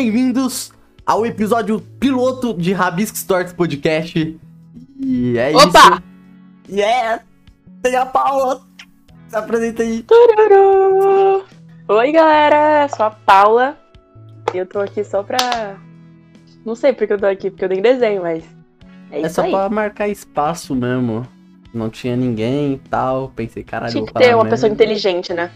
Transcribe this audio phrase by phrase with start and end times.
[0.00, 0.74] Bem-vindos
[1.06, 4.38] ao episódio piloto de Rabisco Stories Podcast.
[5.00, 6.02] E é Opa!
[6.68, 6.76] isso.
[6.78, 7.22] Yeah!
[7.82, 8.60] Tem a Paula.
[9.26, 10.02] Se apresenta aí.
[10.02, 11.46] Tururu!
[11.88, 13.78] Oi, galera, sou a Paula.
[14.52, 15.78] E eu tô aqui só pra.
[16.62, 18.44] Não sei porque eu tô aqui, porque eu nem desenho, mas.
[19.10, 19.50] É, É só aí.
[19.50, 21.26] pra marcar espaço mesmo.
[21.72, 23.32] Não tinha ninguém e tal.
[23.34, 24.50] Pensei, caralho, Tinha que ter uma merda.
[24.50, 25.50] pessoa inteligente, né?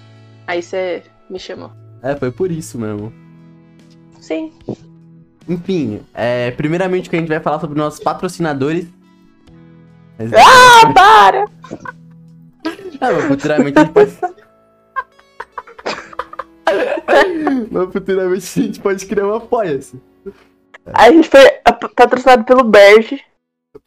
[0.46, 1.70] Aí você me chamou.
[2.02, 3.12] É, foi por isso mesmo.
[4.30, 4.52] Sim.
[5.48, 8.86] Enfim, é, primeiramente que a gente vai falar sobre nossos patrocinadores.
[10.16, 11.44] Mas- Ah, para!
[13.00, 14.12] Ah, mas futuramente a gente pode.
[17.72, 20.00] mas futuramente a gente pode criar um apoia-se.
[20.94, 21.44] A gente foi
[21.96, 23.20] patrocinado pelo Berge.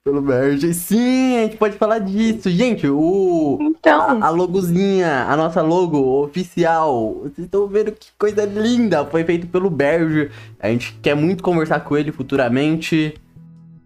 [0.05, 0.73] Pelo Merge.
[0.73, 2.49] Sim, a gente pode falar disso.
[2.49, 3.57] Gente, o.
[3.61, 4.21] Então.
[4.21, 7.21] A, a logozinha, a nossa logo oficial.
[7.21, 9.05] Vocês estão vendo que coisa linda.
[9.05, 10.29] Foi feito pelo Berge.
[10.59, 13.13] A gente quer muito conversar com ele futuramente.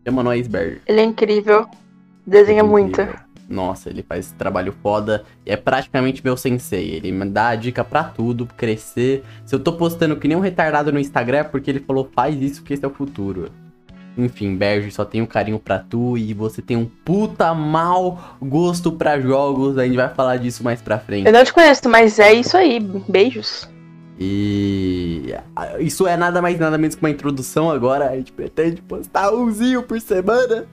[0.04, 0.82] Chama nós, Berge.
[0.88, 1.68] Ele é incrível.
[2.26, 3.00] Desenha muito.
[3.00, 3.28] Incrível.
[3.48, 5.24] Nossa, ele faz trabalho foda.
[5.46, 6.96] É praticamente meu sensei.
[6.96, 9.24] Ele me dá a dica pra tudo, crescer.
[9.46, 12.42] Se eu tô postando que nem um retardado no Instagram, é porque ele falou, faz
[12.42, 13.52] isso que esse é o futuro.
[14.18, 19.20] Enfim, Berge, só tenho carinho pra tu e você tem um puta mau gosto pra
[19.20, 19.78] jogos.
[19.78, 21.28] A gente vai falar disso mais pra frente.
[21.28, 22.80] Eu não te conheço, mas é isso aí.
[22.80, 23.70] Beijos.
[24.20, 25.36] E
[25.80, 28.10] isso é nada mais nada menos que uma introdução agora.
[28.10, 30.66] A gente pretende postar umzinho por semana.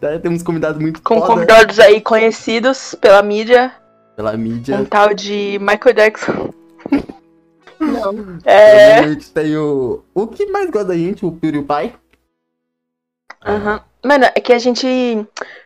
[0.00, 0.18] Tá?
[0.18, 3.70] Temos convidados muito Com foda convidados aí conhecidos pela mídia.
[4.16, 4.76] pela mídia.
[4.78, 6.54] Um tal de Michael Jackson.
[7.78, 8.38] Não.
[8.44, 8.98] É.
[9.00, 10.02] A gente tem o.
[10.14, 11.92] O que mais gosta da gente, o PewDiePie.
[13.44, 13.80] Aham.
[14.04, 14.86] Mano, é que a gente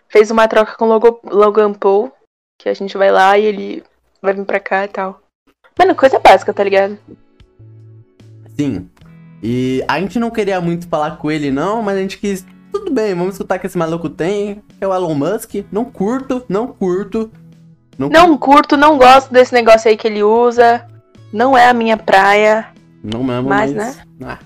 [0.08, 2.12] fez uma troca com o Logo- Logan Paul.
[2.60, 3.84] Que a gente vai lá e ele
[4.22, 5.20] vai vir pra cá e tal.
[5.78, 6.96] Mano, coisa básica, tá ligado?
[8.56, 8.88] Sim.
[9.42, 12.46] E a gente não queria muito falar com ele, não, mas a gente quis.
[12.72, 14.62] Tudo bem, vamos escutar o que esse maluco tem.
[14.80, 15.54] É o Elon Musk.
[15.70, 17.30] Não curto, não curto.
[17.98, 20.84] Não, Não curto, não gosto desse negócio aí que ele usa.
[21.32, 22.68] Não é a minha praia.
[23.02, 23.72] Não mesmo, mas.
[23.72, 24.38] Mas, ah.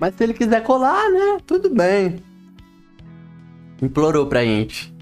[0.00, 1.38] Mas se ele quiser colar, né?
[1.46, 2.16] Tudo bem.
[3.80, 4.94] Implorou pra gente.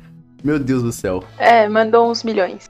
[0.43, 1.25] Meu Deus do céu.
[1.38, 2.66] É, mandou uns milhões.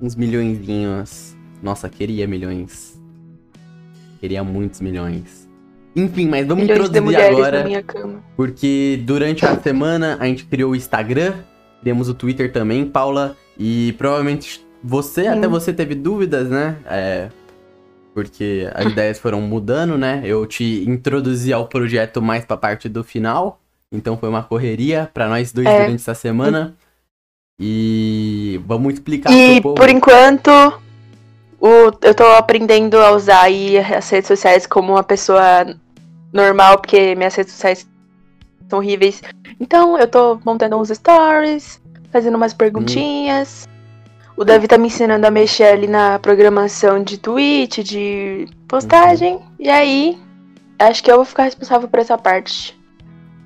[0.00, 1.36] Uns milhõezinhos.
[1.62, 3.00] Nossa, queria milhões.
[4.20, 5.48] Queria muitos milhões.
[5.94, 7.58] Enfim, mas vamos milhões introduzir agora.
[7.58, 8.22] na minha cama.
[8.36, 11.34] Porque durante a semana a gente criou o Instagram,
[11.80, 13.36] criamos o Twitter também, Paula.
[13.58, 15.28] E provavelmente você, Sim.
[15.28, 16.76] até você teve dúvidas, né?
[16.86, 17.28] É,
[18.14, 20.22] porque as ideias foram mudando, né?
[20.24, 23.60] Eu te introduzi ao projeto mais pra parte do final.
[23.92, 25.80] Então foi uma correria pra nós dois É.
[25.84, 26.74] durante essa semana.
[27.58, 30.50] E vamos explicar E por enquanto,
[31.60, 31.68] o,
[32.02, 35.66] eu tô aprendendo a usar aí as redes sociais como uma pessoa
[36.32, 37.86] normal, porque minhas redes sociais
[38.68, 39.20] são horríveis.
[39.58, 43.68] Então eu tô montando uns stories, fazendo umas perguntinhas.
[44.40, 49.38] O Davi tá me ensinando a mexer ali na programação de tweet, de postagem.
[49.58, 50.18] E aí,
[50.78, 52.74] acho que eu vou ficar responsável por essa parte.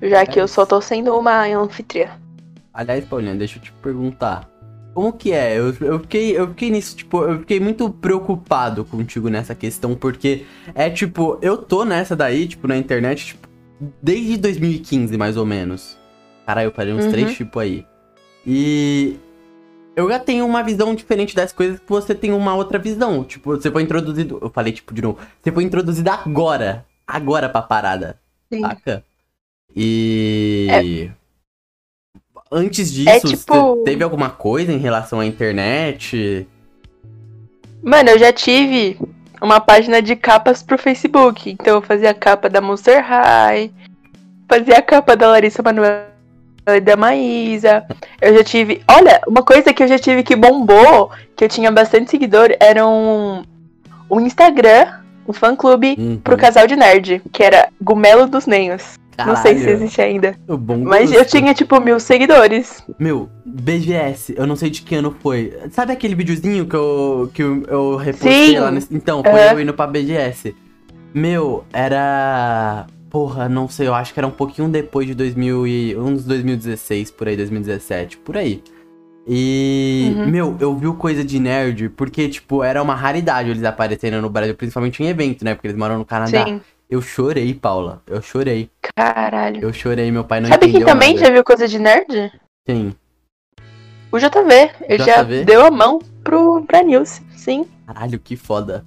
[0.01, 2.11] Já que eu só tô sendo uma anfitriã.
[2.73, 4.49] Aliás, Paulinha, deixa eu te perguntar.
[4.93, 5.59] Como que é?
[5.59, 10.45] Eu, eu, fiquei, eu fiquei nisso, tipo, eu fiquei muito preocupado contigo nessa questão, porque
[10.73, 13.49] é tipo, eu tô nessa daí, tipo, na internet, tipo,
[14.01, 15.97] desde 2015, mais ou menos.
[16.45, 17.11] Caralho, eu parei uns Uhum.
[17.11, 17.85] três, tipo, aí.
[18.47, 19.17] E
[19.95, 23.23] eu já tenho uma visão diferente das coisas que você tem uma outra visão.
[23.23, 24.39] Tipo, você foi introduzido.
[24.41, 25.17] Eu falei, tipo, de novo.
[25.41, 26.85] Você foi introduzido agora.
[27.07, 28.19] Agora pra parada.
[28.51, 28.61] Sim.
[28.61, 29.03] Saca?
[29.75, 31.09] E.
[32.51, 36.47] Antes disso, É tipo- teve alguma coisa em relação à internet?
[37.83, 38.97] Mano, eu já tive
[39.41, 41.49] uma página de capas pro Facebook.
[41.49, 43.71] Então eu fazia a capa da Monster High,
[44.49, 46.14] fazia a capa da Larissa Manoela
[46.83, 47.83] da Maísa.
[48.21, 48.81] Eu já tive.
[48.89, 52.85] Olha, uma coisa que eu já tive que bombou, que eu tinha bastante seguidor, era
[52.87, 53.43] um,
[54.09, 54.87] um Instagram,
[55.27, 56.17] um fã clube Uhum.
[56.23, 58.95] pro casal de nerd, que era Gumelo dos Nenhos.
[59.17, 60.35] Não sei se Caralho, existe ainda.
[60.83, 62.83] Mas eu tinha, tipo, mil seguidores.
[62.99, 65.57] Meu, BGS, eu não sei de que ano foi.
[65.71, 68.59] Sabe aquele videozinho que eu, que eu, eu repostei Sim.
[68.59, 68.93] lá nesse...
[68.93, 69.53] Então, foi Aham.
[69.53, 70.53] eu indo pra BGS.
[71.13, 72.85] Meu, era.
[73.15, 75.95] Porra, não sei, eu acho que era um pouquinho depois de 2000 e...
[75.95, 78.61] uns 2016, por aí, 2017, por aí.
[79.25, 80.25] E, Uhum.
[80.29, 84.53] meu, eu vi coisa de nerd, porque, tipo, era uma raridade eles aparecendo no Brasil,
[84.53, 85.55] principalmente em evento, né?
[85.55, 86.43] Porque eles moram no Canadá.
[86.43, 86.59] Sim.
[86.89, 88.03] Eu chorei, Paula.
[88.05, 88.69] Eu chorei.
[88.93, 89.61] Caralho.
[89.61, 91.25] Eu chorei, meu pai não Sabe quem entendeu também nada.
[91.25, 92.33] já viu coisa de nerd?
[92.65, 92.93] Quem?
[94.11, 94.71] O JV.
[94.89, 95.45] Ele já JV?
[95.45, 97.21] deu a mão pro, pra Nilce.
[97.33, 97.65] Sim.
[97.87, 98.83] Caralho, que foda.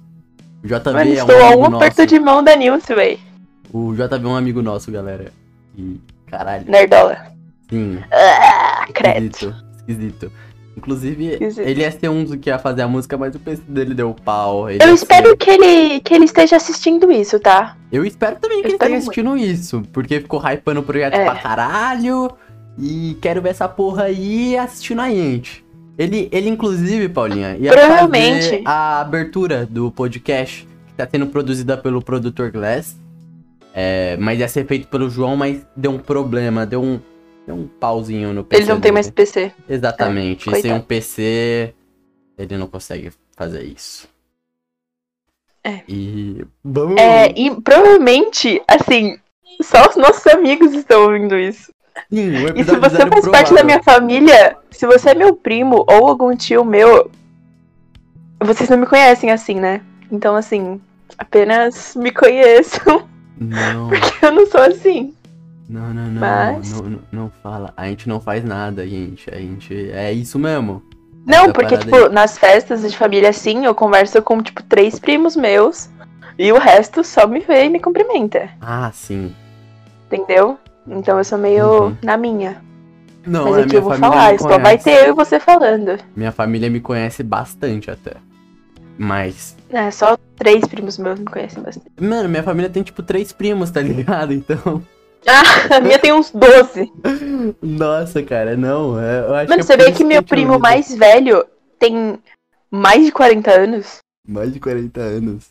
[0.63, 3.27] O JV Mano, é um estou a um aperto de mão da Nilce, véi.
[3.71, 5.31] O JV é um amigo nosso, galera.
[5.77, 7.17] E, caralho, Nerdola.
[7.69, 9.25] sim, Ah, credo.
[9.27, 10.31] esquisito, esquisito.
[10.77, 11.67] Inclusive, Esquisito.
[11.67, 14.13] ele ia ser um dos que ia fazer a música, mas o PC dele deu
[14.13, 14.69] pau.
[14.69, 17.75] ele Eu ia espero ser- que ele, que ele esteja assistindo isso, tá?
[17.91, 21.15] Eu espero também que Eu ele espero esteja assistindo isso, porque ficou hypando o projeto
[21.15, 21.25] É.
[21.25, 22.31] pra caralho.
[22.77, 25.65] E quero ver essa porra aí assistindo a gente.
[25.97, 28.43] Ele, ele inclusive, Paulinha, ia Provavelmente.
[28.45, 32.95] fazer a abertura do podcast, que tá sendo produzida pelo produtor Glass.
[33.73, 36.99] É, mas ia ser feito pelo João, mas deu um problema, deu um,
[37.45, 38.63] deu um pauzinho no PC.
[38.63, 39.51] Ele não tem mais PC.
[39.67, 40.49] Exatamente.
[40.49, 41.73] É, Sem um PC,
[42.37, 44.07] ele não consegue fazer isso.
[45.63, 45.81] É.
[45.87, 46.45] E.
[46.63, 46.99] Vamos.
[46.99, 49.17] É, e provavelmente, assim,
[49.61, 51.71] só os nossos amigos estão ouvindo isso.
[52.11, 53.65] Sim, E se você faz parte da provável.
[53.65, 57.11] minha família, se você é meu primo ou algum tio meu,
[58.41, 59.81] vocês não me conhecem assim, né?
[60.11, 60.79] Então, assim,
[61.17, 63.07] apenas me conheçam,
[63.39, 65.13] Não, porque eu não sou assim.
[65.69, 67.73] não, não, não, Mas- não, não, não fala.
[67.77, 69.29] A gente não faz nada, gente.
[69.33, 69.73] A gente.
[69.91, 70.83] É isso mesmo.
[71.25, 72.09] Não, Essa porque, tipo, aí.
[72.09, 75.89] nas festas de família, assim, eu converso com, tipo, três primos meus
[76.37, 79.33] e o resto só me vê e me cumprimenta, Ah, sim.
[80.07, 80.57] entendeu?
[80.87, 81.97] Então eu sou meio Uhum.
[82.01, 82.61] na minha.
[83.27, 85.39] Não, Mas a aqui minha eu vou falar, me só vai ter eu e você
[85.39, 85.97] falando.
[86.15, 88.13] Minha família me conhece bastante até.
[88.97, 89.55] Mas.
[89.69, 91.91] É, só três primos meus me conhecem bastante.
[91.99, 94.33] Mano, minha família tem tipo três primos, tá ligado?
[94.33, 94.83] Então.
[95.27, 96.91] Ah, a minha tem uns 12.
[97.61, 98.99] Nossa, cara, não.
[98.99, 101.45] é- Eu acho Mano, que é você por vê que meu primo mais velho
[101.77, 102.19] tem
[102.71, 103.97] mais de 40 anos?
[104.27, 105.47] Mais de 40 anos.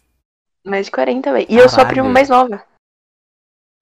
[0.65, 1.47] Mais de 40, velho.
[1.49, 1.95] E eu sou a Caralho.
[1.95, 2.63] prima mais nova.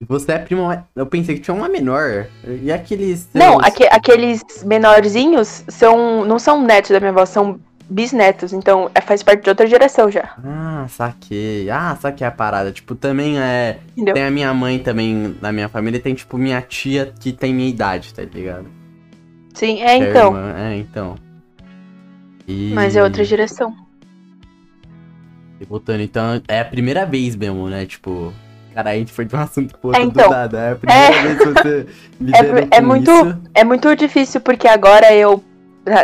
[0.07, 0.65] Você é primo.
[0.67, 2.27] mais- Eu pensei que tinha uma menor.
[2.61, 3.27] E aqueles.
[3.33, 8.53] Não, aque- aqueles menorzinhos são, não são netos da minha avó, são bisnetos.
[8.53, 10.31] Então é, faz parte de outra geração já.
[10.43, 11.69] Ah, saquei.
[11.69, 12.71] Ah, saquei a parada.
[12.71, 13.79] Tipo, também é.
[13.93, 14.13] Entendeu?
[14.13, 15.97] Tem a minha mãe também na minha família.
[15.97, 18.67] e Tem, tipo, minha tia que tem minha idade, tá ligado?
[19.53, 20.37] Sim, é a então.
[20.55, 21.15] É, então.
[22.47, 22.71] E...
[22.73, 23.75] Mas é outra geração.
[25.59, 27.85] E voltando, então, é a primeira vez mesmo, né?
[27.85, 28.31] Tipo.
[28.73, 30.27] Cara, a gente foi de um assunto pro outro É, então.
[30.27, 30.59] do nada.
[30.59, 31.21] É a primeira É.
[31.23, 31.87] vez que você
[32.69, 33.37] é com muito- isso.
[33.55, 35.43] É muito difícil porque agora eu,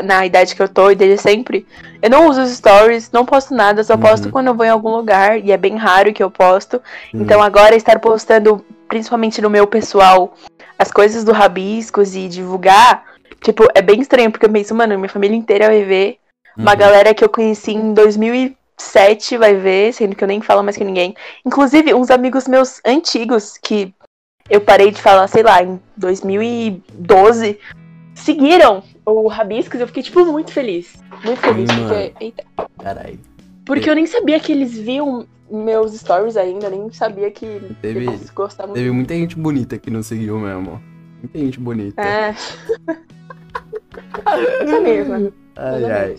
[0.04, 1.66] na, idade que eu tô e desde sempre,
[2.02, 4.00] eu não uso os stories, não posto nada, só Uhum.
[4.00, 6.78] posto quando eu vou em algum lugar e é bem raro que eu posto.
[7.14, 7.22] Hum.
[7.22, 10.34] Então agora estar postando, principalmente no meu pessoal,
[10.78, 13.04] as coisas do Rabiscos e divulgar,
[13.42, 16.18] tipo, é bem estranho, porque eu penso, mano, minha família inteira vai ver.
[16.58, 16.78] Uma Uhum.
[16.78, 20.84] galera que eu conheci em 2007 vai ver, sendo que eu nem falo mais com
[20.84, 21.16] ninguém.
[21.46, 23.94] Inclusive, uns amigos meus antigos, que
[24.50, 27.60] eu parei de falar, sei lá, em 2012,
[28.14, 29.80] seguiram o Rabiscos.
[29.80, 30.96] Eu fiquei, tipo, muito feliz.
[31.24, 32.44] Muito feliz, Sim, porque, eita,
[32.82, 33.20] Caralho.
[33.66, 37.46] porque eu nem sabia que eles viam meus stories ainda, nem sabia que
[37.82, 40.82] Teve- eles gostavam Teve muita gente bonita que não seguiu mesmo.
[41.22, 42.02] Muita gente bonita.
[42.02, 42.36] É.
[44.62, 45.32] Essa mesma.
[45.56, 46.16] Ai, ai.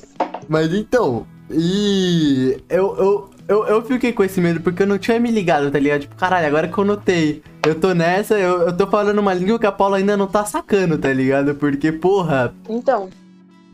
[0.48, 5.18] Mas então, e eu, eu, eu, eu fiquei com esse medo porque eu não tinha
[5.20, 6.02] me ligado, tá ligado?
[6.02, 9.58] Tipo, caralho, agora que eu notei, eu tô nessa, eu, eu tô falando uma língua
[9.58, 11.54] que a Paula ainda não tá sacando, tá ligado?
[11.54, 13.08] Porque, porra, Então,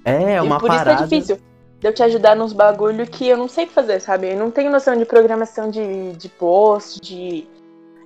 [0.05, 0.95] é uma por parada.
[0.95, 1.37] isso é difícil.
[1.79, 4.33] De eu te ajudar nos bagulho que eu não sei o que fazer, sabe?
[4.33, 7.47] Eu não tenho noção de programação de, de post, de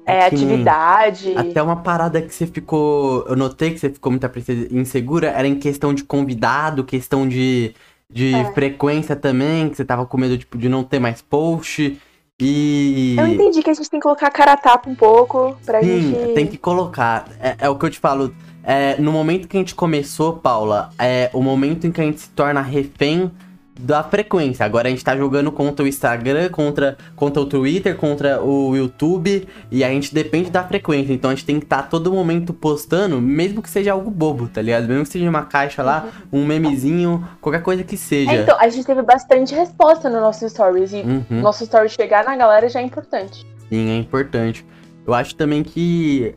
[0.06, 1.35] é, É atividade.
[1.37, 3.25] Até uma parada que você ficou.
[3.26, 4.26] Eu notei que você ficou muito
[4.71, 7.75] insegura era em questão de convidado, questão de,
[8.14, 8.52] de É.
[8.52, 12.00] frequência também, que você tava com medo tipo, de não ter mais post.
[12.40, 13.16] E.
[13.18, 15.80] Eu entendi que a gente tem que colocar a cara a tapa um pouco pra
[15.83, 16.35] Sim, gente.
[16.35, 17.26] tem que colocar.
[17.40, 18.33] É, é o que eu te falo.
[18.62, 22.21] É, no momento que a gente começou, Paula, é o momento em que a gente
[22.21, 23.30] se torna refém
[23.78, 24.64] da frequência.
[24.64, 29.49] Agora a gente tá jogando contra o Instagram, contra, contra o Twitter, contra o YouTube,
[29.71, 31.12] e a gente depende da frequência.
[31.12, 34.62] Então a gente tem que estar todo momento postando, mesmo que seja algo bobo, tá
[34.62, 34.87] ligado?
[34.87, 38.33] Mesmo que seja uma caixa lá, um memezinho, qualquer coisa que seja.
[38.33, 40.93] É, então, a gente teve bastante resposta no nosso stories.
[40.93, 41.40] E Uhum.
[41.40, 43.47] nosso story chegar na galera já é importante.
[43.69, 44.64] Sim, é importante.
[45.07, 46.35] Eu acho também que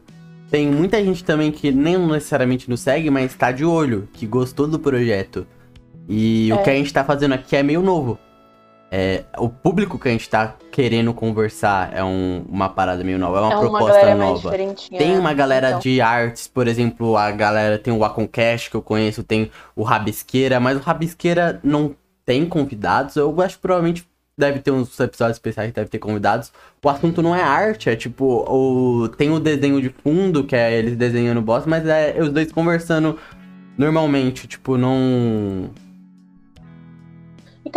[0.50, 4.68] tem muita gente também que nem necessariamente nos segue, mas tá de olho, que gostou
[4.68, 5.46] do projeto.
[6.08, 6.64] E o É.
[6.64, 8.18] que a gente tá fazendo aqui é meio novo.
[8.90, 13.38] É, o público que a gente tá querendo conversar é um- uma parada meio nova,
[13.38, 14.52] é uma é uma proposta nova.
[14.98, 18.82] Tem uma galera Então, de artes, por exemplo, a galera tem o Aconcast que eu
[18.82, 21.94] conheço, tem o Rabisqueira, mas o Rabisqueira não
[22.26, 23.18] tem convidados.
[23.18, 26.54] Eu acho que provavelmente deve ter uns episódios especiais que deve ter convidados.
[26.82, 30.72] O assunto não é arte, é tipo, o, tem o desenho de fundo, que é
[30.78, 33.18] eles desenhando o boss, mas é os dois conversando
[33.78, 35.70] normalmente, tipo, não.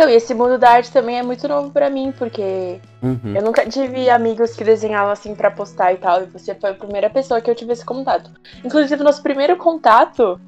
[0.01, 3.35] Então, e esse mundo da arte também é muito novo pra mim, porque Uhum.
[3.35, 6.23] eu nunca tive amigos que desenhavam assim pra postar e tal.
[6.23, 8.31] E você foi a primeira pessoa que eu tive esse contato.
[8.65, 10.41] Inclusive, nosso primeiro contato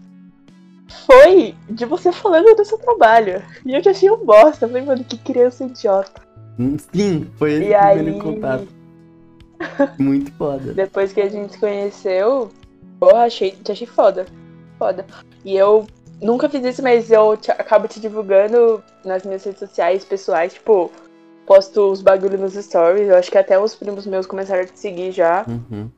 [1.06, 3.44] foi de você falando do seu trabalho.
[3.64, 4.66] E eu já achei um bosta.
[4.66, 6.20] Eu falei, mano, que criança idiota.
[6.92, 8.68] Sim, foi esse E primeiro aí, contato.
[10.00, 10.74] Muito foda.
[10.74, 12.50] depois que a gente se conheceu,
[13.00, 14.26] porra, achei, te achei foda.
[14.80, 15.06] Foda.
[15.46, 15.86] E eu
[16.22, 20.92] nunca fiz isso, mas eu te- acabo te divulgando nas minhas redes sociais pessoais, tipo,
[21.46, 23.08] posto os bagulho nos stories.
[23.10, 25.46] Eu acho que até os primos meus começaram a te seguir já.
[25.48, 25.90] Uhum.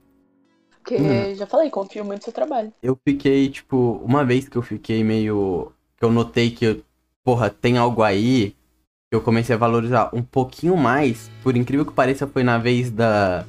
[0.71, 1.35] Porque, Hum.
[1.35, 2.71] já falei, confio muito no seu trabalho.
[2.81, 5.71] Eu fiquei, tipo, uma vez que eu fiquei meio.
[5.97, 6.83] que eu notei que,
[7.23, 8.51] porra, tem algo aí.
[9.09, 11.29] que Eu comecei a valorizar um pouquinho mais.
[11.41, 13.45] Por incrível que pareça, foi na vez da.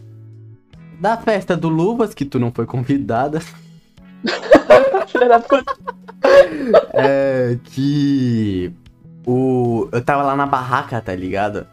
[0.99, 3.41] Da festa do Luvas, que tu não foi convidada.
[5.09, 5.75] Filha da puta.
[6.92, 7.56] É.
[7.64, 8.73] Que.
[9.26, 9.88] O.
[9.92, 11.66] Eu tava lá na barraca, tá ligado?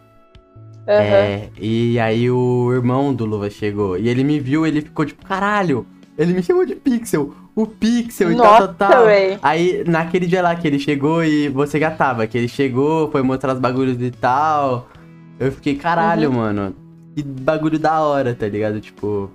[0.88, 1.00] Aham.
[1.01, 3.98] É, e aí o irmão do Luva chegou.
[3.98, 5.86] E ele me viu, ele ficou tipo, caralho,
[6.17, 9.05] ele me chamou de Pixel, o Pixel e tal, Nossa, tal, tal.
[9.05, 9.39] véi.
[9.41, 13.22] Aí naquele dia lá que ele chegou e você já tava, que ele chegou, foi
[13.22, 14.89] mostrar os bagulhos e tal.
[15.39, 16.36] Eu fiquei, caralho, Uhum.
[16.36, 16.75] mano,
[17.15, 18.81] que bagulho da hora, tá ligado?
[18.81, 19.31] Tipo,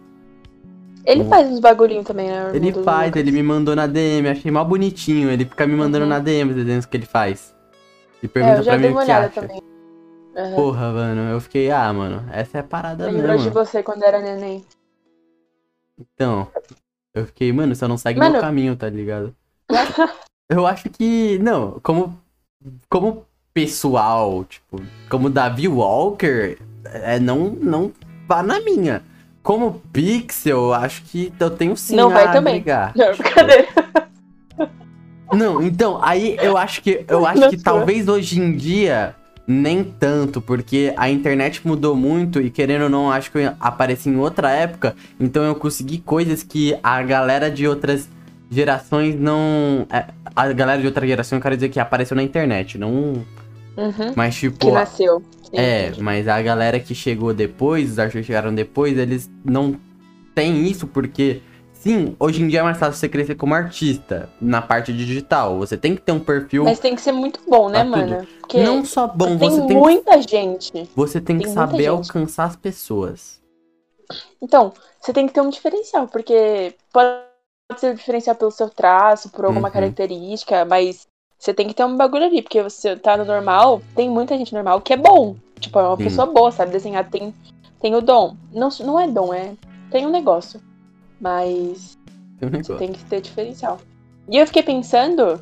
[1.08, 1.28] Ele Uhum.
[1.30, 2.50] faz uns bagulhinhos também, né?
[2.52, 5.30] o ele faz, ele me mandou na DM, achei mal bonitinho.
[5.30, 6.10] Ele fica me mandando Uhum.
[6.10, 7.54] na DM os desenhos que ele faz.
[8.22, 9.62] E É, pergunta eu já pra dei mim uma o que olhada também.
[10.36, 10.54] Aham.
[10.54, 13.44] Porra, mano, eu fiquei, ah, mano, essa é a parada Lembrou mesmo.
[13.44, 14.62] de você quando era neném.
[15.98, 16.46] Então,
[17.14, 19.34] eu fiquei, mano, você não segue Mano- meu caminho, tá ligado?
[19.70, 20.02] Eu acho,
[20.50, 22.20] eu acho que, não, como,
[22.90, 23.24] como
[23.54, 27.92] pessoal, tipo, como Davi Walker, é, não, não
[28.28, 29.02] vá na minha.
[29.48, 32.56] Como Pixel, eu acho que eu tenho sim Não vai também.
[32.56, 32.92] agregar.
[32.94, 33.66] Não, brincadeira.
[35.32, 39.14] não, então, aí eu acho que eu acho que talvez hoje em dia
[39.46, 44.10] nem tanto, porque a internet mudou muito e querendo ou não, acho que eu apareci
[44.10, 48.06] em outra época, então eu consegui coisas que a galera de outras
[48.50, 50.04] gerações não, é,
[50.36, 53.24] a galera de outra geração, eu quero dizer que apareceu na internet, não,
[53.78, 54.12] Uhum.
[54.14, 55.22] mas tipo, Que nasceu.
[55.50, 56.02] Sim, é, entendi.
[56.02, 59.78] mas a galera que chegou depois, os artistas que chegaram depois, eles não
[60.34, 61.40] têm isso porque,
[61.72, 65.58] sim, hoje em dia é mais fácil você crescer como artista na parte digital.
[65.58, 68.26] Você tem que ter um perfil Mas tem que ser muito bom, né, mano?
[68.40, 70.72] Porque não só bom, tem você tem, que, muita gente.
[70.94, 73.40] você tem que tem muita saber alcançar as pessoas.
[74.40, 77.20] Então, você tem que ter um diferencial, porque pode
[77.76, 79.74] ser diferencial pelo seu traço, por alguma Uhum.
[79.74, 81.06] característica, mas
[81.38, 84.52] você tem que ter um bagulho ali, porque você tá no normal, tem muita gente
[84.52, 85.36] normal que é bom.
[85.60, 86.04] Tipo, é uma Sim.
[86.04, 87.32] pessoa boa, sabe desenhar, tem,
[87.80, 88.36] tem o dom.
[88.52, 89.54] Não, não é dom, é.
[89.90, 90.60] Tem um negócio.
[91.20, 91.98] Mas
[92.38, 92.76] Tem um você negócio.
[92.78, 93.78] tem que ter diferencial.
[94.28, 95.40] E eu fiquei pensando,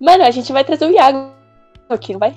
[0.00, 1.30] mano, a gente vai trazer o Iago
[1.88, 2.34] aqui, não vai?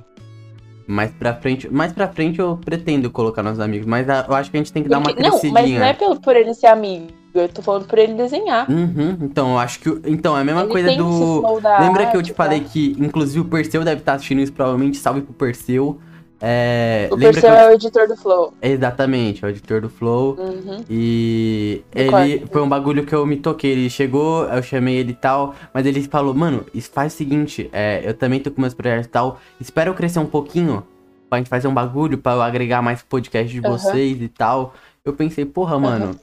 [0.86, 4.58] Mais pra frente, mais pra frente eu pretendo colocar nossos amigos, mas eu acho que
[4.58, 5.54] a gente tem que dar uma Porque- não, crescidinha.
[5.54, 8.70] mas não é pelo, por ele ser amigo, eu tô falando por ele desenhar.
[8.70, 9.90] Uhum, então eu acho que.
[10.06, 11.42] Então, é a mesma Ele coisa do.
[11.80, 12.44] Lembra que eu te tá?
[12.44, 14.98] falei que, inclusive, o Perseu deve estar assistindo isso, provavelmente.
[14.98, 16.00] Salve pro Perseu.
[16.46, 17.56] É, O Perseu eu...
[17.56, 18.54] é o editor do Flow.
[18.62, 20.36] Exatamente, é o editor do Flow.
[20.38, 20.84] Uhum.
[20.90, 23.72] E ele foi um bagulho que eu me toquei.
[23.72, 28.02] Ele chegou, eu chamei ele e tal, mas ele falou, mano, faz o seguinte, é,
[28.04, 29.40] eu também tô com meus projetos e tal.
[29.60, 30.84] Espera eu crescer um pouquinho
[31.30, 33.78] pra gente fazer um bagulho, pra eu agregar mais podcast de Aham.
[33.78, 34.74] vocês e tal.
[35.06, 36.20] Eu pensei, porra, mano.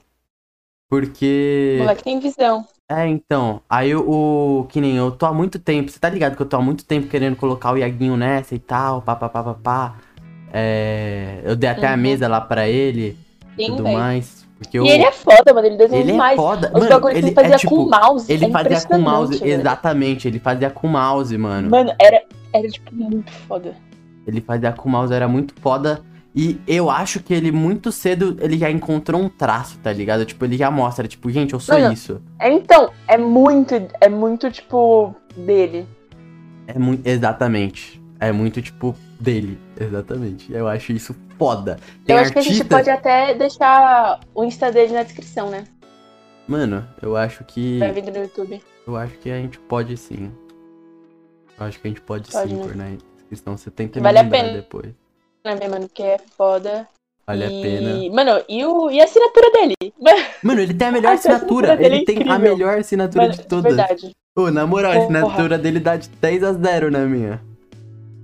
[0.91, 1.77] Porque.
[1.79, 2.67] O moleque tem visão.
[2.89, 3.63] É, então.
[3.71, 4.01] Aí o,
[4.63, 4.67] o.
[4.69, 5.89] Que nem eu tô há muito tempo.
[5.91, 8.59] Você tá ligado que eu tô há muito tempo querendo colocar o Iaguinho nessa e
[8.59, 9.01] tal.
[9.01, 9.95] Pá, pá, pá, pá, pá.
[10.53, 11.97] É, eu dei até a Uhum.
[11.99, 13.17] mesa lá pra ele
[13.57, 13.97] e Sim, tudo velho.
[13.99, 14.45] mais.
[14.59, 14.85] Porque eu.
[14.85, 15.67] E ele é foda, mano.
[15.69, 16.37] Ele desenha Ele é demais.
[16.37, 16.67] foda.
[16.67, 17.77] Os Mano, bagulhos que ele ele fazia é tipo.
[17.77, 18.33] com mouse.
[18.33, 19.25] Ele é fazia com mouse.
[19.37, 19.61] impressionante, velho.
[19.61, 21.71] Exatamente, ele fazia com mouse, mano.
[21.71, 23.75] Mano, era, era tipo muito foda.
[24.27, 26.03] Ele fazia com mouse, era muito foda.
[26.35, 30.25] E eu acho que ele muito cedo ele já encontrou um traço, tá ligado?
[30.25, 32.23] Tipo, ele já mostra, tipo, gente, eu sou Mano, isso.
[32.39, 35.89] É, então, é muito, é muito, tipo, dele.
[36.69, 37.05] É muito.
[37.07, 38.01] Exatamente.
[38.21, 39.59] É muito, tipo, dele.
[39.81, 40.53] Exatamente.
[40.53, 41.79] Eu acho isso foda.
[42.05, 42.77] Tem eu acho que a gente artista.
[42.77, 45.65] pode até deixar o Insta dele na descrição, né?
[46.47, 47.79] Mano, eu acho que.
[47.79, 48.61] Vai vindo no YouTube.
[48.87, 50.31] Eu acho que a gente pode sim.
[51.59, 52.63] Eu acho que a gente pode, Pode, sim, né?
[52.63, 52.85] por na
[53.17, 53.57] descrição.
[53.57, 54.53] Você tenta Vale me a lembrar pena.
[54.55, 55.00] depois.
[55.45, 55.89] Né, mano?
[55.89, 56.87] Porque é foda.
[57.27, 57.47] Vale e...
[57.47, 58.15] a pena.
[58.15, 58.91] Mano, e, o...
[58.91, 59.75] e a assinatura dele?
[60.43, 61.87] Mano, ele tem a melhor assinatura assinatura.
[61.87, 63.77] Ele é tem a melhor assinatura Mano, de todas.
[63.77, 64.11] verdade.
[64.37, 67.41] Ô, na moral, a assinatura dele dá de 10 a 0 na minha.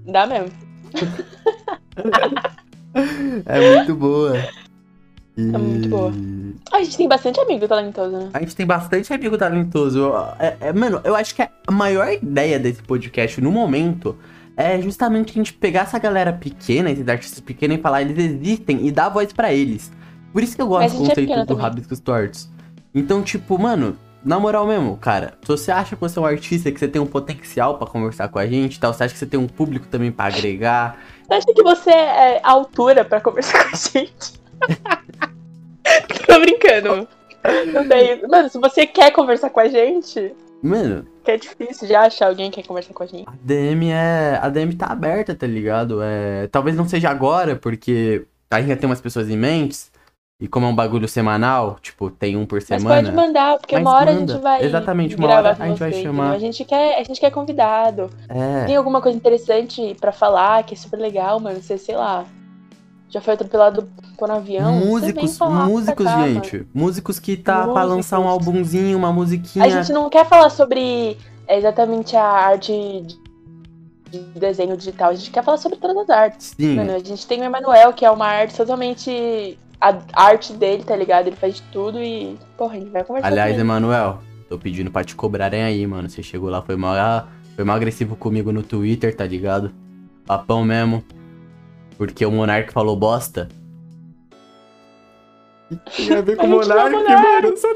[0.07, 0.51] Dá mesmo.
[3.45, 4.39] É muito boa.
[5.37, 5.43] E...
[5.43, 6.13] É muito boa.
[6.73, 8.31] A gente tem bastante amigo talentoso, né?
[8.33, 10.13] A gente tem bastante amigo talentoso.
[10.39, 14.17] É, é, mano, eu acho que a maior ideia desse podcast no momento
[14.57, 18.87] é justamente a gente pegar essa galera pequena, esses artistas pequenos e falar, eles existem
[18.87, 19.93] e dar voz pra eles.
[20.33, 21.63] Por isso que eu gosto do é conceito pequena do também.
[21.63, 22.49] Rabiscos Tortos.
[22.95, 26.73] Então, tipo, mano, na moral mesmo, cara, se você acha que você é um artista,
[26.73, 29.27] que você tem um potencial pra conversar com a gente tal, você acha que você
[29.27, 33.65] tem um público também pra agregar, Você acha que você é a altura pra conversar
[33.69, 34.41] com a gente?
[36.27, 37.07] Tô brincando.
[37.73, 38.27] Não tem.
[38.27, 42.51] Mano, se você quer conversar com a gente, mano, que é difícil de achar alguém
[42.51, 43.29] que quer conversar com a gente.
[43.29, 44.39] A DM é.
[44.43, 46.01] A DM tá aberta, tá ligado?
[46.03, 49.91] É, talvez não seja agora, porque a já tem umas pessoas em mentes.
[50.39, 53.03] E como é um bagulho semanal, tipo, tem um por Mas semana.
[53.03, 54.33] pode mandar, porque Mas uma hora a manda.
[54.35, 54.63] gente vai.
[54.65, 56.25] Exatamente, uma hora a gente vai chamar.
[56.29, 56.35] entendeu?
[56.35, 58.11] A gente quer, a gente quer convidado.
[58.29, 58.67] É.
[58.67, 61.61] Tem alguma coisa interessante pra falar que é super legal, mano?
[61.63, 62.27] Você, sei lá.
[63.17, 64.73] Já foi atropelado por um avião?
[64.73, 66.35] músicos, pra músicos, cá, mano.
[66.35, 66.67] gente.
[66.75, 67.89] Músicos que tá pra Músicos.
[67.89, 69.65] lançar um albumzinho, uma musiquinha.
[69.65, 71.17] A gente não quer falar sobre
[71.49, 72.73] exatamente a arte
[73.07, 73.19] de
[74.11, 76.55] de desenho digital, a gente quer falar sobre todas as artes.
[76.59, 76.77] Sim.
[76.77, 79.59] Mano, a gente tem o Emanuel, que é uma arte totalmente.
[79.81, 81.29] A arte dele, tá ligado?
[81.29, 82.39] Ele faz de tudo e.
[82.57, 83.59] Porra, a gente vai conversar Aliás.
[83.59, 86.09] Emanuel, tô pedindo pra te cobrarem aí, mano.
[86.09, 86.95] Você chegou lá, foi mal,
[87.55, 89.73] foi mal agressivo comigo no Twitter, tá ligado?
[90.27, 91.03] Papão mesmo.
[91.97, 93.49] Porque o Monark falou bosta.
[95.97, 97.75] Tem a ver com o Monark, mano, Eu sou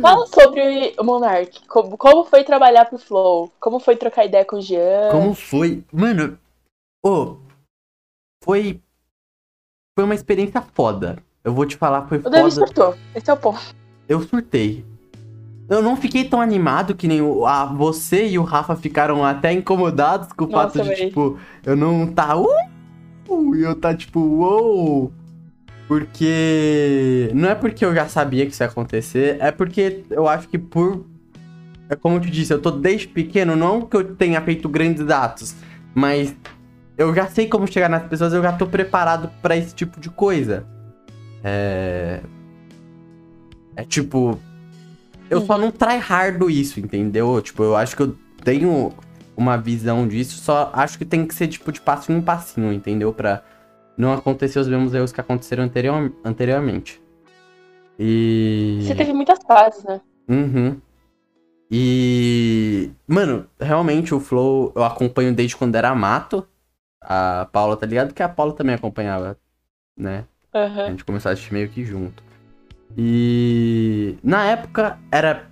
[0.00, 1.66] Fala sobre o Monark.
[1.66, 3.52] Como, como foi trabalhar pro Flow?
[3.60, 5.10] Como foi trocar ideia com o Jean?
[5.10, 5.84] Como foi?
[5.92, 6.38] Mano,
[7.04, 7.36] ô,
[8.42, 8.80] foi.
[9.96, 11.22] Foi uma experiência foda.
[11.42, 12.66] Eu vou te falar, foi O Davi foda.
[12.66, 12.94] surtou.
[13.14, 13.60] Esse é o ponto.
[14.08, 14.84] Eu surtei.
[15.68, 19.52] Eu não fiquei tão animado que nem o, a, você e o Rafa ficaram até
[19.52, 21.06] incomodados com o Nossa, fato de, véi.
[21.08, 22.34] tipo, eu não tá.
[22.36, 25.12] Uh, e eu tá tipo, uou.
[25.86, 27.30] Porque.
[27.34, 30.58] Não é porque eu já sabia que isso ia acontecer, é porque eu acho que
[30.58, 31.04] por.
[31.90, 35.08] É como eu te disse, eu tô desde pequeno, não que eu tenha feito grandes
[35.08, 35.54] atos,
[35.94, 36.34] mas
[36.98, 40.10] eu já sei como chegar nas pessoas, eu já tô preparado pra esse tipo de
[40.10, 40.66] coisa.
[41.44, 42.20] É.
[43.76, 44.38] É tipo.
[45.30, 47.40] Eu só não tryhardo isso, entendeu?
[47.42, 48.92] Tipo, eu acho que eu tenho
[49.36, 53.12] uma visão disso, só acho que tem que ser, tipo, de passinho em passinho, entendeu?
[53.12, 53.42] Pra
[53.96, 57.00] não acontecer os mesmos erros que aconteceram anterior, anteriormente.
[57.98, 58.78] E.
[58.82, 60.00] Você teve muitas fases, né?
[60.28, 60.80] Uhum.
[61.70, 62.90] E.
[63.06, 66.46] Mano, realmente o Flow eu acompanho desde quando era mato.
[67.00, 68.12] A Paula, tá ligado?
[68.12, 69.38] Que a Paula também acompanhava,
[69.96, 70.24] né?
[70.52, 70.86] A Aham.
[70.90, 72.22] gente começou a assistir meio que junto.
[72.96, 75.46] E na época era.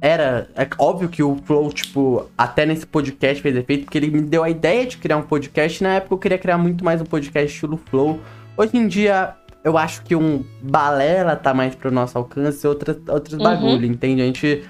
[0.00, 0.48] Era.
[0.56, 4.42] É óbvio que o Flow, tipo, até nesse podcast fez efeito, porque ele me deu
[4.42, 5.82] a ideia de criar um podcast.
[5.82, 8.18] Na época eu queria criar muito mais um podcast estilo Flow.
[8.56, 13.34] Hoje em dia, eu acho que um balela tá mais pro nosso alcance, outras, outros
[13.36, 13.44] Uhum.
[13.44, 14.22] bagulho, entende?
[14.22, 14.64] A gente.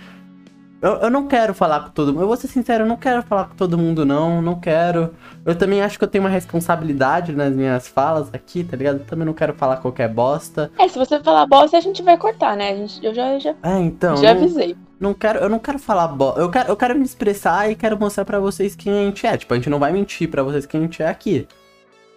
[0.82, 2.22] Eu, eu não quero falar com todo mundo.
[2.22, 4.40] Eu vou ser sincero, eu não quero falar com todo mundo, não.
[4.40, 5.14] Não quero.
[5.44, 9.00] Eu também acho que eu tenho uma responsabilidade nas minhas falas aqui, tá ligado?
[9.00, 10.70] Eu também não quero falar qualquer bosta.
[10.78, 12.70] É, se você falar bosta, a gente vai cortar, né?
[12.70, 14.16] A gente, eu já, já, É, então.
[14.16, 14.74] já não, avisei.
[14.98, 16.40] não quero, eu não quero falar bosta.
[16.40, 19.36] Eu quero, eu quero me expressar e quero mostrar pra vocês quem a gente é.
[19.36, 21.46] Tipo, a gente não vai mentir pra vocês quem a gente é aqui.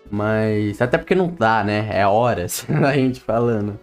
[0.10, 0.82] Mas.
[0.82, 1.90] Até porque não dá, né?
[1.92, 3.78] É horas a gente falando.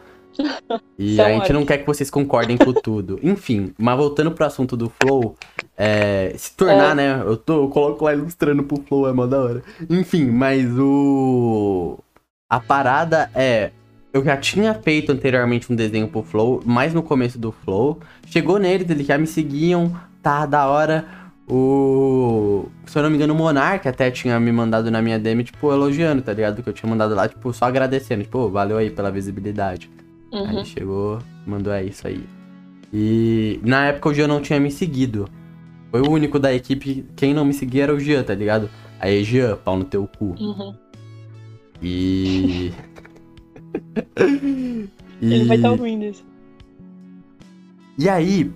[0.98, 3.18] E São a gente não quer que vocês concordem com tudo.
[3.24, 5.37] Enfim, mas voltando pro assunto do Flow,
[5.76, 6.94] é, se tornar, É.
[6.94, 7.22] né?
[7.24, 9.62] Eu, tô, eu coloco lá ilustrando pro Flow, é mó da hora.
[9.88, 11.98] Enfim, mas o.
[12.48, 13.70] A parada é.
[14.12, 18.00] Eu já tinha feito anteriormente um desenho pro Flow, mais no começo do Flow.
[18.26, 21.05] Chegou neles, eles já me seguiam, tá da hora.
[21.48, 22.66] O.
[22.87, 25.72] Se eu não me engano, o Monark até tinha me mandado na minha DM, tipo,
[25.72, 26.62] elogiando, tá ligado?
[26.62, 28.22] Que eu tinha mandado lá, tipo, só agradecendo.
[28.22, 29.90] Tipo, "Ô, valeu aí pela visibilidade.
[30.33, 30.59] Uhum.
[30.59, 32.25] Aí chegou, mandou é isso aí.
[32.93, 35.29] E na época o Jean não tinha me seguido.
[35.90, 38.71] Foi o único da equipe, quem não me seguia era o Jean, tá ligado?
[39.01, 40.37] Aí, Jean, pau no teu cu.
[40.38, 40.75] Uhum.
[41.83, 42.73] E.
[45.21, 45.59] Ele vai e...
[45.59, 46.25] estar ouvindo isso.
[47.99, 48.53] E aí,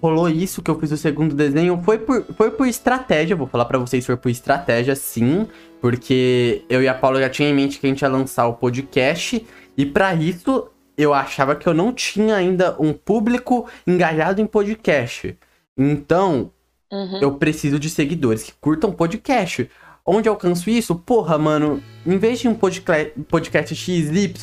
[0.00, 1.80] rolou isso que eu fiz o segundo desenho.
[1.82, 5.46] Foi por, foi por estratégia, vou falar pra vocês, foi por estratégia, sim.
[5.80, 8.54] Porque eu e a Paula já tinha em mente que a gente ia lançar o
[8.54, 9.44] podcast.
[9.76, 15.36] E pra isso, eu achava que eu não tinha ainda um público engajado em podcast.
[15.76, 16.50] Então,
[16.92, 17.18] Uhum.
[17.20, 19.68] eu preciso de seguidores que curtam podcast.
[20.06, 20.94] Onde eu alcanço isso?
[20.94, 24.34] Porra, mano, em vez de um podca- podcast XY,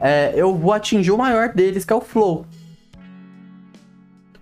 [0.00, 2.44] é, eu vou atingir o maior deles, que é o Flow.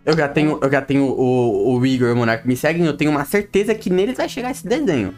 [0.04, 2.96] Eu já tenho, eu já tenho o, o Igor e o Monark me seguem, eu
[2.96, 5.14] tenho uma certeza que neles vai chegar esse desenho.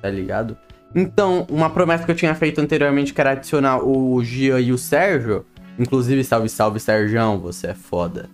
[0.00, 0.56] Tá ligado?
[0.94, 4.78] Então, uma promessa que eu tinha feito anteriormente, que era adicionar o Gia e o
[4.78, 5.44] Sérgio.
[5.78, 8.28] Inclusive, salve, salve, Sérgio, você é foda.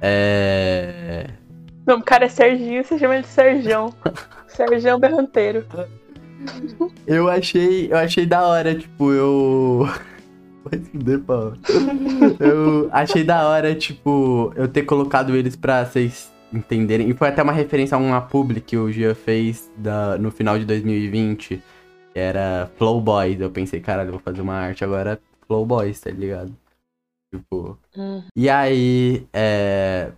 [0.00, 1.28] É.
[1.86, 3.92] Não, o cara é Serginho, você chama ele de Serjão.
[4.48, 5.66] Serjão Berranteiro.
[7.06, 9.88] Eu achei, eu achei da hora, tipo, eu.
[10.64, 11.52] Vai se fuder, pau.
[12.40, 17.08] Eu achei da hora, tipo, eu ter colocado eles pra vocês entenderem.
[17.08, 20.58] E foi até uma referência a uma publi que o Gia fez da, no final
[20.58, 21.62] de 2020.
[22.12, 23.40] Que era Flow Boys.
[23.40, 26.54] Eu pensei, caralho, eu vou fazer uma arte agora Flow Boys, tá ligado?
[27.32, 27.78] Tipo.
[27.96, 28.22] Hum.
[28.36, 30.12] E aí, é.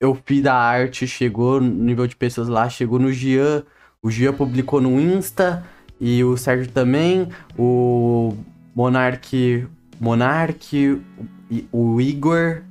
[0.00, 3.64] Eu fiz a arte, chegou no nível de pessoas lá, chegou no Gian.
[4.02, 5.64] O Gian publicou no Insta.
[5.98, 7.28] E o Sérgio também.
[7.58, 8.36] O
[8.74, 9.66] Monark.
[9.98, 11.02] Monark.
[11.72, 12.62] O Igor.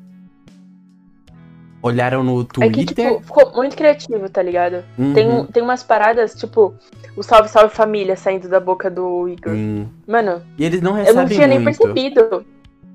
[1.87, 2.71] Olharam no É Twitter.
[2.71, 4.83] que, tipo, ficou muito criativo, tá ligado?
[4.97, 5.13] Uhum.
[5.13, 6.73] Tem, tem umas paradas, tipo,
[7.15, 9.53] o salve, salve família saindo da boca do Igor.
[9.53, 9.85] Hum.
[10.07, 11.77] Mano, E eles não eu não recebem tinha nem muito.
[11.77, 12.43] percebido.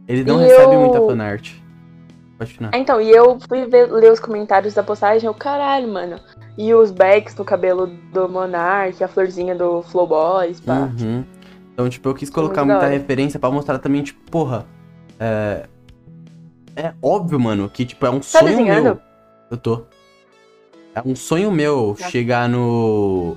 [0.08, 1.52] Eles não E recebem eu- muita fanart.
[2.36, 2.58] Pode.
[2.72, 6.16] Ah, Então, e eu fui ver- ler os comentários da postagem, eu, caralho, mano.
[6.58, 10.90] E os backs no cabelo do Monark, a florzinha do Flow Boys, pá.
[11.00, 11.22] Uhum.
[11.72, 14.66] Então, tipo, eu quis colocar muita referência pra mostrar também, tipo, porra.
[15.20, 15.68] É.
[16.76, 18.82] É óbvio, mano, que, tipo, é um Tá sonho desenhando?
[18.84, 19.00] meu.
[19.50, 19.82] Eu tô.
[20.94, 22.08] É um sonho meu Tá.
[22.08, 23.36] chegar no.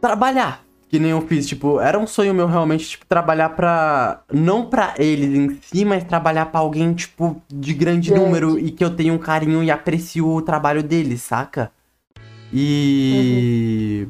[0.00, 0.64] Trabalhar.
[0.88, 4.22] Que nem eu fiz, tipo, era um sonho meu realmente, tipo, trabalhar pra.
[4.32, 8.24] Não pra eles em si, mas trabalhar pra alguém, tipo, de grande Grande.
[8.24, 11.70] número e que eu tenho um carinho e aprecio o trabalho deles, saca?
[12.52, 14.08] E.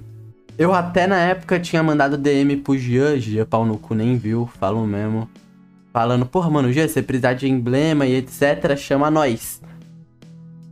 [0.56, 4.48] Eu até na época tinha mandado DM pro Jean, Jean pau no cu nem viu,
[4.58, 5.28] falo mesmo.
[5.92, 9.60] Falando, porra, mano, Jean, você precisar de emblema e etc, chama nós.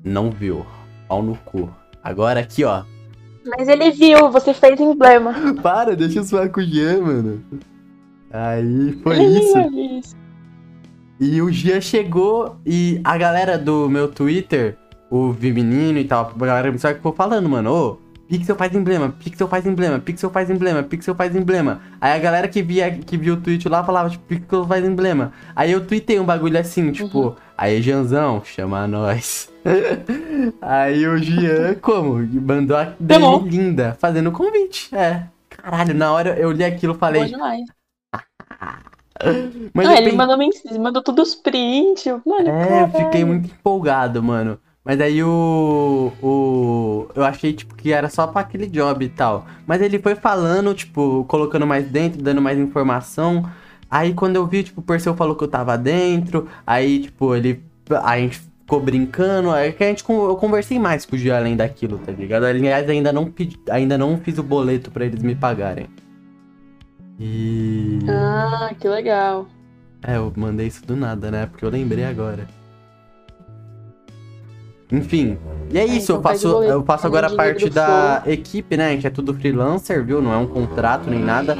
[0.04, 0.64] Não viu.
[1.08, 1.68] Pau no cu.
[2.02, 2.84] Agora aqui, ó.
[3.44, 5.34] Mas ele viu, você fez emblema.
[5.62, 7.44] Para, deixa eu suar com o Jean, mano.
[8.30, 9.58] Aí foi isso.
[9.74, 10.16] isso.
[11.20, 14.76] E o Jean chegou e a galera do meu Twitter,
[15.10, 19.48] o Vimenino e tal, a galera me ficou falando, mano, ô, Pixel faz emblema, Pixel
[19.48, 21.80] faz emblema, Pixel faz emblema, Pixel faz emblema.
[21.98, 25.32] Aí a galera que via que viu o tweet lá falava, tipo, Pixel faz emblema.
[25.56, 29.50] Aí eu tuitei um bagulho assim, tipo, aí Janzão, chama nós.
[30.60, 32.18] aí o Jean, como?
[32.42, 32.92] Mandou a.
[33.00, 34.94] DM linda, fazendo convite.
[34.94, 35.22] É.
[35.48, 37.24] Caralho, na hora eu li aquilo e falei.
[37.24, 37.62] demais.
[39.74, 42.04] Mas ah, ele pensei- mandou mensagem, mandou todos os prints.
[42.24, 42.92] Mano, É, eu caralho.
[43.06, 44.58] fiquei muito empolgado, mano.
[44.88, 46.10] Mas aí o.
[46.22, 49.46] o eu achei, tipo, que era só pra aquele job e tal.
[49.66, 53.44] Mas ele foi falando, tipo, colocando mais dentro, dando mais informação.
[53.90, 56.48] Aí quando eu vi, tipo, o Perseu falou que eu tava dentro.
[56.66, 57.62] Aí, tipo, ele.
[58.02, 59.50] A gente ficou brincando.
[59.50, 62.44] Aí que a gente, eu conversei mais com o Gia além daquilo, tá ligado?
[62.44, 65.86] Aliás, ainda não, pedi, ainda não fiz o boleto pra eles me pagarem.
[67.20, 67.98] E.
[68.08, 69.46] Ah, que legal.
[70.02, 71.44] É, eu mandei isso do nada, né?
[71.44, 72.46] Porque eu lembrei agora.
[74.90, 75.36] Enfim,
[75.70, 77.70] e é Ah, isso, então eu o boleto, eu faço faz o agora dinheiro parte
[77.70, 78.86] da equipe, né?
[78.88, 80.22] A gente é tudo freelancer, viu?
[80.22, 81.56] Não é um contrato nem nada.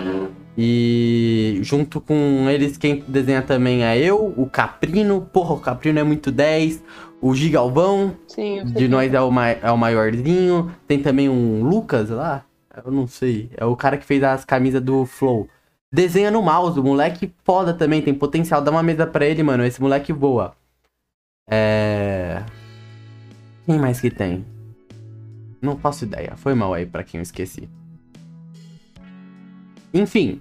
[0.56, 2.14] E junto com
[2.48, 5.20] eles, quem desenha também é eu, o Caprino.
[5.32, 6.82] Porra, o Caprino é muito 10.
[7.20, 10.72] O Gigalvão, Sim, de que- nós é o, mai- é o maiorzinho.
[10.86, 12.44] Tem também um Lucas lá.
[12.84, 13.50] Eu não sei.
[13.56, 15.48] É o cara que fez as camisas do Flow.
[15.92, 16.78] Desenha no mouse.
[16.80, 18.00] O moleque foda também.
[18.02, 18.60] Tem potencial.
[18.62, 19.64] Dá uma mesa pra ele, mano.
[19.64, 20.54] Esse moleque voa.
[21.50, 22.42] É.
[23.68, 24.46] Quem mais que tem?
[25.60, 26.32] Não faço ideia.
[26.38, 27.68] Foi mal aí pra quem eu esqueci.
[29.92, 30.40] Enfim.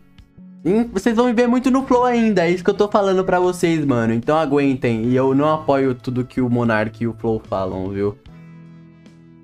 [0.93, 3.37] Vocês vão me ver muito no Flow ainda, é isso que eu tô falando pra
[3.37, 4.13] vocês, mano.
[4.13, 5.03] Então aguentem.
[5.07, 8.17] E eu não apoio tudo que o Monark e o Flow falam, viu?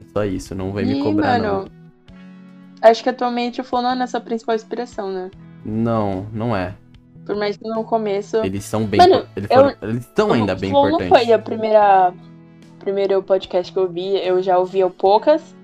[0.02, 1.68] É só isso, não vem me Ih, cobrar, mano,
[2.82, 5.30] Acho que atualmente o Flow não é nossa principal inspiração, né?
[5.66, 6.24] não.
[6.24, 6.74] Não, não é.
[7.26, 8.38] Por mais que no começo.
[8.38, 9.00] Eles são bem.
[9.02, 11.12] Mano, eles, eu- foram- eles estão ainda o bem Flow importantes.
[11.12, 12.14] não foi a primeira.
[12.84, 15.56] Primeiro podcast que eu vi, eu já ouvia poucas.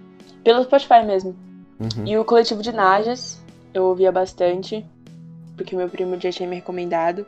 [0.42, 1.36] Pelo Spotify mesmo.
[1.78, 2.08] Uhum.
[2.08, 4.86] E o coletivo de Najas, eu ouvia bastante.
[5.58, 7.26] Porque meu primo já tinha me recomendado.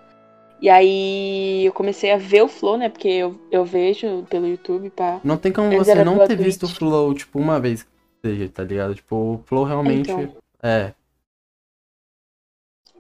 [0.62, 2.88] E aí eu comecei a ver o Flow, né?
[2.88, 5.20] Porque eu, eu vejo pelo YouTube, pá.
[5.24, 6.78] Não tem como Eles você não ter visto o Twitch.
[6.78, 7.90] Flow, tipo, uma vez que
[8.24, 8.96] seja, tá ligado?
[8.96, 10.10] Tipo, o Flow realmente.
[10.10, 10.36] Então.
[10.64, 10.94] É.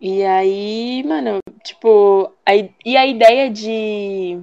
[0.01, 2.51] E aí, mano, tipo, a,
[2.83, 4.39] e a ideia de,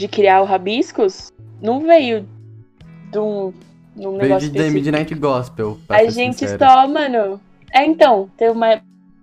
[0.00, 2.26] de criar o Rabiscos não veio
[3.12, 3.52] de um,
[3.94, 4.70] de um Veio negócio de.
[4.70, 5.78] Midnight Gospel.
[5.90, 6.64] A gente sincero.
[6.64, 7.38] só, mano.
[7.70, 8.80] É, então, teve uma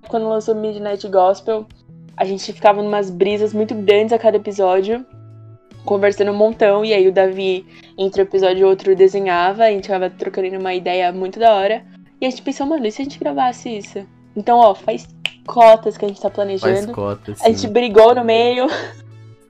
[0.08, 1.66] quando lançou Midnight Gospel,
[2.16, 5.06] a gente ficava numas brisas muito grandes a cada episódio,
[5.84, 7.66] conversando um montão, e aí o Davi,
[7.98, 11.84] entre um episódio e outro, desenhava, a gente tava trocando uma ideia muito da hora.
[12.22, 14.06] E a gente pensou, mano, e se a gente gravasse isso?
[14.36, 15.08] Então, ó, faz
[15.46, 16.94] cotas que a gente tá Faz planejando.
[16.94, 17.70] cota, A gente sim.
[17.70, 18.68] brigou no meio.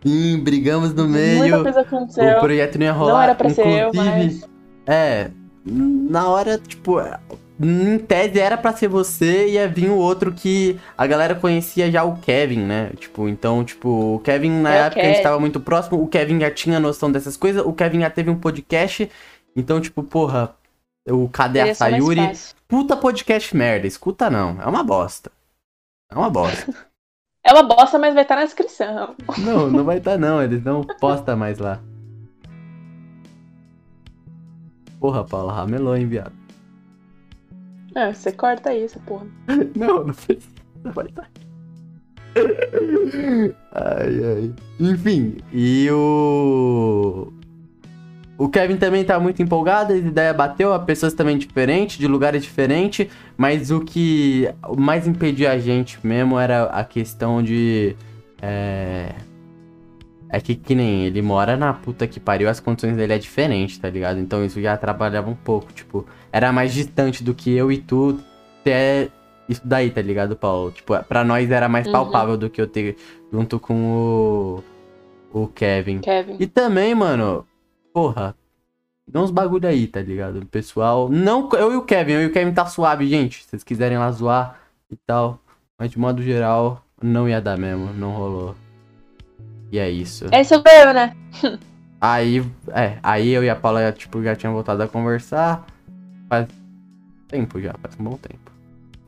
[0.06, 1.64] Sim, brigamos no Muita meio.
[1.64, 2.40] coisa O aconteceu.
[2.40, 3.14] projeto não ia rolar.
[3.14, 4.50] Não era pra ser eu, Inclusive, mas.
[4.86, 5.32] É,
[5.66, 6.98] na hora, tipo,
[7.60, 11.92] em tese era pra ser você e ia vir o outro que a galera conhecia
[11.92, 12.92] já o Kevin, né?
[12.98, 15.24] Tipo, então, tipo, o Kevin na É o época a gente Kevin.
[15.24, 18.40] tava muito próximo, o Kevin já tinha noção dessas coisas, o Kevin já teve um
[18.40, 19.10] podcast,
[19.56, 20.56] então, tipo, porra,
[21.10, 22.32] o Cadê a Sayuri?
[22.68, 25.32] Puta podcast merda, escuta não, é uma bosta.
[26.12, 26.74] É uma bosta.
[27.48, 29.16] É uma bosta, mas vai estar na descrição.
[29.38, 31.80] não, não vai estar não, eles não postam mais lá.
[35.00, 36.34] Porra, Paula, ramelou, hein, viado.
[37.96, 39.26] É, você corta isso, porra.
[39.76, 40.48] Não, não precisa.
[40.84, 41.30] Vai estar.
[43.74, 44.56] Ai, ai.
[44.80, 47.34] Enfim, e o.
[48.38, 52.44] O Kevin também tá muito empolgado, a ideia bateu, a pessoas também diferentes, de lugares
[52.44, 54.48] diferentes, mas o que
[54.78, 57.96] mais impedia a gente mesmo era a questão de.
[58.42, 59.10] É.
[60.30, 63.80] É que, que nem ele mora na puta que pariu, as condições dele é diferente,
[63.80, 64.20] tá ligado?
[64.20, 68.20] Então isso já atrapalhava um pouco, tipo, era mais distante do que eu e tu
[68.62, 69.10] ter
[69.48, 70.72] isso daí, tá ligado, Paulo?
[70.72, 71.94] Tipo, pra nós era mais Uhum.
[71.94, 72.98] palpável do que eu ter
[73.32, 74.62] junto com
[75.34, 76.00] o, o Kevin.
[76.00, 76.36] Kevin.
[76.42, 77.47] E também, mano,
[77.98, 78.36] porra,
[79.08, 80.46] dá uns bagulho aí, tá ligado?
[80.46, 83.64] Pessoal, não, eu e o Kevin, eu e o Kevin tá suave, gente, se vocês
[83.64, 84.60] quiserem lá zoar
[84.92, 85.40] e tal,
[85.80, 88.56] mas de modo geral, não ia dar mesmo, não rolou.
[89.72, 90.26] E é isso.
[90.32, 91.16] Esse sou eu, né?
[92.00, 95.66] Aí, é, aí eu e a Paula, tipo, já tinham voltado a conversar
[96.30, 96.48] faz
[97.28, 98.52] tempo já, faz um bom tempo.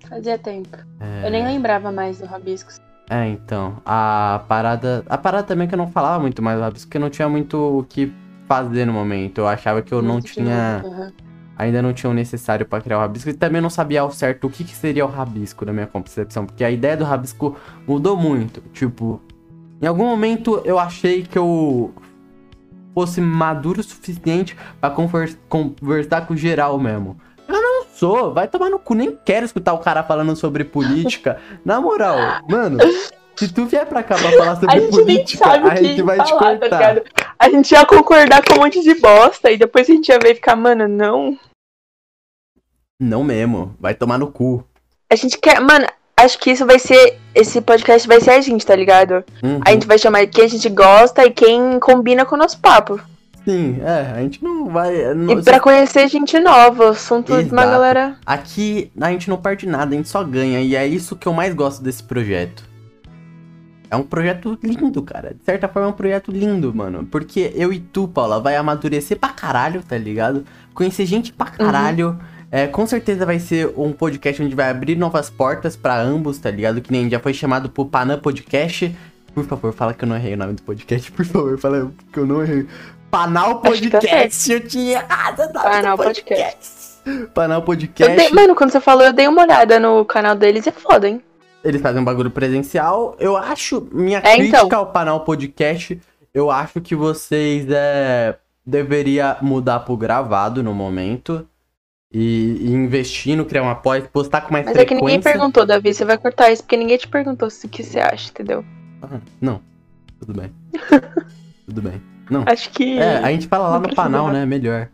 [0.10, 0.76] Fazia tempo.
[1.00, 1.28] É...
[1.28, 2.82] Eu nem lembrava mais do Rabiscos.
[3.08, 5.04] É, então, a parada.
[5.08, 7.80] A parada também que eu não falava muito mais do Rabisco, porque não tinha muito
[7.80, 8.12] o que
[8.50, 9.38] fazer no momento.
[9.38, 10.82] Eu achava que eu não Muito tinha.
[10.84, 11.12] Uhum.
[11.58, 13.30] Ainda não tinha o necessário pra criar o Rabisco.
[13.30, 16.46] E também não sabia ao certo o que, que seria o Rabisco na minha concepção.
[16.46, 17.56] Porque a ideia do Rabisco
[17.88, 18.62] mudou muito.
[18.74, 19.22] Tipo,
[19.82, 21.94] em algum momento eu achei que eu
[22.96, 27.18] fosse maduro o suficiente pra conver- conversar com o geral mesmo.
[27.48, 31.38] Eu não sou, vai tomar no cu, nem quero escutar o cara falando sobre política.
[31.66, 32.18] Na moral,
[32.50, 32.78] mano,
[33.36, 36.30] se tu vier pra cá pra falar A sobre nem política, a gente vai te
[36.30, 36.94] falar, tá cortar.
[36.96, 37.02] ligado?
[37.40, 40.32] A gente ia concordar com um monte de bosta e depois a gente ia ver
[40.32, 41.38] e ficar, mano, não.
[43.00, 44.64] não mesmo, vai tomar no cu.
[45.10, 45.60] A gente quer.
[45.62, 47.18] Mano, acho que isso vai ser.
[47.34, 49.24] Esse podcast vai ser a gente, tá ligado?
[49.42, 49.62] Uhum.
[49.66, 53.00] A gente vai chamar quem a gente gosta e quem combina com o nosso papo.
[53.46, 55.14] Sim, é, a gente não vai.
[55.16, 58.18] não- E pra conhecer gente nova, assunto de uma galera.
[58.26, 60.60] Aqui a gente não perde nada, a gente só ganha.
[60.62, 62.68] E é isso que eu mais gosto desse projeto.
[63.92, 65.34] É um projeto lindo, cara.
[65.34, 67.08] De certa forma é um projeto lindo, mano.
[67.10, 70.46] Porque eu e tu, Paula, vai amadurecer pra caralho, tá ligado?
[70.74, 72.20] Conhecer gente pra caralho.
[72.52, 76.50] É, com certeza vai ser um podcast onde vai abrir novas portas pra ambos, tá
[76.52, 76.82] ligado?
[76.82, 78.96] Que nem já foi chamado pro Panam Podcast.
[79.34, 81.12] Por favor, fala que eu não errei o nome do podcast.
[81.12, 82.68] Por favor, fala que eu não errei.
[83.12, 86.70] Panal Podcast, eu tinha errado o nome Panal do podcast.
[87.34, 88.16] Panal Podcast.
[88.16, 91.08] dei- mano, quando você falou, eu dei uma olhada no canal deles e é foda,
[91.10, 91.22] hein?
[91.64, 93.16] Eles fazem um bagulho presencial.
[93.20, 93.88] Eu acho.
[93.92, 94.80] Minha É, crítica então.
[94.80, 96.00] ao Panal Podcast,
[96.34, 101.46] eu acho que vocês é, deveria mudar pro gravado no momento.
[102.12, 105.06] E, e investir no criar uma pós, postar com mais Mas é que frequência.
[105.06, 105.94] ninguém perguntou, Davi.
[105.94, 108.66] Você vai cortar isso porque ninguém te perguntou o que você acha, entendeu?
[109.04, 109.62] Ah, não,
[110.20, 110.52] tudo bem.
[111.68, 112.02] tudo bem.
[112.28, 112.44] Não.
[112.48, 112.98] Acho que.
[112.98, 114.34] É, a gente fala lá Não no não.
[114.34, 114.44] né?
[114.44, 114.90] Melhor.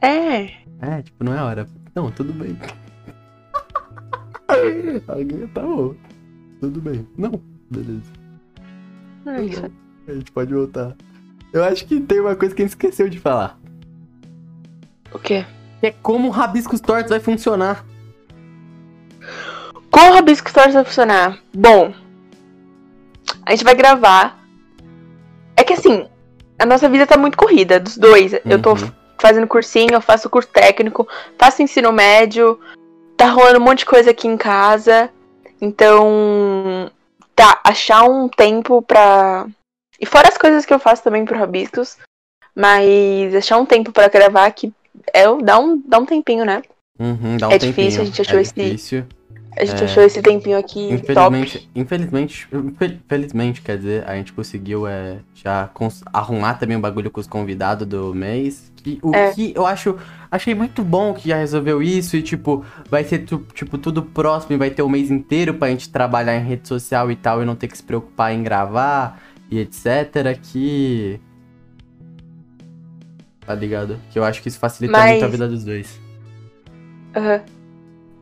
[0.00, 0.50] É.
[0.80, 1.66] É, tipo, não é hora.
[1.94, 2.56] Não, tudo bem.
[4.48, 5.94] Tá bom.
[6.60, 7.06] Tudo bem.
[7.16, 8.10] Não, beleza.
[9.26, 9.70] É isso.
[10.08, 10.96] A gente pode voltar.
[11.52, 13.58] Eu acho que tem uma coisa que a gente esqueceu de falar.
[15.12, 15.44] O quê?
[15.80, 17.84] Que é como o Rabiscos Tortos vai funcionar.
[19.90, 21.38] Como o Rabisco Stories vai funcionar?
[21.54, 21.92] Bom,
[23.44, 24.38] a gente vai gravar.
[25.56, 26.06] É que assim,
[26.58, 28.32] a nossa vida tá muito corrida, dos dois.
[28.44, 28.90] Eu tô Uhum.
[29.20, 31.08] fazendo cursinho, eu faço curso técnico,
[31.38, 32.60] faço ensino médio,
[33.18, 35.10] tá rolando um monte de coisa aqui em casa.
[35.60, 36.90] Então,
[37.34, 39.46] tá, achar um tempo pra.
[40.00, 41.96] E fora as coisas que eu faço também pro Rabiscos,
[42.54, 44.72] mas achar um tempo pra gravar que
[45.12, 46.62] é, dá, um, dá um tempinho, né?
[46.98, 47.74] Uhum, dá um É tempinho.
[47.88, 49.04] difícil, a gente achou é esse- difícil.
[49.56, 49.84] A gente É.
[49.86, 51.70] achou esse tempinho aqui Infelizmente, top.
[51.74, 55.68] infelizmente, infel- felizmente, quer dizer, a gente conseguiu é, já
[56.12, 58.70] arrumar também o bagulho com os convidados do mês.
[58.76, 59.32] Que, o É.
[59.32, 59.98] que eu acho,
[60.30, 64.58] achei muito bom que já resolveu isso e, tipo, vai ser tipo, tudo próximo e
[64.58, 67.56] vai ter o mês inteiro pra gente trabalhar em rede social e tal e não
[67.56, 70.38] ter que se preocupar em gravar e etc.
[70.42, 71.20] Que.
[73.46, 73.98] Tá ligado?
[74.10, 75.98] Que eu acho que isso facilita Mas- muito a vida dos dois.
[77.16, 77.40] Aham.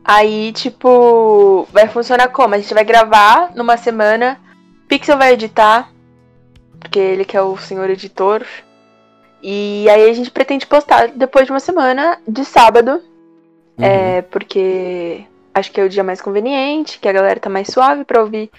[0.03, 2.55] Aí, tipo, vai funcionar como?
[2.55, 4.39] A gente vai gravar numa semana,
[4.87, 5.91] Pixel vai editar,
[6.79, 8.45] porque ele que é o senhor editor.
[9.41, 13.01] E aí a gente pretende postar depois de uma semana, de sábado,
[13.77, 13.85] Uhum.
[13.85, 15.23] é, porque
[15.53, 18.49] acho que é o dia mais conveniente, que a galera tá mais suave pra ouvir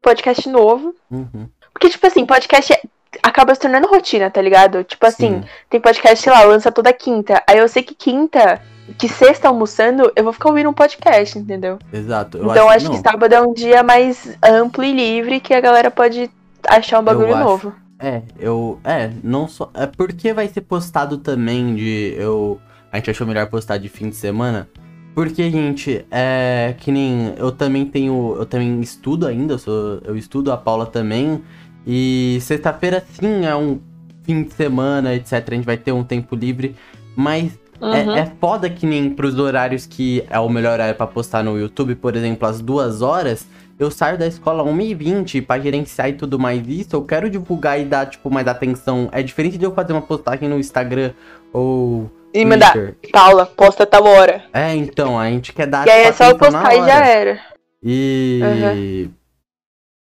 [0.00, 0.94] podcast novo.
[1.10, 1.48] Uhum.
[1.72, 2.82] Porque, tipo assim, podcast é-
[3.22, 4.84] acaba se tornando rotina, tá ligado?
[4.84, 5.48] Tipo assim, Sim.
[5.68, 7.42] tem podcast, sei lá, lança toda quinta.
[7.48, 8.60] Aí eu sei que quinta,
[8.98, 11.78] que sexta almoçando, eu vou ficar ouvindo um podcast, entendeu?
[11.92, 12.38] Exato.
[12.38, 15.60] Eu então acho, não, que sábado é um dia mais amplo e livre que a
[15.60, 16.30] galera pode
[16.66, 17.44] achar um bagulho acho.
[17.44, 17.72] novo.
[18.00, 18.80] É, eu.
[18.82, 19.70] É, não só.
[19.74, 22.14] É porque vai ser postado também de.
[22.16, 22.58] Eu.
[22.90, 24.68] A gente achou melhor postar de fim de semana.
[25.14, 26.74] Porque, gente, é.
[26.78, 27.34] Que nem.
[27.36, 28.36] Eu também tenho.
[28.38, 29.54] Eu também estudo ainda.
[29.54, 31.42] Eu, sou, eu estudo, a Paula também.
[31.86, 33.80] E sexta-feira, sim, é um
[34.22, 35.32] fim de semana, etc.
[35.34, 36.74] A gente vai ter um tempo livre.
[37.14, 37.94] Mas Uhum.
[37.94, 41.58] é, é foda que nem pros horários que é o melhor horário pra postar no
[41.58, 43.46] YouTube, por exemplo, às duas horas,
[43.80, 47.84] eu saio da escola 1h20 pra gerenciar e tudo mais isso, eu quero divulgar e
[47.86, 49.08] dar, tipo, mais atenção.
[49.10, 51.12] É diferente de eu fazer uma postagem no Instagram
[51.50, 52.74] ou E mandar.
[53.10, 54.44] Paula, posta tal hora.
[54.52, 57.06] É, então, a gente quer dar E aí é tipo, só eu postar e já
[57.06, 57.40] era.
[57.82, 59.08] E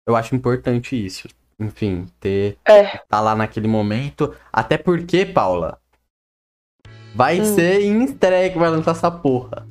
[0.07, 1.27] eu acho importante isso.
[1.59, 2.99] Enfim, ter É.
[3.09, 4.35] tá lá naquele momento.
[4.53, 5.79] Até porque, Paula,
[7.15, 7.45] vai Hum.
[7.45, 9.67] ser em estreia que vai lançar essa porra.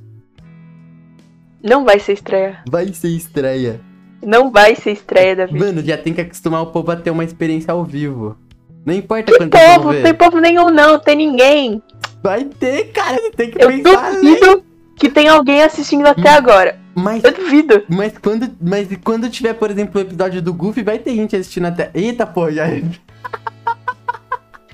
[1.63, 2.63] Não vai ser estreia.
[2.67, 3.79] Vai ser estreia.
[4.23, 5.57] Não vai ser estreia, Davi.
[5.59, 8.37] Mano, já tem que acostumar o povo a ter uma experiência ao vivo.
[8.85, 10.03] Não importa Que quanto tempo povo, ver.
[10.03, 11.81] tem povo nenhum não, tem ninguém.
[12.23, 14.11] Vai ter, cara, você tem que Eu pensar.
[14.13, 14.19] né?
[14.21, 14.63] duvido
[14.95, 16.79] que tem alguém assistindo até agora.
[16.93, 17.83] Mas, Eu duvido.
[17.87, 21.65] mas, quando, mas quando tiver, por exemplo, o episódio do Goofy, vai ter gente assistindo
[21.67, 21.89] até.
[21.93, 22.65] Eita, pô, já.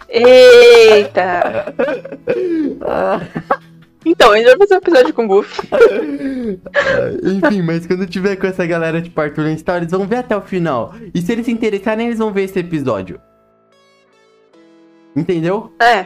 [0.10, 1.74] Eita.
[4.10, 5.68] Então, a gente vai fazer um episódio com o Goofy.
[7.24, 10.42] Enfim, mas quando tiver com essa galera de Arthur Story, eles vão ver até o
[10.42, 10.94] final.
[11.14, 13.20] E se eles se interessarem, eles vão ver esse episódio.
[15.16, 15.74] Entendeu?
[15.82, 16.06] É.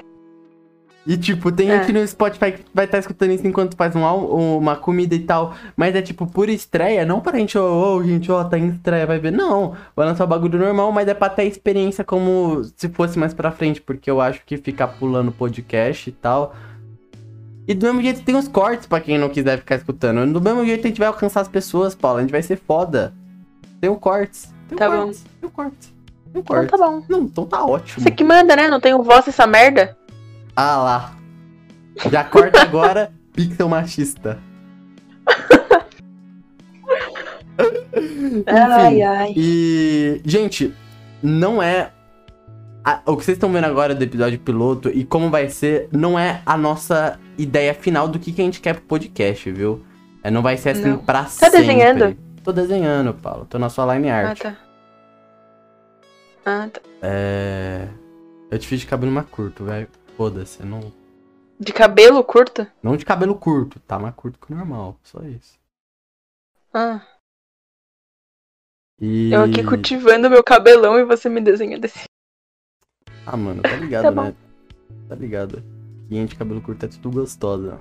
[1.06, 1.80] E tipo, tem É.
[1.80, 5.54] gente no Spotify que vai estar escutando isso enquanto faz um, uma comida e tal.
[5.76, 9.06] Mas é tipo, por estreia, não pra gente, ô, ô, gente, ó, tá em estreia,
[9.08, 9.32] vai ver.
[9.32, 13.34] Não, vai lançar o bagulho normal, mas é pra ter experiência como se fosse mais
[13.34, 13.82] pra frente.
[13.82, 16.56] Porque eu acho que ficar pulando podcast e tal.
[17.72, 20.30] E do mesmo jeito tem os cortes pra quem não quiser ficar escutando.
[20.34, 22.20] Do mesmo jeito a gente vai alcançar as pessoas, Paula.
[22.20, 23.14] A gente vai ser foda.
[23.80, 24.54] Tem o cortes.
[24.68, 24.98] Tem o Tá bom.
[25.06, 25.24] cortes.
[25.40, 25.88] Tem o cortes.
[25.88, 25.94] Tem
[26.36, 26.72] o Então cortes.
[26.72, 27.04] tá bom.
[27.08, 28.04] Não, então tá ótimo.
[28.04, 28.68] Você que manda, né?
[28.68, 29.98] Não tenho voz essa merda.
[30.54, 31.16] Ah lá.
[32.12, 34.38] Já corta agora, pixel machista.
[38.48, 39.34] Ai, Enfim, ai.
[39.38, 40.74] E, gente,
[41.24, 41.92] não é.
[42.84, 46.18] A- o que vocês estão vendo agora do episódio piloto e como vai ser, não
[46.18, 49.84] é a nossa ideia final do que, que a gente quer pro podcast, viu?
[50.24, 50.98] É, não vai ser assim Não.
[51.00, 51.60] pra Tá sempre.
[51.60, 52.18] desenhando?
[52.44, 53.46] Tô desenhando, Paulo.
[53.46, 54.40] Tô na sua line Ah, art.
[54.40, 54.58] tá.
[56.46, 56.82] Ah, tá.
[57.02, 57.88] É.
[58.50, 59.88] Eu te fiz de cabelo mais curto, velho.
[60.18, 60.92] Foda-se, não.
[61.60, 62.66] De cabelo curto?
[62.82, 64.98] Não de cabelo curto, tá mais curto que o normal.
[65.04, 65.60] Só isso.
[66.74, 67.02] Ah,
[69.00, 69.32] E...
[69.32, 72.04] eu aqui cultivando meu cabelão e você me desenha desse.
[73.26, 74.34] Ah, mano, tá ligado, Tá né?
[75.10, 75.64] Tá ligado.
[76.10, 77.80] Gente de cabelo curto é tudo gostosa.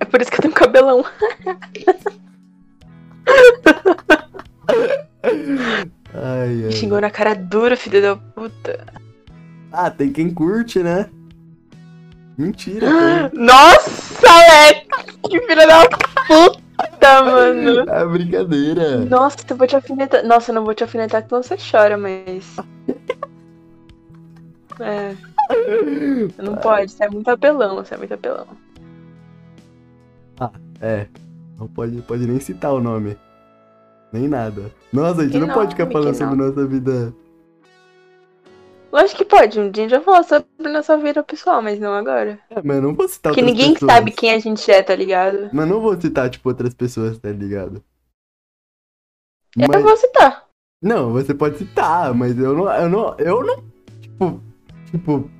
[0.00, 1.04] É por isso que eu tenho cabelão.
[6.14, 6.72] Ai, Me ai.
[6.72, 8.86] xingou na cara dura, filho da puta.
[9.72, 11.08] Ah, tem quem curte, né?
[12.36, 12.86] Mentira,
[13.30, 13.40] tem.
[13.44, 14.86] Nossa, Alex!
[15.28, 15.88] Que filho da
[16.26, 16.61] puta,
[17.22, 17.90] mano.
[17.90, 18.98] É brincadeira.
[19.04, 20.24] Nossa, eu vou te alfinetar.
[20.24, 22.56] Nossa, eu não vou te alfinetar, senão você chora, mas.
[24.80, 25.14] É,
[26.42, 28.46] não pode, você é muito apelão, você é muito apelão.
[30.80, 31.06] É.
[31.58, 33.16] Não pode, pode nem citar o nome.
[34.12, 34.70] Nem nada.
[34.92, 37.14] Nossa, a gente Que não, pode ficar falando que sobre nossa vida.
[38.92, 41.94] Lógico que pode, um dia a gente vai falar sobre nossa vida pessoal, mas não
[41.94, 42.38] agora.
[42.50, 43.90] É, mas eu não vou citar Porque outras ninguém pessoas.
[43.90, 45.48] sabe quem a gente é, tá ligado?
[45.50, 47.82] Mas não vou citar, tipo, outras pessoas, tá ligado?
[49.56, 50.46] Eu Mas- vou citar.
[50.82, 52.68] Não, você pode citar, mas eu não.
[52.72, 53.14] Eu não.
[53.18, 53.64] Eu não.
[54.00, 54.40] Tipo.
[54.90, 55.30] Tipo.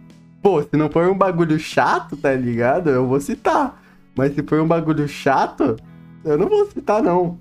[0.41, 2.89] Pô, se não for um bagulho chato, tá ligado?
[2.91, 3.83] Eu vou citar.
[4.17, 5.77] Mas se for um bagulho chato,
[6.25, 7.39] eu não vou citar, não.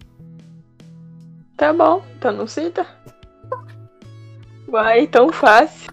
[1.57, 2.86] Tá bom, então não cita.
[4.68, 5.91] Vai, tão fácil.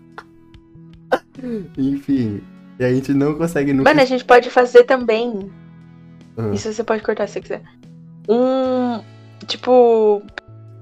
[1.77, 2.43] Enfim.
[2.79, 3.91] E a gente não consegue nunca.
[3.91, 5.51] Mano, a gente pode fazer também.
[6.37, 6.51] Ah.
[6.53, 7.63] Isso você pode cortar se você quiser.
[8.29, 9.03] Um.
[9.47, 10.23] Tipo.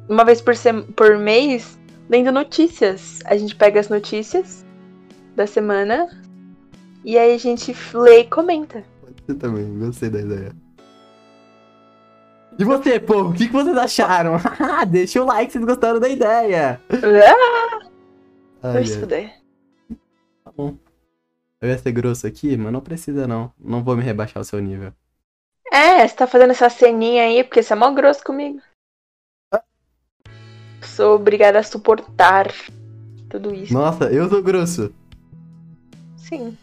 [0.09, 0.83] Uma vez por, sem...
[0.83, 3.21] por mês, lendo notícias.
[3.25, 4.65] A gente pega as notícias
[5.35, 6.09] da semana.
[7.05, 8.85] E aí a gente lê e comenta.
[9.01, 10.53] Pode ser também, gostei da ideia.
[12.59, 14.41] E você, povo, o que, que vocês acharam?
[14.89, 16.81] Deixa o like se vocês gostaram da ideia.
[18.63, 19.33] Ah, Ai, vai
[20.57, 20.77] bom.
[21.61, 23.53] Eu ia ser grosso aqui, mas não precisa não.
[23.59, 24.93] Não vou me rebaixar o seu nível.
[25.73, 28.61] É, você tá fazendo essa ceninha aí porque você é mó grosso comigo.
[30.83, 32.53] Sou obrigada a suportar
[33.29, 33.73] tudo isso.
[33.73, 34.95] Nossa, eu sou grosso.
[36.17, 36.57] Sim.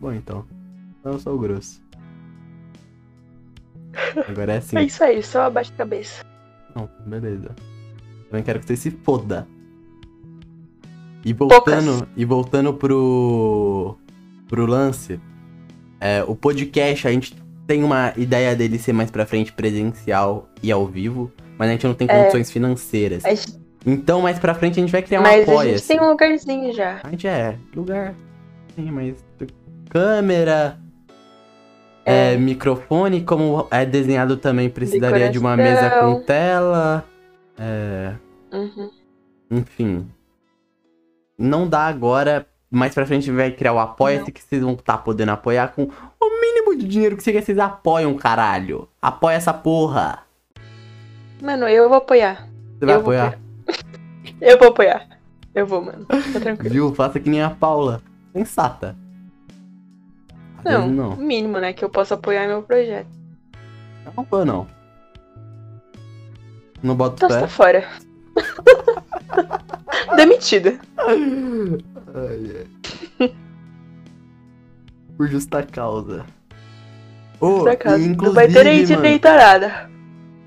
[0.00, 0.46] Bom, então.
[1.04, 1.82] Eu sou grosso.
[4.28, 4.76] Agora é assim.
[4.78, 6.24] É isso aí, só abaixa a cabeça.
[6.74, 7.54] Não, beleza.
[8.28, 9.46] Também quero que você se foda.
[11.24, 12.08] E voltando, Poucas.
[12.16, 13.96] e voltando pro,
[14.48, 15.20] pro lance,
[16.00, 20.72] é, o podcast, a gente tem uma ideia dele ser mais pra frente presencial e
[20.72, 22.18] ao vivo, mas a gente não tem É.
[22.22, 23.24] condições financeiras.
[23.24, 26.00] A gente- Então, mais pra frente a gente vai criar um mas a gente tem
[26.00, 27.00] um lugarzinho já.
[27.02, 28.14] A gente é, lugar.
[28.74, 29.14] Sim, mas
[29.88, 30.78] câmera,
[32.04, 32.36] é, É.
[32.36, 37.04] microfone, como é desenhado também, precisaria de uma mesa com tela.
[37.58, 38.14] É,
[38.52, 38.90] Uhum.
[39.50, 40.06] enfim.
[41.40, 42.46] Não dá agora.
[42.70, 45.84] Mais pra frente vai criar o Apoia-se que vocês vão estar podendo apoiar com
[46.20, 48.86] o mínimo de dinheiro que vocês apoiam, caralho.
[49.02, 50.20] Apoia essa porra.
[51.42, 52.46] Mano, eu vou apoiar.
[52.78, 53.38] Você vai Eu vou apoiar?
[54.40, 55.08] Eu vou apoiar.
[55.54, 56.04] Eu vou, mano.
[56.04, 56.70] Tá tranquilo.
[56.72, 56.94] Viu?
[56.94, 58.00] Faça que nem a Paula.
[58.32, 58.94] Sensata.
[60.58, 61.10] Às Não, não.
[61.14, 61.72] o mínimo, né?
[61.72, 63.08] Que eu posso apoiar meu projeto.
[64.16, 64.66] Não vou, não.
[66.82, 67.40] Não boto Então você fé.
[67.40, 67.88] tá fora.
[70.16, 70.78] Demitida.
[70.96, 72.66] Ai,
[73.20, 73.32] ai.
[75.16, 76.24] Por justa causa.
[77.38, 78.02] Por acaso.
[78.02, 79.90] e Não vai ter aí direito a nada.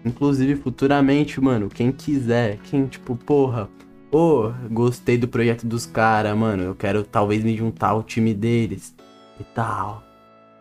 [0.05, 3.69] Inclusive, futuramente, mano, quem quiser, quem, tipo, porra,
[4.11, 8.93] ô, gostei do projeto dos caras, mano, eu quero talvez me juntar ao time deles
[9.39, 10.03] e tal.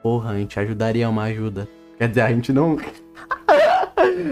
[0.03, 1.69] Porra, a gente ajudaria uma ajuda.
[1.99, 2.77] Quer dizer, a gente não.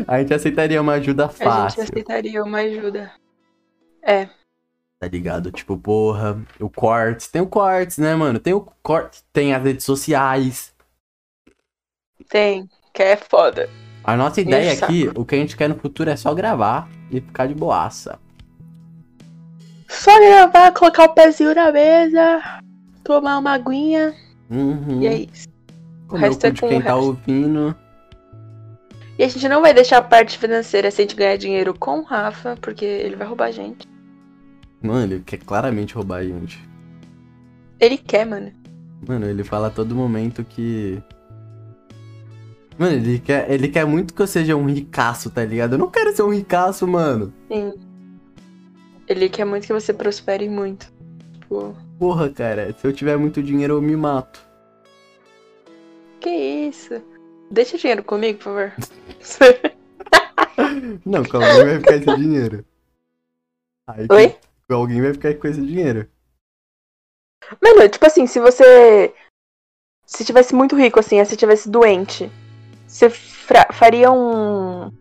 [0.06, 1.82] a gente aceitaria uma ajuda A gente fácil.
[1.82, 3.10] aceitaria uma ajuda.
[4.02, 4.28] É.
[4.98, 5.50] Tá ligado?
[5.50, 7.28] Tipo, porra, o Quartz.
[7.28, 8.38] Tem o Quartz, né, mano?
[8.38, 9.24] Tem o Quartz.
[9.32, 10.74] Tem as redes sociais.
[12.28, 12.68] Tem.
[12.92, 13.68] Que é foda.
[14.04, 14.84] A nossa ideia Isso.
[14.84, 18.18] aqui, o que a gente quer no futuro é só gravar e ficar de boaça.
[19.88, 22.60] Só gravar, colocar o pezinho na mesa,
[23.04, 24.14] tomar uma aguinha
[24.48, 25.00] Uhum.
[25.02, 25.48] e é isso.
[26.08, 27.06] Comer o resto é de com quem o tá resto.
[27.06, 27.76] ouvindo.
[29.20, 31.98] E a gente não vai deixar a parte financeira se a gente ganhar dinheiro com
[31.98, 33.86] o Rafa, porque ele vai roubar a gente.
[34.80, 36.58] Mano, ele quer claramente roubar a gente.
[37.78, 38.50] Ele quer, mano.
[39.06, 41.02] Mano, ele fala a todo momento que.
[42.78, 45.74] Mano, ele quer, ele quer muito que eu seja um ricaço, tá ligado?
[45.74, 47.30] Eu não quero ser um ricaço, mano.
[47.52, 47.74] Sim.
[49.06, 50.90] Ele quer muito que você prospere muito.
[51.38, 54.40] Tipo, Porra, cara, se eu tiver muito dinheiro eu me mato.
[56.20, 57.02] que isso?
[57.51, 58.72] Deixa o dinheiro comigo, por favor.
[61.05, 62.64] Não, com alguém vai ficar esse dinheiro.
[63.88, 64.36] Aí Oi?
[64.68, 66.09] com alguém vai ficar com esse dinheiro.
[67.62, 69.12] Mano, tipo assim, se você.
[70.07, 72.30] Se tivesse muito rico, assim, se tivesse doente,
[72.86, 74.92] você faria um.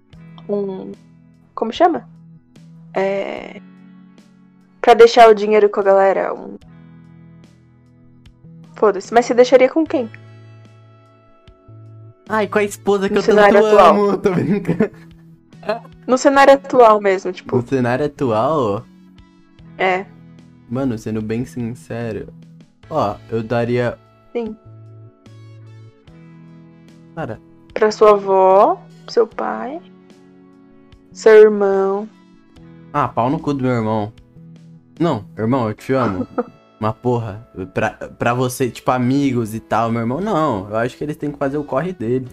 [0.47, 0.91] Um.
[1.54, 2.10] Como chama?
[2.95, 3.62] É.
[4.82, 6.34] Pra deixar o dinheiro com a galera.
[6.34, 6.58] Um.
[8.76, 9.14] Foda-se.
[9.14, 10.10] Mas você deixaria com quem?
[12.30, 13.88] Ai, com a esposa que No eu tanto cenário atual.
[13.95, 14.91] amo, tô brincando.
[16.07, 17.55] No cenário atual mesmo, tipo.
[17.57, 18.86] No cenário atual,
[19.77, 20.05] É.
[20.69, 22.32] mano, sendo bem sincero,
[22.89, 23.97] ó, eu daria.
[24.32, 24.55] Sim.
[27.15, 27.39] Cara,
[27.73, 29.82] Pra sua avó, seu pai,
[31.11, 32.07] seu irmão.
[32.93, 34.11] ah, pau no cu do meu irmão.
[34.99, 36.27] Não, irmão, eu te amo.
[36.80, 40.69] Mas porra, pra, pra você, tipo, amigos e tal, meu irmão, não.
[40.69, 42.32] Eu acho que eles têm que fazer o corre deles.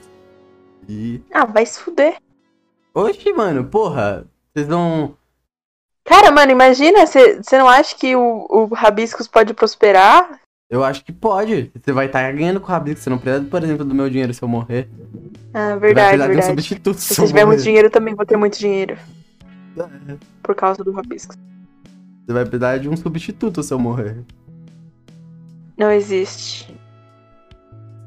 [0.89, 1.21] E.
[1.33, 2.17] Ah, vai se fuder.
[2.95, 4.25] Oxi, mano, porra,
[4.55, 5.17] vocês vão.
[6.05, 10.41] Cara, mano, imagina, você não acha que o, o Rabiscos pode prosperar?
[10.71, 11.71] Eu acho que pode.
[11.75, 13.01] Você vai estar ganhando com o Rabisco.
[13.01, 14.89] Você não precisa, por exemplo, do meu dinheiro se eu morrer.
[15.53, 16.47] Ah, verdade, precisar de um verdade.
[16.47, 17.47] substituto Se se tiver morrer.
[17.47, 18.97] muito dinheiro, eu também vou ter muito dinheiro.
[19.79, 20.17] É.
[20.43, 21.37] Por causa do Rabiscos.
[22.27, 24.25] Você vai precisar de um substituto se eu morrer.
[25.77, 26.75] Não existe.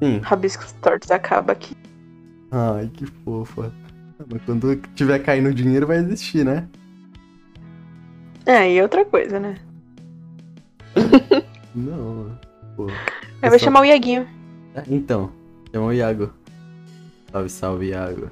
[0.04, 0.20] Sim.
[0.20, 1.76] Rabiscos tortos acaba aqui.
[2.52, 3.72] Ai, que fofa.
[4.20, 6.68] Ah, Mas quando tiver caindo dinheiro vai existir, né?
[8.46, 9.56] É, e outra coisa, né?
[11.76, 12.38] Não.
[12.76, 12.88] Pô.
[13.42, 14.28] Aí vai só- chamar o Iaguinho.
[14.76, 15.32] Ah, Então,
[15.72, 16.34] chama o Iago.
[17.32, 18.30] Salve, salve, Iago.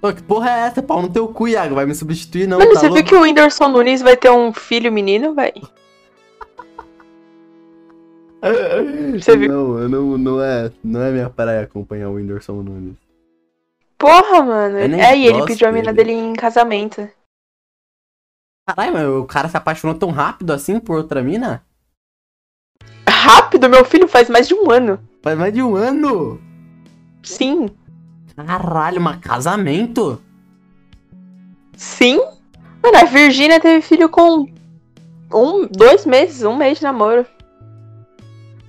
[0.00, 0.82] Pô, que porra é essa?
[0.82, 1.74] Pau no teu cu, Iago.
[1.74, 3.02] Vai me substituir, não, Mano, tá você louco?
[3.02, 5.54] viu que o Whindersson Nunes vai ter um filho menino, véi?
[9.20, 9.48] Você viu?
[9.50, 12.96] Não, eu não, não é, não é minha praia acompanhar o Whindersson Nunes.
[13.98, 14.78] Porra, mano.
[14.86, 16.12] Nem É, e ele pediu a mina dele.
[16.14, 17.08] dele em casamento.
[18.68, 21.64] Caralho, mas o cara se apaixonou tão rápido assim por outra mina?
[23.08, 25.00] Rápido, meu filho faz mais de um ano.
[25.22, 26.40] Faz mais de um ano!
[27.24, 27.68] Sim.
[28.46, 30.20] Caralho, mas casamento?
[31.76, 32.18] Sim.
[32.82, 34.46] Mano, a Virgínia teve filho com
[35.32, 37.26] um, dois meses, um mês de namoro.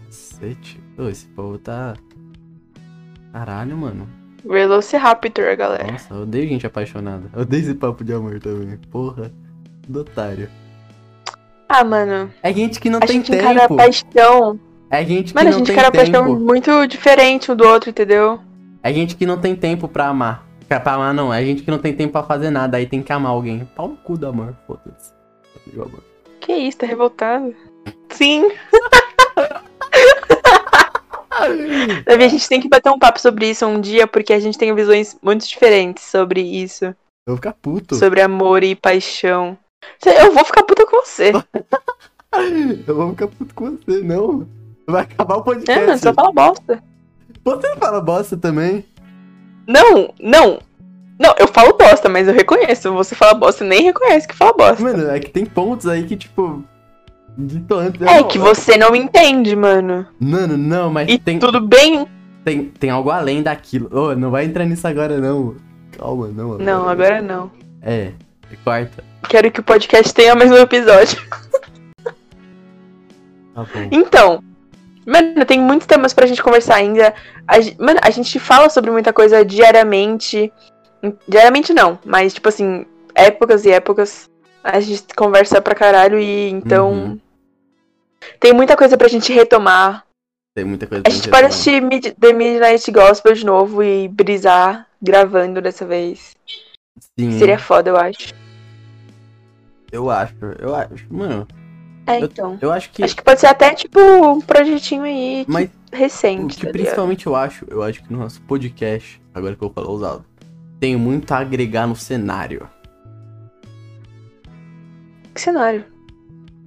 [0.05, 0.82] Cacete.
[0.97, 1.93] Ô, esse povo tá.
[3.32, 4.09] Caralho, mano.
[4.43, 5.91] Velociraptor, galera.
[5.91, 7.30] Nossa, eu odeio gente apaixonada.
[7.34, 8.78] Eu odeio esse papo de amor também.
[8.89, 9.32] Porra.
[9.88, 10.49] Do otário.
[11.67, 12.32] Ah, mano.
[12.41, 13.76] É gente que não A tem gente encara a tempo.
[13.76, 14.59] paixão.
[14.89, 16.39] É gente que Mano, não gente tem encara a paixão tempo.
[16.39, 18.39] muito diferente um do outro, entendeu?
[18.82, 20.45] É gente que não tem tempo pra amar.
[20.67, 21.34] Pra amar, não.
[21.34, 22.77] É gente que não tem tempo pra fazer nada.
[22.77, 23.67] Aí tem que amar alguém.
[23.75, 24.55] Pau no cu do amor.
[24.67, 25.11] Foda-se.
[26.39, 27.53] Que isso, tá revoltado?
[28.09, 28.49] Sim.
[32.05, 34.57] Davi, a gente tem que bater um papo sobre isso um dia, porque a gente
[34.57, 36.86] tem visões muito diferentes sobre isso.
[36.86, 36.95] Eu
[37.27, 37.95] vou ficar puto.
[37.95, 39.57] Sobre amor e paixão.
[40.05, 41.32] Eu vou ficar puta com você.
[42.88, 44.47] Eu vou ficar puto com você, não.
[44.88, 45.86] Vai acabar o É, podcast.
[45.86, 46.84] mano, só fala bosta.
[47.44, 48.86] Você fala bosta também?
[49.68, 50.60] Não, não.
[51.20, 52.94] Não, eu falo bosta, mas eu reconheço.
[52.94, 54.82] Você fala bosta nem reconhece que fala bosta.
[54.82, 56.64] Mano, é que tem pontos aí que, tipo.
[57.38, 58.02] Dito antes.
[58.02, 60.06] É eu que não- você não entende, mano.
[60.20, 62.06] Mano, não, mas E tem, tudo bem?
[62.44, 63.90] tem, tem algo além daquilo.
[63.92, 65.56] Ô, não vai entrar nisso agora, não.
[65.98, 66.58] Calma, não.
[66.58, 67.52] Não, agora não.
[67.82, 68.12] É,
[68.64, 69.04] quarta.
[69.28, 71.22] Quero que o podcast tenha mais um episódio.
[73.54, 73.90] Tá bom.
[73.92, 74.44] Então,
[75.10, 77.14] mano, tem muitos temas pra gente conversar ainda.
[77.47, 80.51] A, mano, a gente fala sobre muita coisa diariamente.
[81.28, 82.86] Diariamente não, mas tipo assim,
[83.16, 84.30] épocas e épocas.
[84.64, 86.91] A gente conversa pra caralho e então.
[86.91, 87.20] Uhum.
[88.39, 90.03] Tem muita coisa pra gente retomar.
[90.55, 93.82] Tem muita coisa A pra gente dizer pode assistir Mid- The Midnight Gospel de novo
[93.82, 96.36] e brisar gravando dessa vez.
[97.18, 98.34] Sim, Seria foda, eu acho.
[99.91, 100.36] eu acho.
[100.60, 101.05] Eu acho.
[101.10, 101.47] Mano,
[102.10, 102.57] É, Eu- então.
[102.60, 103.03] eu acho que.
[103.03, 106.55] Acho que pode ser até tipo um projetinho aí Mas o recente.
[106.55, 106.82] que tá ligado?
[106.82, 110.26] principalmente eu acho, eu acho que no nosso podcast, agora que eu vou falar usado,
[110.80, 112.68] tem muito a agregar no cenário.
[115.34, 115.86] Que cenário.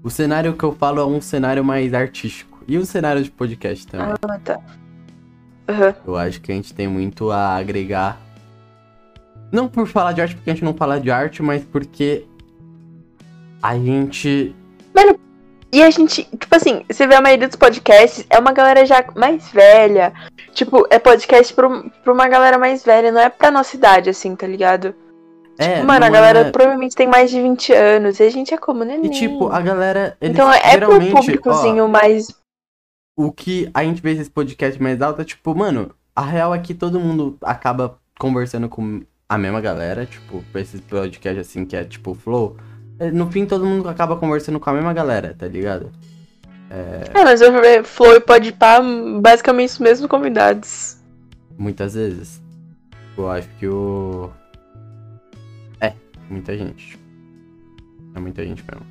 [0.03, 2.59] O cenário que eu falo é um cenário mais artístico.
[2.67, 4.15] E o cenário de podcast também.
[4.23, 4.61] Ah, tá.
[5.69, 5.95] Aham.
[6.07, 8.21] Eu acho que a gente tem muito a agregar.
[9.51, 12.25] Não por falar de arte, porque a gente não fala de arte, mas porque
[13.63, 14.55] a gente.
[15.73, 19.03] E a gente, tipo assim, você vê a maioria dos podcasts, é uma galera já
[19.17, 20.13] mais velha.
[20.53, 24.11] Tipo, é podcast pra, um- pra uma galera mais velha, não é pra nossa idade,
[24.11, 24.95] assim, tá ligado?
[25.59, 28.53] É, Tipo, mano, a galera é- provavelmente tem mais de 20 anos, e a gente
[28.53, 29.07] é como neném.
[29.07, 30.17] E tipo, a galera.
[30.21, 32.29] Eles, Então é pro públicozinho mais.
[33.19, 36.55] ó, o que a gente vê esse podcast mais alto é tipo, mano, a real
[36.55, 41.65] é que todo mundo acaba conversando com a mesma galera, tipo, pra esses podcasts assim
[41.65, 42.57] que é tipo Flow.
[42.99, 45.91] É, No fim, todo mundo acaba conversando com a mesma galera, tá ligado?
[46.71, 47.53] É, mas eu
[47.85, 48.81] Flow e Podpah,
[49.21, 50.97] basicamente os mesmos convidados.
[51.59, 52.41] Muitas vezes.
[53.17, 54.31] Eu acho que o.
[55.81, 55.93] É,
[56.31, 56.99] muita gente.
[58.15, 58.87] É muita gente mesmo.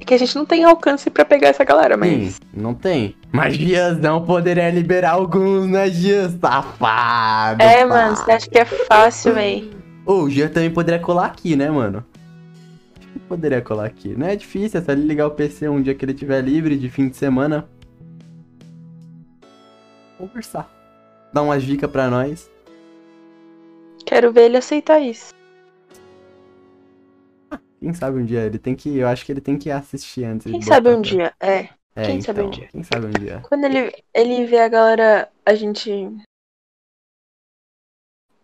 [0.00, 2.34] É que a gente não tem alcance pra pegar essa galera, mas.
[2.34, 3.14] Sim, não tem.
[3.30, 6.32] Mas Gias não poderia liberar alguns, né, Gias?
[6.40, 7.62] Safado!
[7.62, 7.86] É, pá.
[7.86, 9.70] mano, você acha que é fácil, véi?
[10.04, 12.04] Ô, o Gia também poderia colar aqui, né, mano?
[13.30, 14.08] Poderia colar aqui.
[14.18, 16.76] Não é difícil, é só ele ligar o PC um dia que ele tiver livre,
[16.76, 17.68] de fim de semana.
[20.18, 20.68] Conversar.
[21.32, 22.50] Dar umas dicas pra nós.
[24.04, 25.32] Quero ver ele aceitar isso.
[27.78, 28.98] Quem sabe um dia ele tem que.
[28.98, 30.46] Eu acho que ele tem que assistir antes.
[30.46, 31.68] de Quem sabe um pra- dia, é.
[31.94, 32.68] É, quem sabe um então, dia.
[32.72, 33.42] Quem sabe um dia.
[33.48, 35.88] Quando ele, ele vê a galera, a gente.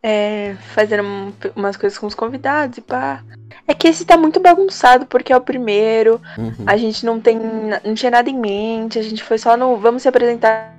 [0.09, 3.24] É, fazendo um- umas coisas com os convidados e pá.
[3.66, 6.20] É que esse tá muito bagunçado porque é o primeiro.
[6.38, 6.54] Uhum.
[6.64, 7.36] A gente não tem.
[7.84, 9.00] Não tinha nada em mente.
[9.00, 9.76] A gente foi só no.
[9.78, 10.72] Vamos se apresentar.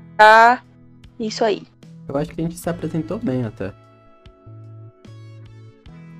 [1.20, 1.64] Isso aí.
[2.08, 3.74] Eu acho que a gente se apresentou bem até.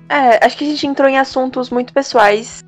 [0.08, 2.62] É, acho que a gente entrou em assuntos muito pessoais.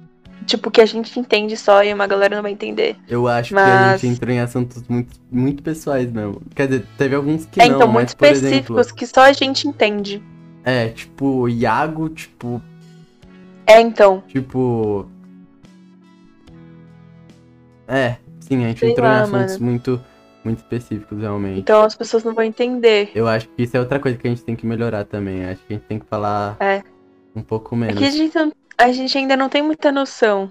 [0.47, 2.97] Tipo, que a gente entende só e uma galera não vai entender.
[3.09, 6.43] Eu acho que a Mas- gente entrou em assuntos muito, muito pessoais mesmo.
[6.57, 9.21] Quer dizer, teve alguns que é, não, então, mas, muito por específicos exemplo, que só
[9.21, 10.21] a gente entende.
[10.65, 12.61] É, tipo, Iago, tipo,
[13.67, 14.23] É, então.
[14.29, 15.07] tipo...
[17.89, 19.65] É, sim, a gente Sei entrou em lá, assuntos mano.
[19.71, 20.01] muito,
[20.45, 21.59] muito específicos, realmente.
[21.61, 23.11] Então as pessoas não vão entender.
[23.15, 25.45] Eu acho que isso é outra coisa que a gente tem que melhorar também.
[25.45, 26.83] Acho que a gente tem que falar É.
[27.35, 27.99] um pouco É menos.
[27.99, 30.51] que a gente, não- a gente ainda não tem muita noção.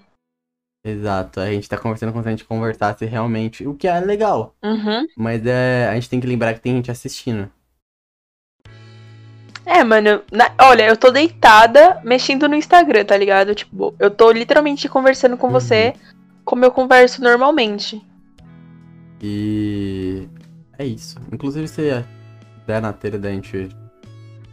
[0.86, 4.56] Exato, a gente tá conversando como se a gente conversasse realmente, o que é legal.
[4.64, 5.06] Uhum.
[5.18, 7.50] Mas é, a gente tem que lembrar que tem gente assistindo.
[9.72, 13.54] É, mano, na- olha, eu tô deitada mexendo no Instagram, tá ligado?
[13.54, 15.54] Tipo, eu tô literalmente conversando com Uhum.
[15.54, 15.94] você
[16.44, 18.02] como eu converso normalmente.
[19.22, 20.28] E
[20.78, 21.18] é isso.
[21.32, 22.04] Inclusive, se
[22.66, 23.70] der na telha da gente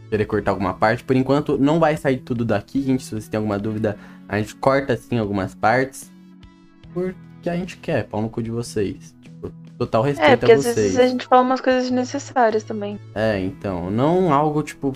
[0.09, 3.03] querer cortar alguma parte, por enquanto não vai sair tudo daqui, gente.
[3.03, 3.97] Se vocês têm alguma dúvida,
[4.27, 6.11] a gente corta assim algumas partes.
[6.93, 9.15] Porque a gente quer, pau no cu de vocês.
[9.21, 10.75] Tipo, total É, respeito porque a às vocês.
[10.75, 12.99] vezes a gente fala umas coisas desnecessárias também.
[13.15, 14.93] É, então, não algo tipo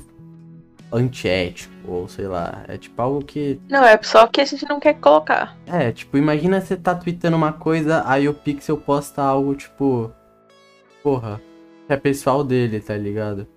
[0.91, 2.63] antiético, ou sei lá.
[2.67, 3.59] É tipo algo que.
[3.69, 5.55] Não, é só que a gente não quer colocar.
[5.65, 10.11] É, tipo, imagina você tá tweetando uma coisa, aí o Pixel posta algo tipo.
[11.01, 11.41] Porra,
[11.89, 13.47] é pessoal dele, tá ligado?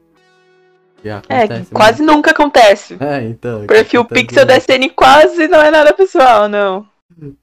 [1.04, 2.96] E É, acontece, que quase nunca acontece.
[2.98, 3.60] É, então.
[3.62, 6.86] que Perfil acontece Pixel da SN quase não é nada pessoal, não.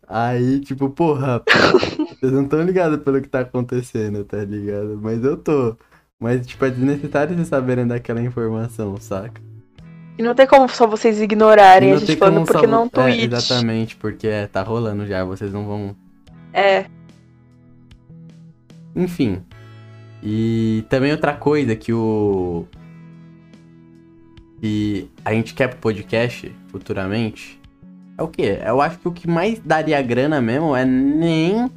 [0.08, 1.42] Aí, tipo, porra,
[2.20, 5.00] vocês não estão ligados pelo que tá acontecendo, tá ligado?
[5.02, 5.78] Mas eu tô.
[6.20, 9.42] Mas, tipo, é desnecessário vocês saberem daquela informação, saca?
[10.22, 13.26] E não tem como só vocês ignorarem E a gente falando porque não É, tweet.
[13.26, 15.96] exatamente, porque é, tá rolando já, vocês não vão.
[16.54, 16.86] É.
[18.96, 19.42] Enfim.
[20.22, 22.68] E também outra coisa que o.
[24.62, 27.60] que a gente quer pro podcast futuramente
[28.16, 28.60] é o quê?
[28.64, 31.68] Eu acho que o que mais daria grana mesmo é nem.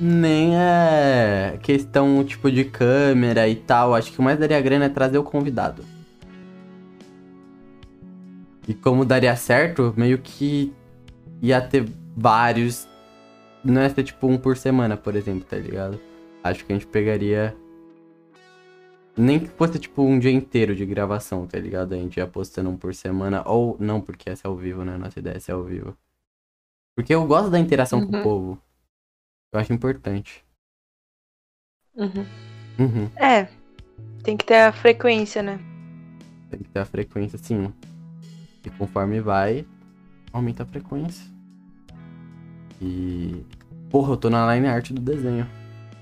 [0.00, 3.94] Nem é questão tipo de câmera e tal.
[3.94, 5.84] Acho que o mais daria grana é trazer o convidado.
[8.66, 10.72] E como daria certo, meio que
[11.40, 11.84] ia ter
[12.16, 12.88] vários.
[13.64, 16.00] Não ia ser tipo um por semana, por exemplo, tá ligado?
[16.42, 17.56] Acho que a gente pegaria.
[19.16, 21.94] Nem que fosse tipo um dia inteiro de gravação, tá ligado?
[21.94, 23.42] A gente ia postando um por semana.
[23.46, 24.96] Ou não, porque essa é ao vivo, né?
[24.98, 25.96] Nossa ideia é ser ao vivo.
[26.94, 28.22] Porque eu gosto da interação com o Uhum.
[28.22, 28.62] povo.
[29.52, 30.44] Eu acho importante.
[31.94, 32.26] Uhum.
[32.78, 33.10] Uhum.
[33.16, 33.48] É.
[34.22, 35.58] Tem que ter a frequência, né?
[36.50, 37.72] Tem que ter a frequência, sim.
[38.66, 39.64] E conforme vai,
[40.32, 41.24] aumenta a frequência.
[42.82, 43.42] E.
[43.88, 45.46] Porra, eu tô na line art do desenho.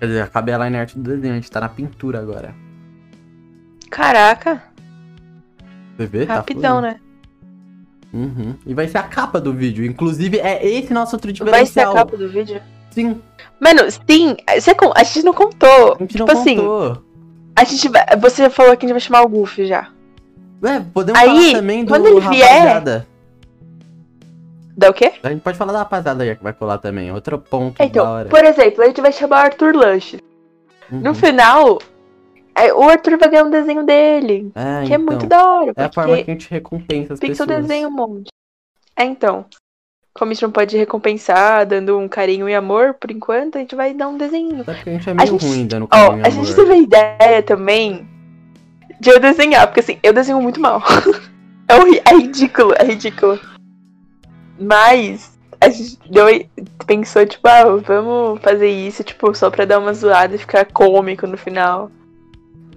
[0.01, 2.55] Quer dizer, acabei a line art do desenho, a gente tá na pintura agora.
[3.91, 4.63] Caraca,
[5.97, 6.27] Você vê?
[6.27, 6.99] Tá rapidão, fluindo.
[6.99, 7.01] né?
[8.13, 8.55] Uhum.
[8.67, 9.85] E vai ser a capa do vídeo.
[9.85, 11.95] Inclusive, é esse nosso outro Vai ser a diferencial.
[11.95, 12.61] capa do vídeo?
[12.91, 13.21] Sim,
[13.61, 15.95] Mano, sim, você, a gente não contou.
[15.95, 17.05] a gente tipo não assim, contou.
[17.57, 19.91] a gente vai, você falou que a gente vai chamar o Goofy já.
[20.63, 23.07] É, podemos Aí, falar também do quando ele vier- rapaziada.
[24.77, 25.13] Dá o quê?
[25.23, 27.13] A gente pode falar da rapaziada aí que vai colar também.
[27.13, 28.29] Outro ponto da Então, hora.
[28.29, 30.21] por exemplo, a gente vai chamar o Arthur Lanches.
[30.91, 31.15] No Uhum.
[31.15, 31.79] final,
[32.55, 34.51] é, o Arthur vai ganhar um desenho dele.
[34.55, 35.07] É, Que é então.
[35.07, 35.73] muito da hora.
[35.77, 37.67] É a forma que a gente recompensa as Pixel pessoas.
[37.67, 38.29] desenha um monte.
[38.97, 39.45] É, então.
[40.17, 43.75] Como a gente não pode recompensar dando um carinho e amor, por enquanto, a gente
[43.75, 44.61] vai dar um desenho.
[44.61, 46.55] Até porque a gente é meio gente- ruim dando Ó, carinho e a gente amor.
[46.57, 48.09] teve a ideia também
[49.05, 50.83] de eu desenhar, porque assim, eu desenho muito mal.
[51.69, 53.39] é, horri- é ridículo, é ridículo.
[54.59, 56.27] Mas a gente deu,
[56.87, 61.27] pensou, tipo, ah, vamos fazer isso, tipo, só pra dar uma zoada e ficar cômico
[61.27, 61.91] no final.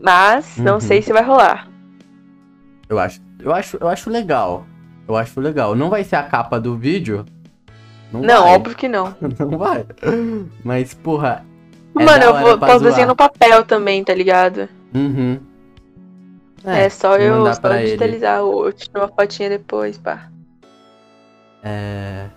[0.01, 0.79] Mas não Uhum.
[0.79, 1.67] sei se vai rolar.
[2.89, 4.65] Eu acho, eu acho, eu acho legal.
[5.07, 5.75] Eu acho legal.
[5.75, 7.25] Não vai ser a capa do vídeo.
[8.11, 8.55] Não, Não, vai.
[8.55, 9.15] óbvio que não.
[9.39, 9.85] Não vai.
[10.63, 11.45] Mas, porra.
[11.99, 14.69] é Mano, eu vou, posso desenhar no papel também, tá ligado?
[14.93, 15.39] Uhum.
[16.67, 17.87] É, só eu só pra ele.
[17.87, 20.29] digitalizar ou tirar uma fotinha depois, pá.
[21.63, 22.29] É.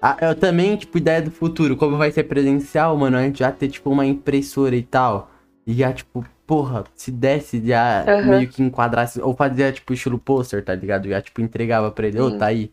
[0.00, 3.52] Ah, eu também, tipo, ideia do futuro, como vai ser presencial, mano, a gente já
[3.52, 5.30] ter, tipo, uma impressora e tal.
[5.64, 8.38] E já, tipo, porra, se desse, já Aham.
[8.38, 11.08] meio que enquadrasse, ou fazia, tipo, estilo pôster, tá ligado?
[11.08, 12.38] Já, tipo, entregava pra ele, ô, Sim.
[12.38, 12.72] tá aí.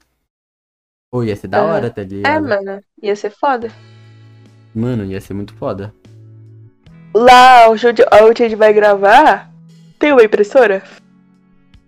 [1.11, 1.73] Ô, ia ser da Aham.
[1.73, 2.25] hora, tá ligado?
[2.25, 3.69] É, mano, ia ser foda.
[4.73, 5.93] Mano, ia ser muito foda.
[7.13, 9.48] Lá onde onde a gente vai gravar,
[9.99, 10.81] tem uma impressora?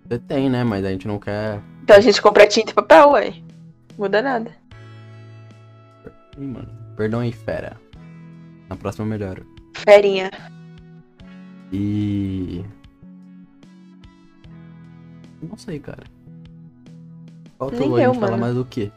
[0.08, 0.64] Você tem, né?
[0.64, 1.62] Mas a gente não quer.
[1.84, 3.34] Então a gente compra tinta e papel, ué.
[3.98, 4.52] Muda nada.
[6.38, 6.70] Ih, mano.
[6.96, 7.80] Perdão aí, fera.
[8.70, 9.46] Na próxima eu melhoro.
[9.74, 10.30] Ferinha.
[11.72, 12.64] E.
[15.42, 16.04] Não sei, cara.
[17.58, 18.92] Faltou Nem a gente eu, falar mais do quê?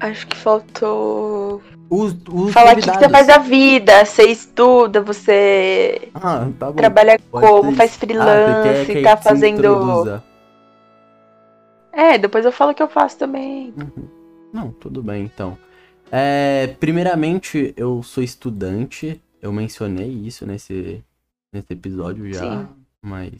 [0.00, 1.62] Acho que faltou.
[1.88, 4.04] Os, os Falar o que, que você faz da vida.
[4.04, 7.90] Você estuda, você Ah, tá trabalha Pode como, faz.
[7.90, 9.58] Ah, você freelance, quer tá fazendo.
[9.58, 10.24] introduza.
[11.92, 13.72] É, depois eu falo que eu faço também.
[13.76, 14.08] Uhum.
[14.52, 15.56] Não, tudo bem, então.
[16.10, 19.20] É, primeiramente, eu sou estudante.
[19.40, 21.02] Eu mencionei isso nesse,
[21.52, 22.68] nesse episódio já, Sim.
[23.00, 23.32] mas.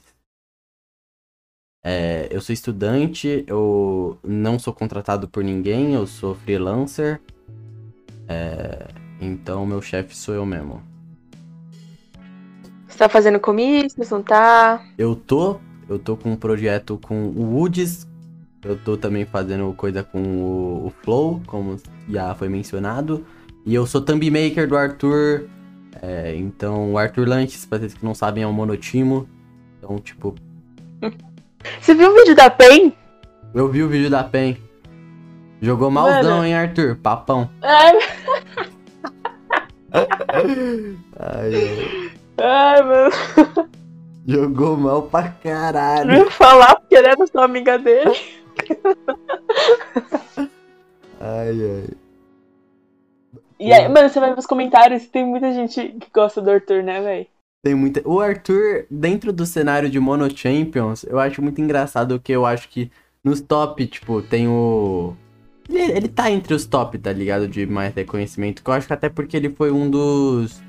[1.84, 7.20] É, eu sou estudante, eu não sou contratado por ninguém, eu sou freelancer.
[8.28, 8.86] É,
[9.20, 10.82] então, meu chefe sou eu mesmo.
[12.86, 14.82] Você tá fazendo comícios, não tá?
[14.96, 18.06] Eu tô, eu tô com um projeto com o Woods,
[18.64, 21.76] eu tô também fazendo coisa com o, o Flow, como
[22.08, 23.24] já foi mencionado.
[23.64, 25.48] E eu sou thumb maker do Arthur.
[26.00, 29.28] É, então, o Arthur Lanches, pra vocês que não sabem, é um monotimo.
[29.78, 30.34] Então, tipo.
[31.80, 32.92] Você viu o vídeo da PEN?
[33.54, 34.56] Eu vi o vídeo da PEN.
[35.60, 36.96] Jogou malzão, hein, Arthur?
[36.96, 37.48] Papão.
[37.62, 37.98] Ai,
[41.18, 42.10] Ai, ai.
[42.38, 43.10] ai, mano.
[44.26, 46.12] Jogou mal pra Não caralho.
[46.12, 48.12] ia falar porque ele era sua amiga dele.
[51.20, 51.88] Ai, ai.
[53.58, 56.82] E aí, mano, você vai ver os comentários, tem muita gente que gosta do Arthur,
[56.82, 57.26] né, velho?
[57.64, 58.02] Tem muita.
[58.06, 62.68] O Arthur, dentro do cenário de Mono Champions, eu acho muito engraçado que eu acho
[62.68, 62.90] que
[63.24, 65.16] nos top, tipo, tem o.
[65.68, 67.48] Ele, tá entre os top, tá ligado?
[67.48, 68.62] De mais reconhecimento.
[68.62, 70.60] Que eu acho que até porque ele foi um dos.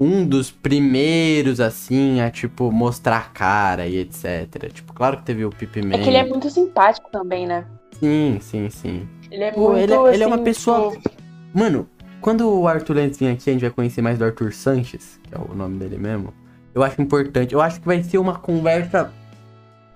[0.00, 4.72] Um dos primeiros, assim, a, tipo, mostrar a cara e etc.
[4.72, 5.94] Tipo, claro que teve o Pip Man.
[5.94, 7.64] É que ele é muito simpático também, né?
[8.00, 9.08] Sim, sim, sim.
[9.30, 9.78] Ele é Pô, muito.
[9.78, 10.90] ele, é- ele é uma assim, pessoa.
[10.90, 11.10] tipo,
[11.54, 11.88] Mano,
[12.20, 15.32] quando o Arthur Lentes vir aqui, a gente vai conhecer mais do Arthur Sanches, que
[15.34, 16.34] é o nome dele mesmo.
[16.74, 17.54] Eu acho importante.
[17.54, 19.12] Eu acho que vai ser uma conversa.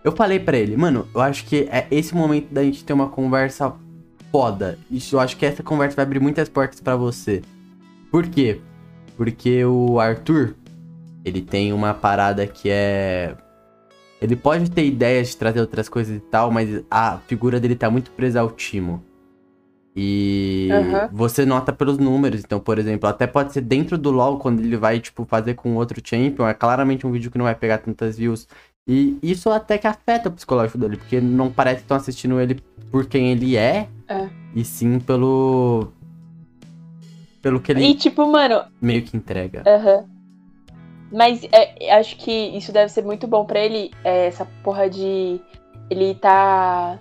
[0.04, 3.08] Eu falei pra ele, mano, eu acho que é esse momento da gente ter uma
[3.08, 3.72] conversa
[4.32, 4.78] foda.
[4.90, 7.42] Isso, eu acho que essa conversa vai abrir muitas portas pra você.
[8.10, 8.60] Por quê?
[9.16, 10.54] Porque o Arthur,
[11.24, 13.36] ele tem uma parada que é.
[14.20, 17.90] Ele pode ter ideias de trazer outras coisas e tal, mas a figura dele tá
[17.90, 19.04] muito presa ao Timo.
[19.94, 21.08] E Aham.
[21.12, 22.40] você nota pelos números.
[22.40, 25.74] Então, por exemplo, até pode ser dentro do LoL, quando ele vai, tipo, fazer com
[25.74, 26.48] outro champion.
[26.48, 28.48] É claramente um vídeo que não vai pegar tantas views.
[28.86, 32.62] E isso até que afeta o psicológico dele, porque não parece que estão assistindo ele
[32.93, 34.28] por quem ele é, É.
[34.55, 35.88] e sim pelo.
[37.40, 39.62] pelo que ele E tipo, mano, meio que entrega.
[39.66, 40.05] aham.
[41.11, 45.40] Mas é, acho que isso deve ser muito bom pra ele, é, essa porra de
[45.90, 46.99] ele tá.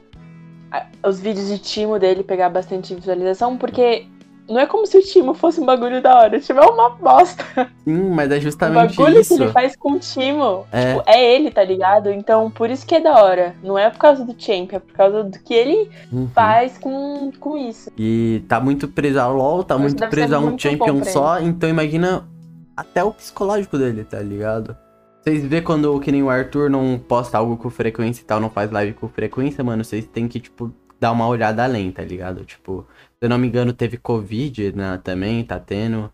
[1.06, 4.06] Os vídeos de Timo dele pegar bastante visualização, porque
[4.52, 6.38] não é como se o Timo fosse um bagulho da hora.
[6.38, 7.43] O Timo é uma bosta.
[7.84, 9.36] Sim, mas é O justamente bagulho isso.
[9.38, 10.93] que ele faz com o Timo É.
[10.93, 12.12] tipo, é ele, tá ligado?
[12.12, 13.56] Então, por isso que é da hora.
[13.64, 16.28] Não é por causa do Champ, é por causa do que ele Uhum.
[16.36, 17.89] faz com, com isso.
[17.97, 22.28] E tá muito preso ao LoL, tá muito preso a um champion só, então imagina
[22.76, 24.76] até o psicológico dele, tá ligado?
[25.24, 28.49] Vocês vê quando que nem o Arthur não posta algo com frequência e tal, não
[28.49, 32.43] faz live com frequência, mano, vocês tem que, tipo, dar uma olhada além, tá ligado?
[32.43, 32.86] Tipo,
[33.22, 36.11] eu não me engano, teve Covid né, também, tá tendo.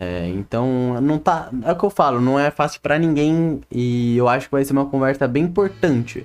[0.00, 1.50] É, então, não tá.
[1.64, 4.64] É o que eu falo, não é fácil pra ninguém e eu acho que vai
[4.64, 6.24] ser uma conversa bem importante.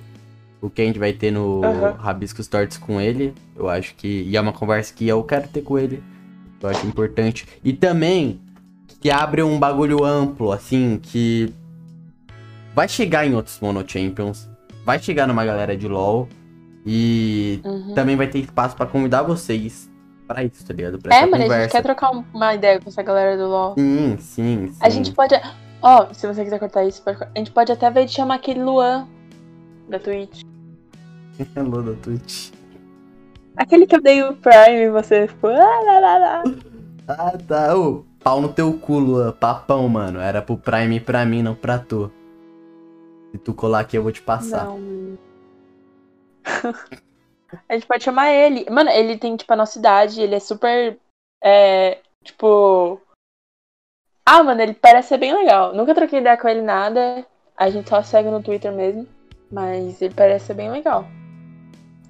[0.60, 1.92] O que a gente vai ter no Aham.
[1.98, 3.34] Rabiscos Tortos com ele.
[3.56, 4.22] Eu acho que.
[4.22, 6.00] E é uma conversa que eu quero ter com ele.
[6.62, 7.48] Eu acho importante.
[7.64, 8.40] E também
[9.00, 11.52] que abre um bagulho amplo, assim, que
[12.72, 14.48] vai chegar em outros Mono Champions.
[14.84, 16.28] Vai chegar numa galera de LoL.
[16.86, 17.94] E Uhum.
[17.94, 19.90] também vai ter espaço pra convidar vocês
[20.26, 20.98] pra isso, tá ligado?
[20.98, 21.68] Pra É, mano, a gente conversa.
[21.70, 23.74] quer trocar um- uma ideia com essa galera do LoL.
[23.78, 24.78] Sim, sim, sim.
[24.80, 25.34] A gente pode.
[25.82, 27.22] Ó, se você quiser cortar isso, pode...
[27.22, 29.06] a gente pode até ver de chamar aquele Luan
[29.88, 30.42] da Twitch.
[31.56, 32.50] Hello da Twitch.
[33.56, 35.50] Aquele que eu dei o Prime e você ficou.
[35.50, 36.42] Ah, lá, lá, lá.
[37.08, 37.76] Ah, tá.
[37.76, 39.32] Ô, pau no teu cu, Luan.
[39.32, 40.20] Papão, mano.
[40.20, 42.10] Era pro Prime e pra mim, não pra tu.
[43.32, 44.64] Se tu colar aqui, eu vou te passar.
[44.66, 45.18] Não.
[47.68, 48.66] a gente pode chamar ele.
[48.70, 50.98] Mano, ele tem, tipo, a nossa idade, ele é super.
[51.42, 51.98] É.
[52.24, 53.00] Tipo.
[54.24, 55.74] Ah, mano, ele parece ser bem legal.
[55.74, 57.26] Nunca troquei ideia com ele nada.
[57.56, 59.06] A gente só segue no Twitter mesmo.
[59.50, 61.06] Mas ele parece ser bem legal.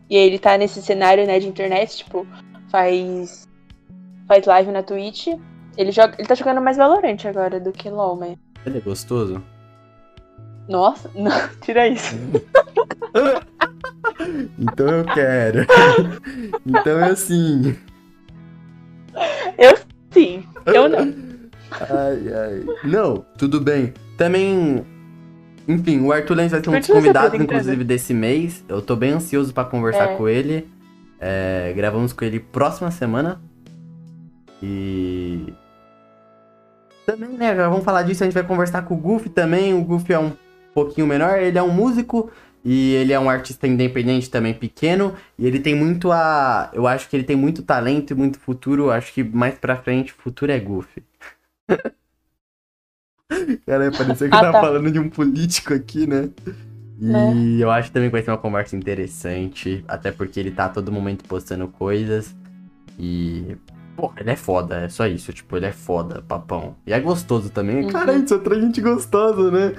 [0.08, 2.26] E ele tá nesse cenário, né, de internet, tipo,
[2.70, 3.48] faz.
[4.28, 5.28] Faz live na Twitch.
[5.76, 8.38] Ele, joga, ele tá jogando mais Valorant agora do que LOL, mas.
[8.66, 9.42] Ele é gostoso?
[10.68, 11.30] Nossa, não,
[11.60, 12.14] tira isso.
[14.58, 15.66] Então eu quero.
[16.66, 17.76] então eu sim.
[20.12, 21.14] Sim, eu não.
[21.80, 22.66] Ai, ai.
[22.84, 23.94] Não, tudo bem.
[24.16, 24.84] Também.
[25.66, 28.64] Enfim, o Arthur Lenz vai ser um dos Continua se convidados, inclusive, desse mês.
[28.68, 30.16] Eu tô bem ansioso pra conversar É.
[30.16, 30.68] com ele.
[31.18, 33.40] É, gravamos com ele próxima semana.
[34.62, 35.52] E.
[37.06, 37.56] Também, né?
[37.56, 38.22] já Vamos falar disso.
[38.22, 39.72] A gente vai conversar com o Goofy também.
[39.72, 40.32] O Goofy é um
[40.74, 41.38] pouquinho menor.
[41.38, 42.30] Ele é um músico.
[42.64, 45.14] E ele é um artista independente também pequeno.
[45.38, 46.70] E ele tem muito a.
[46.72, 48.90] Eu acho que ele tem muito talento e muito futuro.
[48.90, 51.02] Acho que mais pra frente o futuro é Goofy.
[53.66, 54.60] Cara, parecia que eu Ah, tava tá.
[54.60, 56.30] falando de um político aqui, né?
[57.00, 59.84] E eu acho também que vai ser uma conversa interessante.
[59.88, 62.34] Até porque ele tá a todo momento postando coisas.
[62.98, 63.56] E
[63.96, 65.32] Porra, ele é foda, é só isso.
[65.32, 66.74] Tipo, ele é foda, papão.
[66.86, 67.84] E é gostoso também.
[67.84, 67.90] Uhum.
[67.90, 69.74] Cara, isso é outra gente gostosa, né?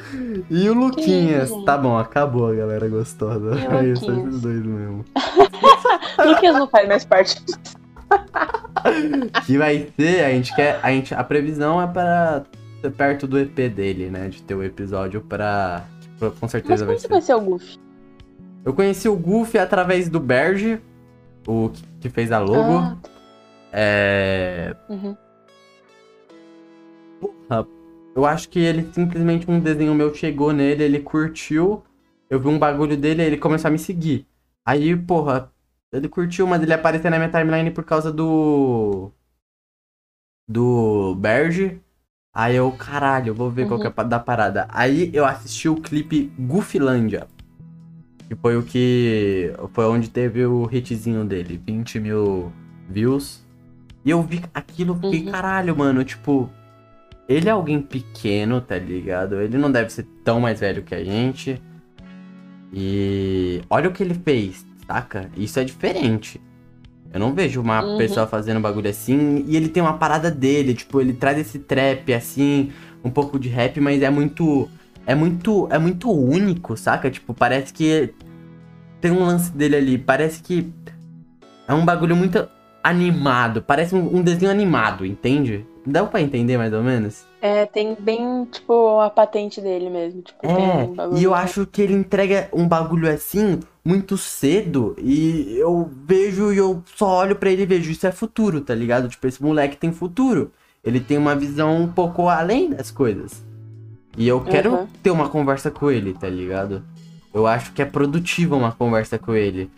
[0.49, 1.49] E o Luquinhas.
[1.49, 1.66] gente?
[1.66, 3.51] tá bom, acabou a galera gostosa.
[3.82, 4.28] É isso, Luquinhas?
[4.30, 5.05] esses dois mesmo.
[6.26, 7.43] Luquinhas não faz mais parte.
[9.45, 10.80] Que vai ser, a gente quer.
[10.84, 12.43] A, gente, a previsão é para
[12.82, 14.28] ser perto do EP dele, né?
[14.28, 15.86] De ter o episódio pra.
[16.20, 17.07] que com Mas certeza vai como você ser.
[17.07, 17.80] conheceu o Goofy?
[18.66, 20.80] Eu conheci o Goofy através do Berge,
[21.47, 22.78] o que- que fez a logo.
[22.78, 22.97] Ah,
[23.74, 24.76] É.
[24.88, 25.17] uhum.
[28.15, 31.84] Eu acho que ele simplesmente um desenho meu chegou nele, ele curtiu.
[32.30, 34.28] Eu vi um bagulho dele, ele começou a me seguir.
[34.65, 35.51] Aí, porra,
[35.91, 39.11] ele curtiu, mas ele apareceu na minha timeline por causa do.
[40.47, 41.82] Do Berge.
[42.36, 44.67] Aí eu, caralho, eu vou ver qual que é pa- da parada.
[44.69, 47.28] Aí eu assisti o clipe Goofilândia.
[48.28, 49.53] Que foi o que.
[49.74, 51.61] Foi onde teve o hitzinho dele.
[51.63, 52.51] 20 mil
[52.89, 53.42] views.
[54.06, 55.32] E eu vi aquilo, fiquei, Uhum.
[55.32, 56.49] caralho, mano, tipo.
[57.28, 59.39] Ele é alguém pequeno, tá ligado?
[59.39, 61.62] Ele não deve ser tão mais velho que a gente.
[62.72, 65.30] E olha o que ele fez, saca?
[65.38, 66.41] Isso é diferente.
[67.14, 67.97] Eu não vejo uma Uhum.
[67.97, 69.45] pessoa fazendo bagulho assim.
[69.47, 72.72] E ele tem uma parada dele, tipo, ele traz esse trap assim,
[73.04, 74.68] um pouco de rap, mas é muito.
[75.06, 75.68] É muito.
[75.72, 77.10] É muito único, saca?
[77.12, 78.14] Tipo, parece que.
[78.99, 79.97] Tem um lance dele ali.
[79.97, 80.72] Parece que.
[81.68, 82.47] É um bagulho muito
[82.84, 83.61] animado.
[83.61, 85.65] Parece um, um desenho animado, entende?
[85.86, 87.25] Dá pra entender mais ou menos?
[87.41, 90.21] É, tem bem, tipo, a patente dele mesmo.
[90.21, 94.95] Tipo, É, um e eu que- acho que ele entrega um bagulho assim muito cedo
[94.97, 98.73] e eu vejo e eu só olho pra ele e vejo isso é futuro, tá
[98.73, 99.09] ligado?
[99.09, 100.51] Tipo, esse moleque tem futuro.
[100.84, 103.43] Ele tem uma visão um pouco além das coisas.
[104.17, 104.88] E eu quero Uhum.
[105.01, 106.84] ter uma conversa com ele, tá ligado?
[107.34, 109.69] Eu acho que é produtiva uma conversa com ele.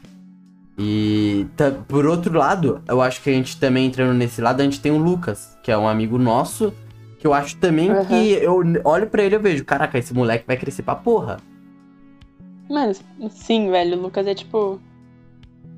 [0.78, 4.64] E tá- por outro lado, eu acho que a gente também entrando nesse lado, a
[4.64, 6.74] gente tem o Lucas, que é um amigo nosso,
[7.18, 8.06] que eu acho também Uhum.
[8.06, 11.38] que eu olho pra ele e eu vejo, caraca, esse moleque vai crescer pra porra.
[12.70, 12.94] Mano,
[13.30, 13.98] sim, velho.
[13.98, 14.82] O Lucas é, tipo,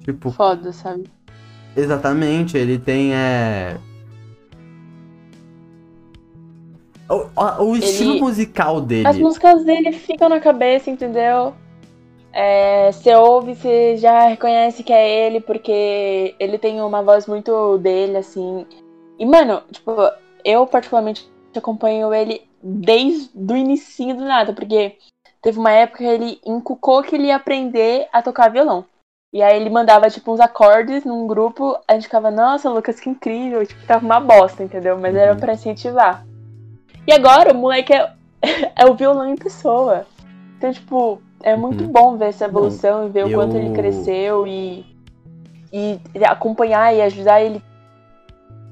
[0.04, 1.04] Tipo, foda, sabe?
[1.76, 3.78] exatamente, ele tem é
[7.10, 9.08] o, o- o estilo Ele- musical dele.
[9.08, 11.54] As músicas dele ficam na cabeça, entendeu?
[12.34, 17.78] É, você ouve, você já reconhece que é ele, porque ele tem uma voz muito
[17.80, 18.66] dele, assim.
[19.18, 19.92] E, mano, tipo,
[20.44, 24.98] eu particularmente acompanho ele desde o inicinho do nada, porque
[25.42, 28.86] teve uma época que ele encucou que ele ia aprender a tocar violão.
[29.34, 33.10] E aí ele mandava, tipo, uns acordes num grupo, a gente ficava, nossa, Lucas, que
[33.10, 33.66] incrível.
[33.66, 34.98] Tipo, tava uma bosta, entendeu?
[34.98, 35.40] Mas era Uhum.
[35.40, 36.26] pra incentivar.
[37.06, 38.14] E agora o moleque é,
[38.76, 40.06] é o violão em pessoa.
[40.58, 41.92] Então, tipo, é muito Uhum.
[41.92, 44.86] bom ver essa evolução e ver o eu- quanto ele cresceu e,
[45.72, 47.62] e acompanhar e ajudar ele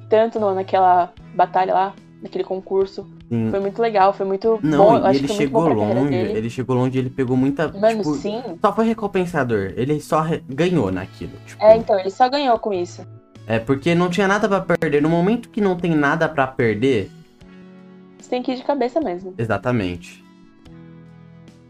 [0.09, 3.07] tanto no- naquela batalha lá, naquele concurso.
[3.27, 3.49] Sim.
[3.49, 4.95] Foi muito legal, foi muito Não, bom.
[4.97, 7.97] Acho ele que foi muito bom chegou longe, ele chegou longe, ele pegou muita, Mano,
[7.97, 8.41] tipo, sim.
[8.61, 9.73] só foi recompensador.
[9.75, 11.63] Ele só re- ganhou naquilo, tipo.
[11.63, 13.05] É, então, ele só ganhou com isso.
[13.47, 15.01] É porque não tinha nada pra perder.
[15.01, 17.11] No momento que não tem nada pra perder,
[18.19, 19.33] Você tem que ir de cabeça mesmo.
[19.37, 20.23] exatamente.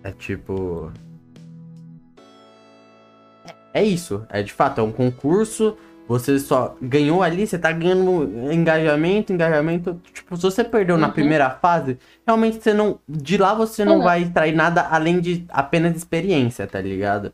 [0.05, 0.91] É tipo.
[3.73, 4.23] É isso.
[4.29, 5.75] É de fato, é um concurso.
[6.07, 9.99] Você só ganhou ali, você tá ganhando engajamento, engajamento.
[10.13, 11.13] Tipo, se você perdeu na Uhum.
[11.13, 11.97] primeira fase,
[12.27, 12.99] realmente você não.
[13.09, 14.03] De lá você não Uhum.
[14.03, 17.33] vai extrair nada além de apenas experiência, tá ligado?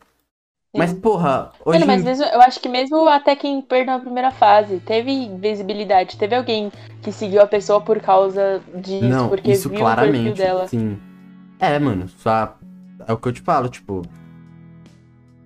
[0.73, 1.79] Mas, porra, hoje.
[1.79, 6.15] Mano, mas mesmo, eu acho que mesmo até quem perdeu a primeira fase, teve visibilidade,
[6.15, 6.71] teve alguém
[7.03, 10.67] que seguiu a pessoa por causa disso, Não, porque isso viu o perfil claramente, dela.
[10.69, 10.97] sim.
[11.59, 12.57] É, mano, só
[13.07, 14.01] é o que eu te falo, tipo,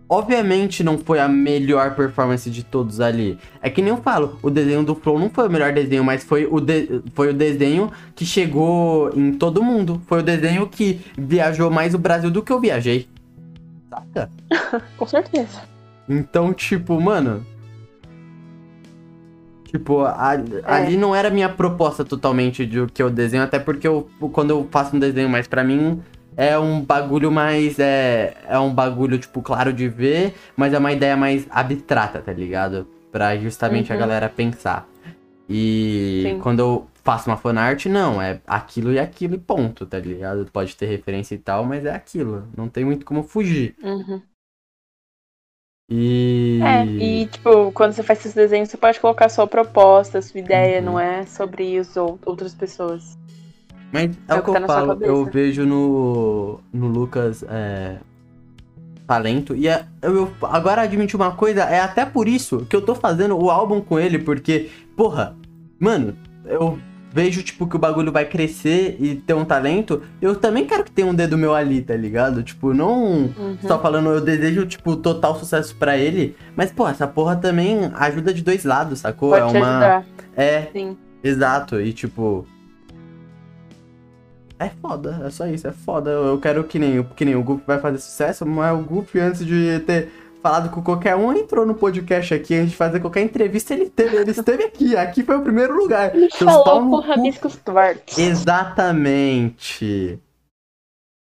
[0.08, 3.38] obviamente não foi a melhor performance de todos ali.
[3.62, 6.24] É que nem eu falo, o desenho do Flow não foi o melhor desenho, mas
[6.24, 7.02] foi o de...
[7.14, 10.02] foi o desenho que chegou em todo mundo.
[10.08, 13.08] Foi o desenho que viajou mais o Brasil do que eu viajei.
[13.90, 14.30] Saca?
[14.98, 15.62] Com certeza.
[16.08, 17.44] Então, tipo, mano.
[19.66, 23.86] Tipo, a- ali não era minha proposta totalmente de o que eu desenho, até porque
[23.88, 26.00] eu, quando eu faço um desenho mais pra mim,
[26.38, 27.80] é um bagulho mais.
[27.80, 32.34] É, é um bagulho, tipo, claro de ver, mas é uma ideia mais abstrata, tá
[32.34, 32.88] ligado?
[33.12, 34.02] Pra justamente a Uhum.
[34.02, 34.88] galera pensar.
[35.50, 36.40] E Sim.
[36.40, 40.50] quando eu faço uma fanart, não, é aquilo e aquilo e ponto, tá ligado?
[40.52, 42.48] Pode ter referência e tal, mas é aquilo.
[42.58, 43.76] Não tem muito como fugir.
[43.84, 44.22] Uhum.
[45.90, 46.60] E.
[46.64, 50.80] É, e tipo, quando você faz esses desenhos, você pode colocar sua proposta, sua ideia,
[50.80, 50.86] Uhum.
[50.86, 53.16] não é sobre os ou- outras pessoas.
[53.92, 57.98] Mas é, É o que que eu falo, eu vejo no, no Lucas é,
[59.08, 59.56] talento.
[59.56, 63.38] E é, eu, agora admitir uma coisa, é até por isso que eu tô fazendo
[63.38, 65.36] o álbum com ele, porque, porra,
[65.80, 66.16] mano,
[66.46, 66.78] eu
[67.14, 70.92] vejo, tipo, que o bagulho vai crescer e ter um talento, eu também quero que
[70.92, 72.44] tenha um dedo meu ali, tá ligado?
[72.44, 73.58] Tipo, não Uhum.
[73.62, 78.34] só falando, eu desejo, tipo, total sucesso pra ele, mas, pô, essa porra também ajuda
[78.34, 79.30] de dois lados, sacou?
[79.30, 79.70] Pode é uma.
[79.70, 80.06] ajudar.
[80.36, 80.98] É, Sim.
[81.24, 82.46] exato, e tipo.
[84.58, 86.10] É foda, é só isso, é foda.
[86.10, 89.46] Eu quero que nem, que nem o Goofy vai fazer sucesso, mas o Goofy, antes
[89.46, 90.10] de ter
[90.42, 94.16] falado com qualquer um, entrou no podcast aqui, antes de fazer qualquer entrevista, ele, teve,
[94.16, 94.96] ele esteve aqui.
[94.96, 96.16] Aqui foi o primeiro lugar.
[96.16, 97.00] Ele Seus falou com.
[97.02, 98.18] Rabiscos Tortos.
[98.18, 100.20] Exatamente.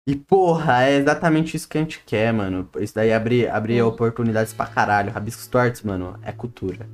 [0.06, 2.68] E porra, é exatamente isso que a gente quer, mano.
[2.78, 3.84] Isso daí abre, abre Sim.
[3.84, 5.14] oportunidades pra caralho.
[5.14, 6.88] Rabiscos tortos, mano, é cultura.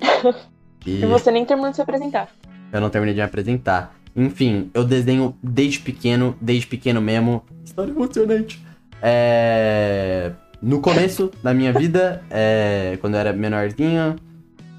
[0.84, 2.28] E E você nem terminou de se apresentar.
[2.72, 3.94] eu não terminei de me apresentar.
[4.14, 7.42] Enfim, eu desenho desde pequeno, desde pequeno mesmo.
[7.64, 8.62] História emocionante.
[9.00, 10.32] É...
[10.60, 14.16] No começo da minha vida, é, quando eu era menorzinho,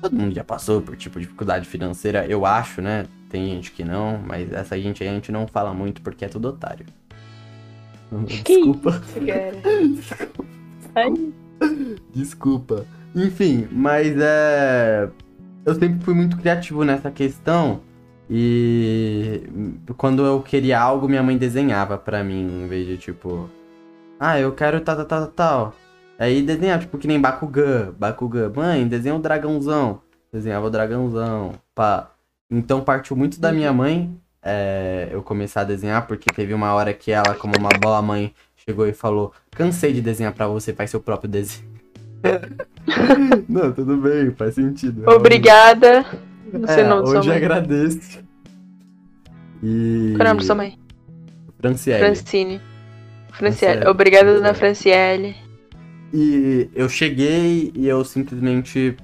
[0.02, 3.06] todo mundo já passou por tipo de dificuldade financeira, eu acho, né?
[3.30, 6.28] Tem gente que não, mas essa gente aí a gente não fala muito porque é
[6.28, 6.86] tudo otário.
[8.28, 9.02] Desculpa.
[10.96, 11.34] Ai,
[12.14, 12.86] Desculpa.
[13.16, 15.10] Enfim, mas é.
[15.66, 17.82] Eu sempre fui muito criativo nessa questão.
[18.30, 19.44] E
[19.98, 23.50] quando eu queria algo, minha mãe desenhava pra mim, em vez de tipo.
[24.20, 25.76] Ah, eu quero tal, tal, tal, tal.
[26.18, 27.94] Aí desenhava, tipo, que nem Bakugan.
[27.98, 30.02] Bakugan, mãe, desenha o dragãozão.
[30.32, 31.54] Desenhava o dragãozão.
[31.76, 32.12] Pá.
[32.50, 36.94] Então partiu muito da minha mãe é, eu começar a desenhar, porque teve uma hora
[36.94, 40.90] que ela, como uma boa mãe, chegou e falou: Cansei de desenhar pra você, faz
[40.90, 41.72] seu próprio desenho.
[43.48, 45.10] Não, tudo bem, faz sentido.
[45.10, 46.06] Obrigada.
[46.54, 48.20] Não sei É, o nome sua hoje agradeço.
[49.64, 50.14] E.
[50.16, 50.78] Qual é o nome da sua mãe?
[51.60, 52.00] Franciele.
[52.00, 52.62] Francine.
[53.32, 53.74] Franciele.
[53.74, 53.88] Franciele.
[53.88, 55.36] Obrigada, dona Franciele.
[56.14, 58.96] E eu cheguei e eu simplesmente.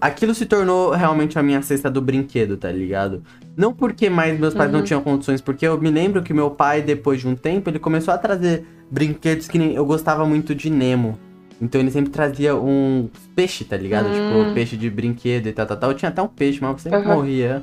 [0.00, 3.22] Aquilo se tornou realmente a minha cesta do brinquedo, tá ligado?
[3.56, 4.84] Não porque mais meus pais não Uhum.
[4.84, 8.14] tinham condições, porque eu me lembro que meu pai, depois de um tempo, ele começou
[8.14, 9.74] a trazer brinquedos que nem.
[9.74, 11.18] Eu gostava muito de Nemo.
[11.60, 14.08] Então ele sempre trazia um peixe, tá ligado?
[14.08, 14.12] Hum.
[14.12, 15.90] Tipo, peixe de brinquedo e tal, tal, tal.
[15.90, 17.14] Eu tinha até um peixe, mas sempre Aham.
[17.14, 17.62] morria.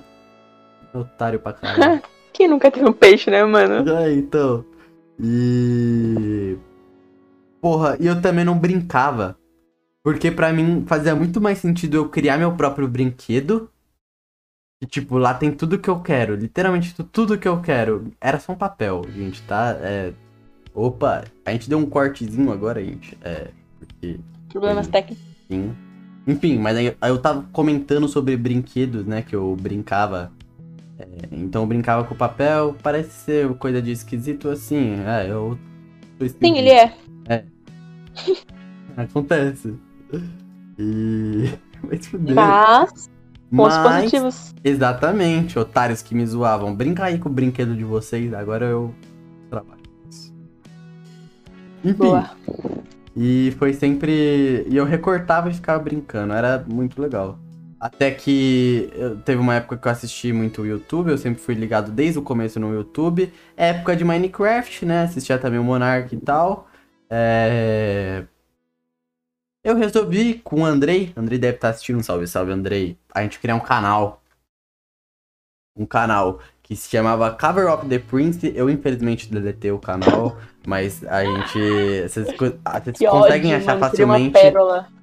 [0.93, 2.01] Otário pra caralho.
[2.31, 3.89] Quem nunca teve um peixe, né, mano?
[3.89, 4.63] É, então.
[5.19, 6.55] E.
[7.59, 9.35] Porra, e eu também não brincava.
[10.03, 13.69] Porque pra mim fazia muito mais sentido eu criar meu próprio brinquedo.
[14.81, 16.35] E, tipo, lá tem tudo que eu quero.
[16.35, 18.11] Literalmente tu- tudo que eu quero.
[18.21, 19.75] Era só um papel, gente, tá?
[19.81, 20.13] É.
[20.73, 23.17] Opa, a gente deu um cortezinho agora, gente.
[23.23, 23.47] É.
[24.13, 24.19] Porque.
[24.49, 25.23] Problemas técnicos.
[25.49, 25.75] Sim.
[26.25, 29.21] Enfim, mas aí, aí eu tava comentando sobre brinquedos, né?
[29.21, 30.31] Que eu brincava.
[30.99, 34.95] É, então eu brincava com papel, parece ser coisa de esquisito assim.
[35.05, 35.57] É, eu.
[36.19, 36.95] Sim, ele é.
[38.97, 39.75] Acontece.
[40.79, 41.49] E.
[42.01, 42.33] Fuder.
[42.35, 43.09] Mas,
[43.55, 44.55] pontos Mas- positivos.
[44.63, 46.75] Exatamente, otários que me zoavam.
[46.75, 48.93] Brinca aí com o brinquedo de vocês, agora eu
[49.49, 50.33] trabalho com isso.
[51.85, 52.31] Enfim, Boa.
[53.19, 54.63] E foi sempre.
[54.69, 57.39] E eu recortava e ficava brincando, era muito legal.
[57.79, 58.91] Até que
[59.25, 62.21] teve uma época que eu assisti muito o YouTube, eu sempre fui ligado desde o
[62.21, 63.33] começo no YouTube.
[63.55, 65.03] Época de Minecraft, né?
[65.03, 66.67] Assistia também o Monark e tal.
[67.09, 68.25] É...
[69.63, 73.55] Eu resolvi com o Andrei, Andrei deve estar assistindo, salve, salve Andrei, a gente criar
[73.55, 74.21] um canal.
[75.75, 78.51] Um canal que se chamava Cover of the Prince.
[78.53, 82.01] Eu infelizmente deletei o canal, mas a gente.
[82.07, 82.27] Vocês,
[82.65, 83.89] ah, vocês conseguem ódio, achar mano.
[83.89, 84.37] Facilmente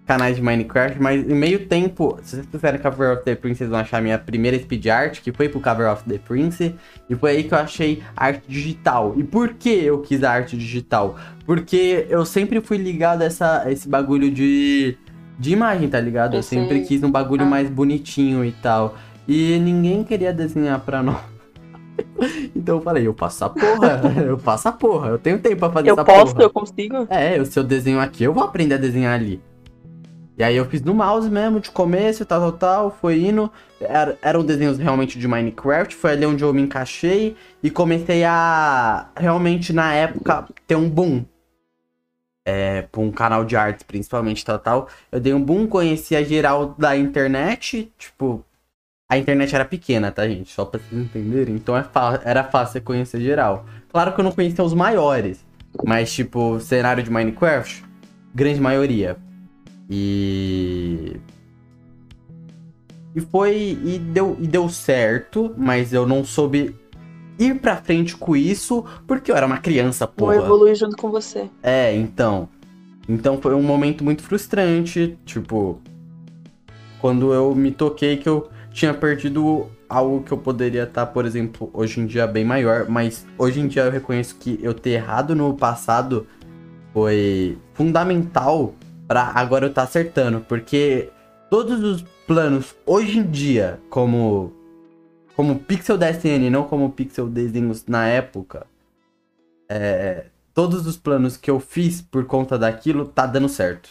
[0.06, 3.70] canais de Minecraft, mas em meio tempo, se vocês quiserem Cover of the Prince, vocês
[3.70, 6.74] vão achar minha primeira speed art, que foi pro Cover of the Prince,
[7.08, 9.14] e foi aí que eu achei arte digital.
[9.16, 11.16] E por que eu quis a arte digital?
[11.46, 14.94] Porque eu sempre fui ligado a, essa, a esse bagulho de,
[15.38, 16.34] de imagem, tá ligado?
[16.34, 17.46] Eu Eu sempre quis um bagulho Ah.
[17.46, 18.96] mais bonitinho e tal.
[19.26, 21.33] E ninguém queria desenhar pra nós.
[22.54, 25.70] então eu falei, eu faço essa porra, eu faço a porra, eu tenho tempo pra
[25.70, 26.44] fazer Eu essa posso, porra.
[26.44, 27.06] eu consigo.
[27.10, 29.40] É, se eu desenho aqui, eu vou aprender a desenhar ali.
[30.36, 33.50] E aí eu fiz no mouse mesmo, de começo, tal, tal, tal, foi indo.
[33.80, 39.06] Era- eram desenhos realmente de Minecraft, foi ali onde eu me encaixei e comecei a
[39.16, 41.24] realmente, na época, ter um boom.
[42.46, 44.88] É, pra um canal de artes, principalmente, tal, tal.
[45.10, 48.44] Eu dei um boom, conheci a geral da internet, tipo...
[49.08, 50.50] A internet era pequena, tá, gente?
[50.50, 51.54] Só pra vocês entenderem.
[51.54, 51.84] Então é
[52.24, 53.66] era fácil você conhecer geral.
[53.90, 55.44] Claro que eu não conhecia os maiores.
[55.84, 57.84] Mas, tipo, cenário de Minecraft,
[58.34, 59.16] grande maioria.
[59.90, 61.16] E.
[63.14, 63.78] E foi.
[63.84, 66.74] E deu, e deu certo, mas eu não soube
[67.38, 70.36] ir pra frente com isso, porque eu era uma criança, Vou porra.
[70.36, 71.50] evoluir junto com você.
[71.62, 72.48] É, então.
[73.08, 75.80] Então foi um momento muito frustrante, tipo,
[77.00, 81.70] quando eu me toquei que eu tinha perdido algo que eu poderia estar, por exemplo,
[81.72, 85.34] hoje em dia bem maior, mas hoje em dia eu reconheço que eu ter errado
[85.34, 86.26] no passado
[86.92, 88.74] foi fundamental
[89.06, 91.08] pra agora eu estar acertando, porque
[91.48, 94.52] todos os planos hoje em dia, como
[95.36, 98.66] como Pixel DSN, não como Pixel Desenhos na época,
[99.68, 103.90] é, todos os planos que eu fiz por conta daquilo tá dando certo.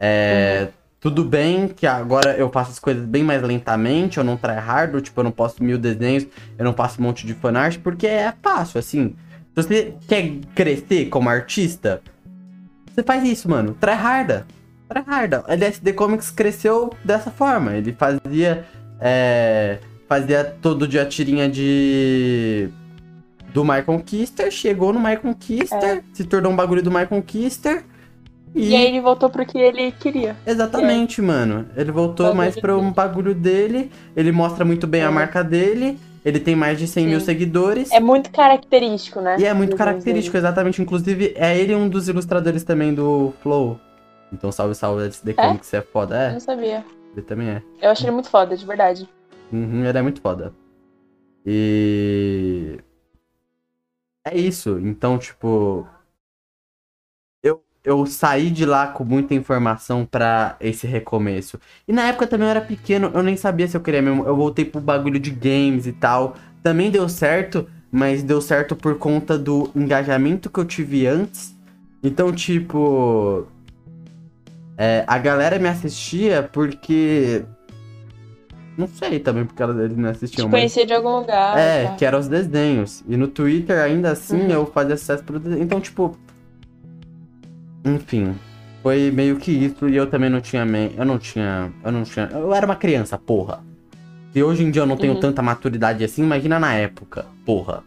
[0.00, 0.68] É,
[1.00, 5.20] Tudo bem que agora eu faço as coisas bem mais lentamente, eu não tryhardo, tipo,
[5.20, 6.26] eu não posto mil desenhos,
[6.58, 9.14] eu não passo um monte de fanart, porque é fácil, assim.
[9.54, 12.02] Se você quer crescer como artista,
[12.98, 13.76] você faz isso, mano.
[13.80, 14.44] Tryharda.
[14.88, 15.44] Tryharda.
[15.46, 17.74] A LSD Comics cresceu dessa forma.
[17.74, 18.64] Ele fazia.
[19.00, 19.78] É,
[20.08, 22.68] fazia todo dia tirinha de.
[23.54, 27.84] Do My Conquister, chegou no My Conquister, se tornou um bagulho do My Conquister.
[28.54, 30.36] E aí ele voltou pro que ele queria.
[30.46, 31.66] Exatamente, mano.
[31.76, 32.94] Ele voltou mais para um dele.
[32.94, 33.90] bagulho dele.
[34.16, 35.10] Ele mostra muito bem a É.
[35.10, 35.98] marca dele.
[36.24, 37.26] Ele tem mais de 100 mil Sim.
[37.26, 37.90] seguidores.
[37.92, 39.36] É muito característico, né?
[39.38, 40.82] E é muito característico, exatamente.
[40.82, 43.78] Inclusive, é ele um dos ilustradores também do Flow.
[44.32, 46.14] Então, salve, salve, LSD Comics, é foda.
[46.16, 46.84] Eu É, não sabia.
[47.12, 47.62] ele também é.
[47.80, 49.08] Eu achei ele muito foda, de verdade.
[49.52, 50.52] Uhum, ele é muito foda.
[51.46, 52.78] E.
[54.26, 54.78] É isso.
[54.82, 55.86] Então, tipo.
[57.88, 61.58] Eu, saí de lá com muita informação pra esse recomeço.
[61.86, 64.24] E na época também eu era pequeno, eu nem sabia se eu queria mesmo.
[64.26, 66.34] Eu voltei pro bagulho de games e tal.
[66.62, 71.54] Também deu certo, mas deu certo por conta do engajamento que eu tive antes.
[72.02, 73.46] Então, tipo.
[74.76, 77.42] é, a galera me assistia porque.
[78.76, 80.60] Não sei também porque ela- eles não assistiam, Te mas.
[80.60, 81.58] conhecia de algum lugar.
[81.58, 81.94] É, tá?
[81.96, 83.02] que eram os desenhos.
[83.08, 84.50] E no Twitter, ainda assim, Uhum.
[84.50, 85.62] eu fazia sucesso pro desenho.
[85.62, 86.16] Então, tipo.
[87.84, 88.34] Enfim.
[88.82, 89.88] Foi meio que isso.
[89.88, 90.64] E eu também não tinha.
[90.64, 91.72] me- Eu não tinha.
[91.84, 92.28] Eu não tinha.
[92.32, 93.62] Eu era uma criança, porra.
[94.32, 95.20] Se hoje em dia eu não tenho Uhum.
[95.20, 97.26] tanta maturidade assim, imagina na época.
[97.44, 97.82] Porra.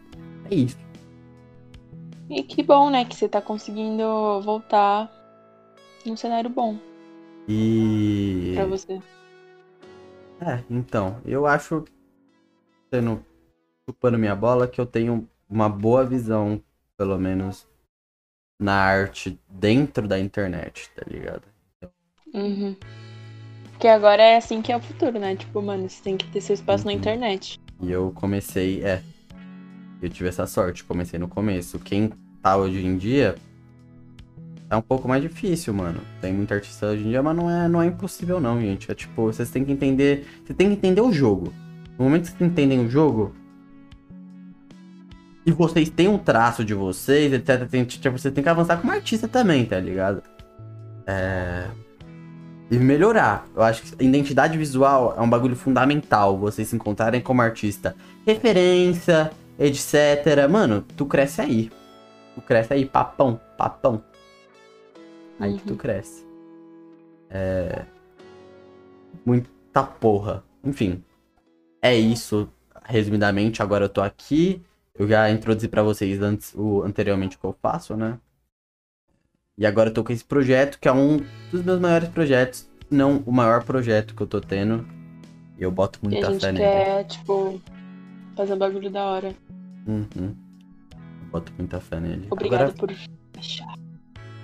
[0.50, 0.76] É isso.
[2.28, 3.04] E que bom, né?
[3.04, 4.02] Que você tá conseguindo
[4.42, 5.10] voltar
[6.04, 6.76] num cenário bom
[7.48, 8.52] E.
[8.54, 9.00] pra você.
[10.40, 11.84] É, então, eu acho,
[12.92, 13.24] sendo
[13.88, 16.60] chupando minha bola, que eu tenho uma boa visão,
[16.96, 17.66] pelo menos,
[18.58, 21.42] na arte dentro da internet, tá ligado?
[22.34, 22.76] Uhum.
[23.72, 25.34] Porque agora é assim que é o futuro, né?
[25.36, 26.98] Tipo, mano, você tem que ter seu espaço na Uhum.
[26.98, 27.58] internet.
[27.80, 29.02] E eu comecei, é,
[30.00, 31.78] eu tive essa sorte, comecei no começo.
[31.80, 33.34] Quem tá hoje em dia,
[34.70, 36.00] é um pouco mais difícil, mano.
[36.20, 38.90] Tem muita artista hoje em dia, mas não é, não é impossível não, gente.
[38.90, 41.52] É tipo, vocês têm que entender, você tem que entender o jogo.
[41.98, 43.34] No momento que vocês entendem o jogo,
[45.44, 48.92] e vocês têm um traço de vocês, etc, tem, tipo, você tem que avançar como
[48.92, 50.22] artista também, tá ligado?
[51.06, 51.66] É...
[52.70, 53.46] E melhorar.
[53.54, 57.94] Eu acho que identidade visual é um bagulho fundamental, vocês se encontrarem como artista.
[58.26, 60.48] Referência, etc.
[60.48, 61.70] Mano, tu cresce aí.
[62.34, 64.02] Tu cresce aí, papão, papão.
[65.38, 65.76] Aí que tu Uhum.
[65.76, 66.24] cresce.
[67.28, 67.82] É.
[69.26, 70.42] Muita porra.
[70.64, 71.02] Enfim.
[71.82, 72.48] É isso.
[72.84, 74.62] Resumidamente, agora eu tô aqui.
[74.98, 78.18] Eu já introduzi pra vocês antes o anteriormente o que eu faço, né?
[79.56, 81.18] E agora eu tô com esse projeto, que é um
[81.50, 84.86] dos meus maiores projetos, não o maior projeto que eu tô tendo.
[85.58, 86.64] E eu boto E a muita gente fé nele.
[86.64, 87.60] quer, tipo,
[88.36, 89.34] fazer um bagulho da hora.
[89.86, 90.06] Uhum.
[90.94, 92.26] Eu boto muita fé nele.
[92.30, 92.92] Obrigado Agora por
[93.38, 93.74] achar.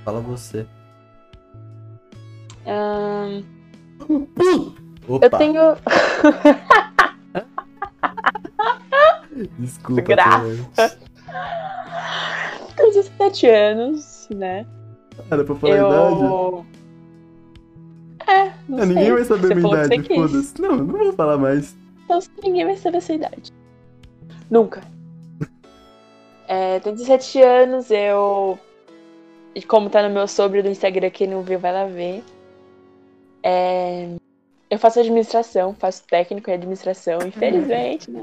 [0.04, 0.66] fala você.
[2.66, 3.42] Ahn,
[5.08, 5.62] Opa, eu tenho.
[9.58, 10.02] desculpa.
[10.02, 10.40] Graça.
[10.74, 10.98] Clemente.
[12.76, 14.66] tenho 17 anos, né?
[15.30, 16.22] Era pra falar a idade?
[16.24, 16.66] Eu.
[18.26, 19.12] É, não Ah, ninguém sei.
[19.14, 20.60] vai saber Você minha idade, foda-se.
[20.60, 21.76] Não, não vou falar mais.
[22.04, 23.52] Então ninguém vai saber essa idade.
[24.50, 24.80] Nunca.
[26.50, 28.58] É, tenho 17 anos, eu.
[29.54, 32.24] E como tá no meu sobre do Instagram, quem não viu vai lá ver.
[33.42, 34.08] É,
[34.70, 38.22] Eu faço administração, faço técnico em administração, infelizmente, né?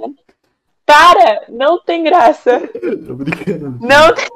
[0.86, 1.44] Para!
[1.50, 2.60] Não tem graça!
[3.06, 3.78] Tô brincando.
[3.82, 4.28] Não tem...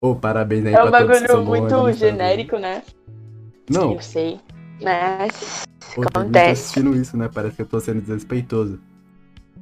[0.00, 2.82] Ô, parabéns aí É um pra que bagulho bons muito genérico, né?
[3.70, 4.40] Não, Eu sei.
[4.82, 5.64] Mas.
[5.94, 6.50] Pô, Acontece.
[6.62, 7.30] assistindo isso, né?
[7.32, 8.80] Parece que eu tô sendo desrespeitoso.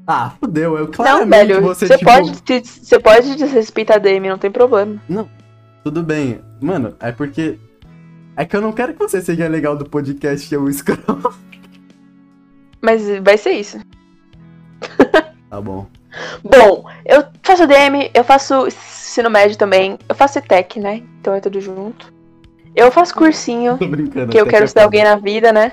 [0.06, 0.78] Ah, fudeu.
[0.78, 2.10] Eu Não, claramente velho, você, você tipo...
[2.10, 5.00] pode, te- você pode desrespeitar a DM, não tem problema.
[5.84, 6.40] Tudo bem.
[6.60, 7.58] Mano, é porque...
[8.36, 11.34] É que eu não quero que você seja legal do podcast eu escroto.
[12.80, 13.78] Mas vai ser isso.
[15.50, 15.86] Tá bom.
[16.44, 21.02] Bom, eu faço DM, eu faço ensino médio também, eu faço ETEC, né?
[21.20, 22.12] Então é tudo junto.
[22.74, 23.76] Eu faço cursinho,
[24.30, 25.72] que eu quero que ser alguém na vida, né?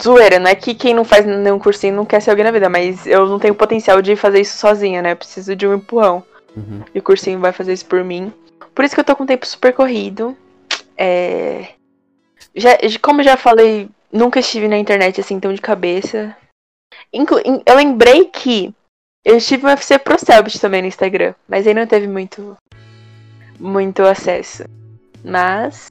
[0.00, 2.68] Zoeira, não é que quem não faz nenhum cursinho não quer ser alguém na vida,
[2.68, 5.12] mas eu não tenho potencial de fazer isso sozinha, né?
[5.12, 6.22] Eu preciso de um empurrão.
[6.56, 6.82] Uhum.
[6.94, 8.32] E o cursinho vai fazer isso por mim.
[8.74, 10.36] Por isso que eu tô com o tempo super corrido.
[10.96, 11.68] É...
[12.54, 12.70] Já,
[13.02, 16.34] como já falei, nunca estive na internet assim tão de cabeça.
[17.12, 18.74] Inclu- in- eu lembrei que
[19.24, 22.56] eu estive no UFC Pro Selbit também no Instagram, mas aí não teve muito
[23.58, 24.64] muito acesso.
[25.24, 25.90] Mas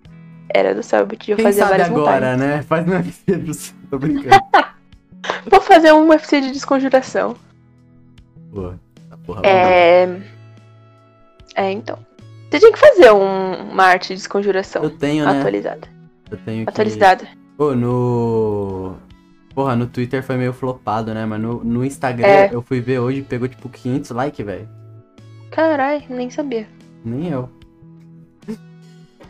[0.54, 2.40] era do Selbit, eu Quem fazia sabe várias agora, montagens.
[2.40, 2.62] né?
[2.64, 3.74] Faz no UFC pro seu.
[3.90, 4.30] Tô brincando.
[5.50, 7.36] Vou fazer um UFC de desconjuração.
[8.54, 8.74] Pô,
[9.08, 9.42] essa porra.
[9.46, 10.20] É.
[11.56, 11.98] É, então.
[12.50, 15.40] Você tinha que fazer um- uma arte de desconjuração Eu tenho, né?
[15.40, 15.88] atualizada.
[16.30, 16.70] Eu tenho que...
[16.70, 17.28] Atualizada.
[17.58, 18.98] Pô, no.
[19.54, 21.26] Porra, no Twitter foi meio flopado, né?
[21.26, 22.50] Mas no, no Instagram É.
[22.54, 24.68] eu fui ver hoje pegou tipo 500 likes, velho.
[25.52, 26.68] Caralho, nem sabia.
[27.04, 27.50] Nem eu.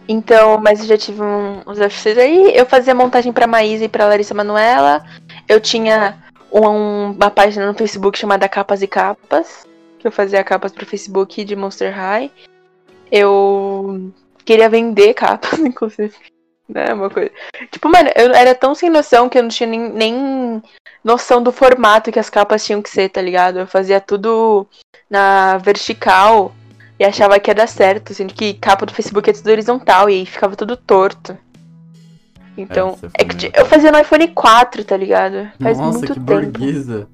[0.07, 2.51] Então, mas eu já tive um- uns UFCs aí.
[2.55, 5.03] Eu fazia montagem pra Maísa e pra Larissa Manuela.
[5.47, 6.17] Eu tinha
[6.51, 9.65] um- uma página no Facebook chamada Capas e Capas.
[9.99, 12.31] Que eu fazia capas pro Facebook de Monster High.
[13.11, 14.11] Eu
[14.43, 16.13] queria vender capas, inclusive.
[16.73, 17.29] Né, uma coisa.
[17.69, 20.63] Tipo, mano, eu era tão sem noção que eu não tinha nem, nem
[21.03, 23.59] noção do formato que as capas tinham que ser, tá ligado?
[23.59, 24.65] Eu fazia tudo
[25.09, 26.53] na vertical
[26.97, 30.13] e achava que ia dar certo, sendo que capa do Facebook é tudo horizontal e
[30.13, 31.37] aí ficava tudo torto.
[32.57, 35.49] Então, foi é que eu fazia no iPhone 4, tá ligado?
[35.61, 36.41] Faz Nossa, muito que tempo.
[36.41, 37.07] burguesa.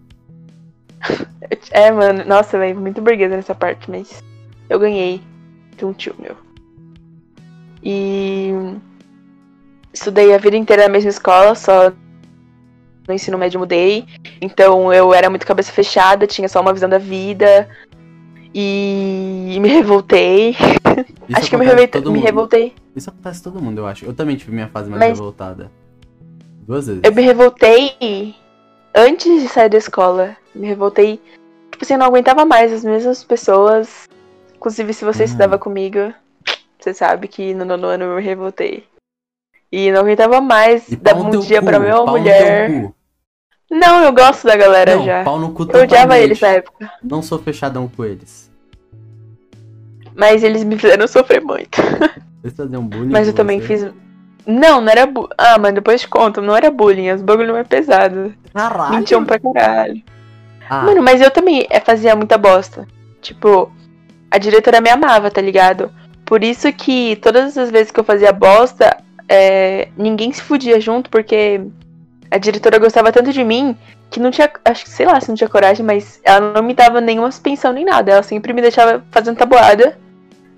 [1.72, 4.22] É, mano, nossa, velho, muito burguesa nessa parte, mas
[4.70, 5.22] eu ganhei
[5.78, 6.36] de um tio meu.
[7.82, 8.52] E
[9.98, 11.92] estudei a vida inteira na mesma escola, só
[13.08, 14.06] no ensino médio mudei.
[14.42, 17.68] Então eu era muito cabeça fechada, tinha só uma visão da vida.
[18.54, 20.56] E me revoltei.
[21.34, 22.74] Acho que eu me, revoltei, me revoltei.
[22.96, 24.06] Isso acontece todo mundo, eu acho.
[24.06, 25.70] Eu também tive minha fase mais Mas- revoltada.
[26.66, 27.02] Duas vezes.
[27.04, 28.36] Eu me revoltei
[28.96, 30.36] antes de sair da escola.
[30.56, 31.20] Me revoltei.
[31.72, 34.10] Tipo assim, eu não aguentava mais as mesmas pessoas.
[34.56, 35.26] Inclusive, se você Hum.
[35.26, 36.12] estudava comigo,
[36.80, 38.84] você sabe que no nono ano eu me revoltei.
[39.72, 42.90] E não aguentava mais E um dia cu, pra no mulher.
[43.70, 45.24] Não, eu gosto da galera Não, já.
[45.24, 46.90] pau no cu Eu odiava eles na época.
[47.04, 48.50] Não sou fechadão com eles.
[50.16, 51.80] Mas eles me fizeram sofrer muito.
[52.44, 53.68] Eles faziam bullying Mas eu também você.
[53.68, 53.92] fiz.
[54.46, 55.30] Não, não era bullying.
[55.38, 58.34] Ah, mas depois te conto, não era bullying, os bagulho mais pesado.
[58.54, 58.96] Caralho.
[58.96, 60.02] Mentiam pra caralho.
[60.70, 62.88] Ah, Mano, mas eu também eh, fazia muita bosta.
[63.22, 63.72] Tipo,
[64.32, 65.92] a diretora me amava, tá ligado?
[66.26, 68.96] Por isso que todas as vezes que eu fazia bosta,
[69.30, 71.62] é, ninguém se fudia junto, porque
[72.32, 73.76] a diretora gostava tanto de mim
[74.10, 74.50] que não tinha.
[74.66, 77.74] Acho que, sei lá, se não tinha coragem, mas ela não me dava nenhuma suspensão
[77.74, 78.12] nem nada.
[78.12, 79.98] Ela sempre me deixava fazendo tabuada.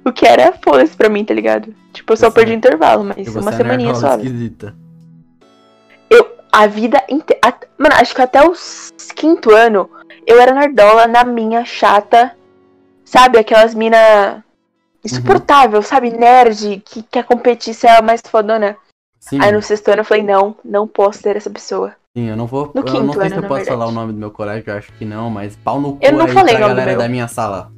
[0.06, 1.74] O que era foda-se pra mim, tá ligado?
[1.94, 4.24] Tipo, eu só Você- perdi intervalo, mas uma é semaninha suave.
[4.26, 4.76] esquisita.
[6.52, 7.56] A vida inteira.
[7.78, 8.54] Mano, acho que até o
[9.16, 9.88] quinto ano
[10.26, 12.32] eu era nerdola na minha chata.
[13.06, 13.38] Sabe?
[13.38, 14.44] Aquelas mina
[15.04, 16.12] insuportável, sabe?
[16.12, 18.76] Nerd, que quer competir ser a mais fodona.
[19.20, 21.94] Sim, Aí no sexto ano eu falei, não, não posso ter essa pessoa.
[22.16, 22.72] sim, eu não vou.
[22.74, 24.64] No eu quinto não sei ano, se eu posso falar o nome do meu colégio,
[24.70, 27.10] eu acho que não, mas pau no cu Eu não aí falei pra galera da
[27.10, 27.72] minha sala.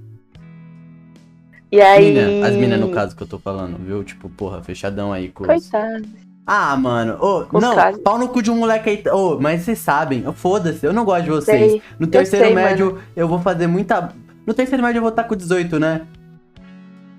[1.72, 2.14] E aí.
[2.14, 4.04] Mina, as minas no caso que eu tô falando, viu?
[4.04, 5.46] Tipo, porra, fechadão aí com.
[5.46, 6.06] Coitado.
[6.46, 7.18] Ah, mano,
[7.52, 8.02] os não, casos.
[8.02, 9.04] pau no cu de um moleque aí.
[9.12, 11.72] Ô, mas vocês sabem, foda-se, eu não gosto de vocês.
[11.72, 11.82] Sei.
[11.98, 14.14] No terceiro sei, médio, eu vou fazer muita.
[14.46, 16.02] No terceiro médio eu vou estar com 18, né?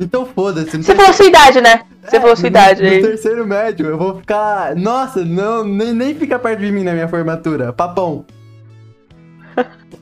[0.00, 0.76] Então foda-se.
[0.76, 1.82] no Você falou sua idade, né?
[2.02, 3.00] Você É, falou sua no- idade no, aí.
[3.02, 4.74] terceiro médio, eu vou ficar.
[4.74, 7.72] Nossa, não, nem, nem fica perto de mim na minha formatura.
[7.72, 8.24] Papão.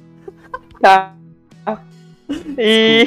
[0.80, 1.12] Tá.
[2.56, 3.06] E.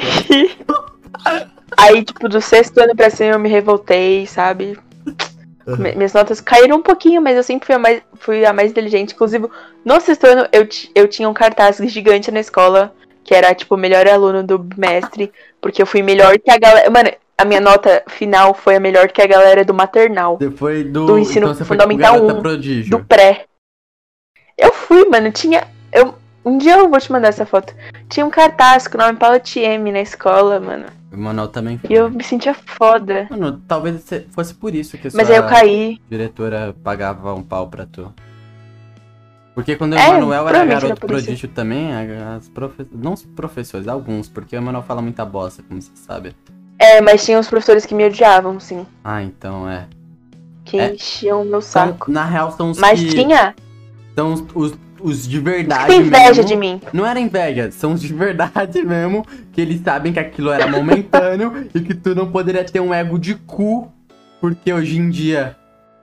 [1.76, 4.78] Aí, tipo, do sexto ano pra cima eu me revoltei, sabe?
[5.66, 5.76] Uhum.
[5.78, 8.70] Mi- Minhas notas caíram um pouquinho, mas eu sempre fui a mais, fui a mais
[8.70, 9.12] inteligente.
[9.14, 9.48] Inclusive,
[9.84, 12.94] no sexto ano eu, eu tinha um cartaz gigante na escola,
[13.24, 16.90] que era, tipo, o melhor aluno do bimestre, porque eu fui melhor que a galera.
[16.90, 21.06] Mano, a minha nota final foi a melhor que a galera do maternal, Depois do.
[21.06, 22.90] Do ensino então foi, fundamental tipo, garota um, prodígio.
[22.98, 23.46] do pré.
[24.56, 25.66] Eu fui, mano, tinha.
[25.92, 26.14] Eu,
[26.44, 27.74] um dia eu vou te mandar essa foto.
[28.08, 30.86] Tinha um cartaz com o nome Paula TM na escola, mano.
[31.12, 31.90] O Manuel também foi.
[31.90, 33.26] E eu me sentia foda.
[33.30, 36.00] Mano, talvez se- fosse por isso que Mas sua aí eu caí.
[36.10, 38.12] diretora pagava um pau pra tu.
[39.54, 41.06] Porque quando o É, Emanuel era garoto era isso.
[41.06, 42.84] prodígio também, as profe...
[42.92, 46.34] não os professores, alguns, porque o Emanuel fala muita bosta, como você sabe.
[46.78, 48.84] É, mas tinha uns professores que me odiavam, sim.
[49.04, 49.86] Ah, então é.
[50.64, 50.92] Que É.
[50.94, 52.10] enchiam o meu saco.
[52.10, 53.08] na real, são os Mas que...
[53.10, 53.54] tinha.
[54.16, 56.44] São os, os, os de verdade Tem inveja mesmo.
[56.44, 56.80] de mim.
[56.92, 61.68] Não era inveja, são os de verdade mesmo, que eles sabem que aquilo era momentâneo
[61.72, 63.88] e que tu não poderia ter um ego de cu,
[64.40, 65.56] porque hoje em dia.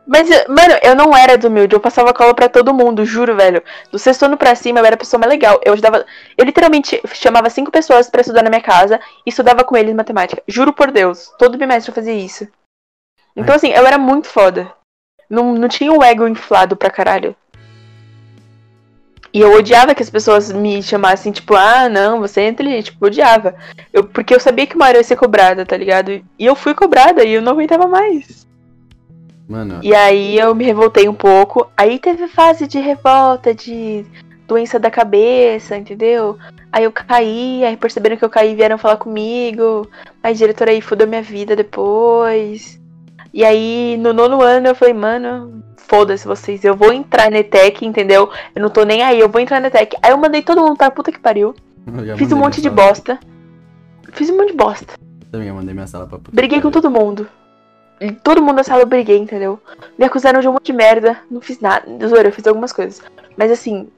[0.05, 3.63] Mas, mano, eu não era do humilde, eu passava cola pra todo mundo, juro, velho.
[3.91, 5.61] Do sexto ano pra cima, eu era a pessoa mais legal.
[5.63, 6.05] Eu ajudava.
[6.37, 10.41] Eu literalmente chamava cinco pessoas pra estudar na minha casa e estudava com eles matemática.
[10.47, 12.47] Juro por Deus, todo bimestre eu fazia isso.
[13.35, 14.73] Então, assim, eu era muito foda.
[15.29, 17.35] Não, não tinha um ego inflado pra caralho.
[19.33, 22.91] E eu odiava que as pessoas me chamassem, tipo, ah, não, você é inteligente.
[22.91, 23.55] Tipo, odiava.
[23.93, 26.11] Eu, porque eu sabia que uma hora eu ia ser cobrada, tá ligado?
[26.11, 28.45] E eu fui cobrada e eu não aguentava mais.
[29.51, 31.69] Mano, E aí eu me revoltei um pouco.
[31.75, 34.05] Aí teve fase de revolta, de
[34.47, 36.37] doença da cabeça, entendeu?
[36.71, 39.85] Aí eu caí, aí perceberam que eu caí vieram falar comigo.
[40.23, 42.79] Aí a diretora aí fudeu minha vida depois.
[43.33, 47.85] E aí no nono ano eu falei, mano, foda-se vocês, eu vou entrar na ETEC,
[47.85, 48.29] entendeu?
[48.55, 49.97] Eu não tô nem aí, eu vou entrar na ETEC.
[50.01, 51.53] Aí eu mandei todo mundo pra puta que pariu.
[52.15, 53.19] Fiz um monte de bosta.
[54.13, 54.93] Fiz um monte de bosta.
[55.29, 56.31] Também eu mandei minha sala pra puta.
[56.33, 57.27] Briguei com todo mundo.
[58.23, 59.61] Todo mundo na sala eu briguei, entendeu?
[59.97, 61.19] Me acusaram de um monte de merda.
[61.29, 61.85] Não fiz nada.
[62.07, 63.01] Zoeira, eu fiz algumas coisas.
[63.37, 63.89] Mas assim,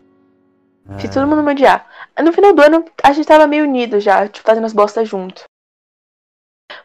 [0.98, 1.88] fiz É, todo mundo me odiar.
[2.22, 5.44] No final do ano, a gente tava meio unido já, tipo, fazendo as bostas junto.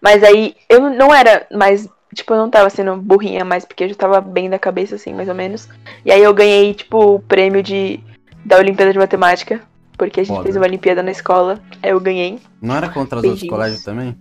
[0.00, 1.88] Mas aí, eu não- era mais.
[2.14, 5.12] Tipo, eu não tava sendo burrinha mais, porque eu já tava bem da cabeça, assim,
[5.12, 5.68] mais ou menos.
[6.04, 8.00] E aí eu ganhei, tipo, o prêmio de,
[8.44, 9.60] da Olimpíada de Matemática.
[9.96, 10.44] Porque a gente Foda.
[10.44, 11.60] fez uma Olimpíada na escola.
[11.82, 12.38] Aí eu ganhei.
[12.62, 13.50] Não era contra os outros Beijinhos.
[13.50, 14.16] colégios também?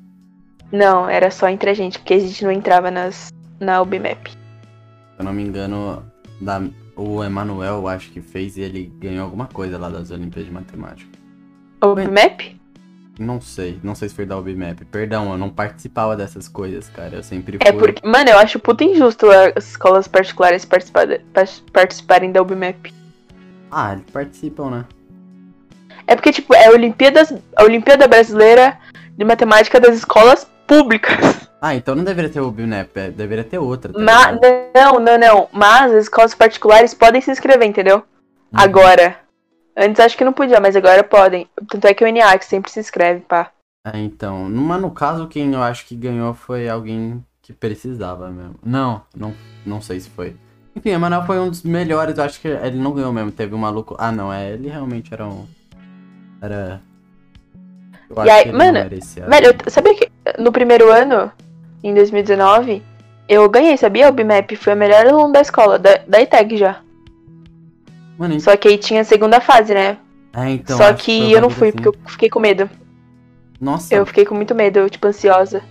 [0.72, 3.30] Não, era só entre a gente, porque a gente não entrava nas,
[3.60, 4.30] na UBMAP.
[4.32, 4.38] Se
[5.20, 6.04] eu não me engano,
[6.42, 6.62] da,
[6.96, 11.18] o Emanuel, acho que fez e ele ganhou alguma coisa lá das Olimpíadas de Matemática.
[11.84, 12.58] UBMAP?
[13.20, 14.86] Não sei, não sei se foi da UBMAP.
[14.92, 17.16] Perdão, eu não participava dessas coisas, cara.
[17.16, 17.68] Eu sempre fui.
[17.68, 21.20] É porque, mano, eu acho puta injusto as escolas particulares participa-
[21.74, 22.94] participarem da UBMAP.
[23.72, 24.86] Ah, eles participam, né?
[26.06, 27.22] É porque, tipo, é a Olimpíada,
[27.56, 28.78] a Olimpíada Brasileira
[29.18, 31.48] de Matemática das Escolas Públicas.
[31.60, 33.92] Ah, então não deveria ter o UBMAP, é, deveria ter outra.
[33.92, 34.42] Tá Ma ligado?
[34.76, 35.50] não, não, não.
[35.52, 37.98] Mas as escolas particulares podem se inscrever, entendeu?
[37.98, 38.04] Uhum.
[38.54, 39.18] Agora.
[39.76, 41.50] Antes acho que não podia, mas agora podem.
[41.68, 43.50] Tanto é que o NA que sempre se inscreve, pá.
[43.92, 44.48] É, então.
[44.50, 48.56] Mas no caso, quem eu acho que ganhou foi alguém que precisava mesmo.
[48.64, 49.34] Não, não,
[49.66, 50.36] não sei se foi.
[50.76, 53.32] Enfim, o Emanuel foi um dos melhores, eu acho que ele não ganhou mesmo.
[53.32, 53.96] Teve um maluco.
[53.98, 55.48] Ah, não, é, ele realmente era um.
[56.40, 56.82] Era.
[58.10, 58.80] Eu E aí, mano.
[59.28, 61.32] Velho, eu- sabia que no primeiro ano,
[61.84, 62.84] em 2019,
[63.28, 64.10] eu ganhei, sabia?
[64.10, 66.82] O BMAP foi a melhor aluno da escola, da, da ITEG já.
[68.18, 69.98] Mano, Só que aí tinha a segunda fase, né?
[70.34, 70.78] é, então.
[70.78, 71.78] Só acho que eu não fui, assim.
[71.78, 72.70] porque eu fiquei com medo.
[73.60, 75.62] Nossa, Eu fiquei com muito medo, eu, tipo, ansiosa.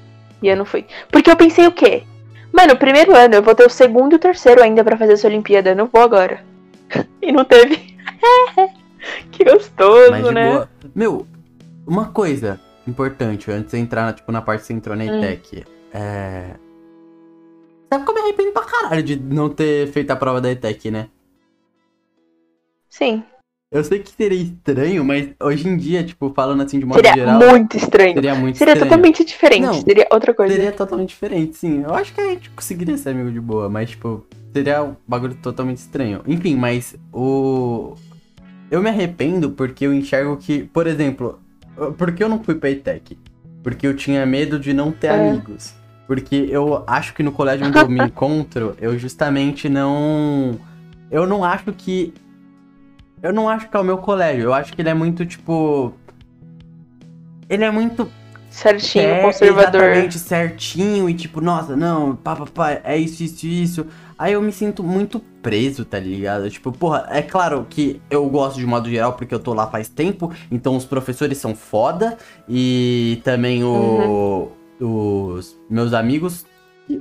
[0.42, 0.84] E eu não fui.
[1.10, 2.02] Porque eu pensei o quê?
[2.52, 5.14] Mano, o primeiro ano eu vou ter o segundo e o terceiro ainda pra fazer
[5.14, 5.70] essa Olimpíada.
[5.70, 6.40] Eu não vou agora.
[7.22, 7.96] e não teve.
[9.30, 10.50] que gostoso, né?
[10.52, 10.70] boa.
[10.94, 11.26] Meu,
[11.86, 12.60] uma coisa
[12.90, 15.18] importante, antes de entrar, tipo, na parte que você entrou na Hum.
[15.22, 15.64] ETEC.
[15.92, 16.50] É.
[17.92, 20.90] Sabe como eu me arrependo pra caralho de não ter feito a prova da ETEC,
[20.90, 21.08] né?
[22.88, 23.22] Sim.
[23.70, 27.14] Eu sei que seria estranho, mas hoje em dia, tipo, falando assim de modo Seria
[27.14, 28.14] geral, muito estranho.
[28.14, 28.90] seria muito Seria estranho.
[28.90, 29.62] totalmente diferente.
[29.62, 30.54] Não, seria outra coisa.
[30.54, 31.82] Seria totalmente diferente, sim.
[31.82, 35.34] Eu acho que a gente conseguiria ser amigo de boa, mas, tipo, seria um bagulho
[35.42, 36.22] totalmente estranho.
[36.26, 37.94] Enfim, mas o.
[38.70, 41.38] Eu me arrependo porque eu enxergo que, por exemplo,
[41.96, 43.18] por que eu não fui pra ETEC?
[43.62, 45.28] Porque eu tinha medo de não ter É.
[45.30, 45.74] amigos.
[46.06, 50.58] Porque eu acho que no colégio onde eu me encontro, eu justamente não.
[51.10, 52.14] Eu não acho que.
[53.22, 54.44] Eu não acho que é o meu colégio.
[54.44, 55.92] Eu acho que ele é muito, tipo.
[57.48, 58.08] Ele é muito
[58.56, 59.82] Certinho, conservador.
[59.82, 63.86] Exatamente, certinho e tipo, nossa, não, pá, pá, pá, é isso, isso, isso.
[64.18, 66.48] Aí eu me sinto muito preso, tá ligado?
[66.48, 69.88] Tipo, porra, é claro que eu gosto de modo geral porque eu tô lá faz
[69.90, 72.16] tempo, então os professores são foda
[72.48, 74.50] e também o,
[74.80, 76.46] os meus amigos,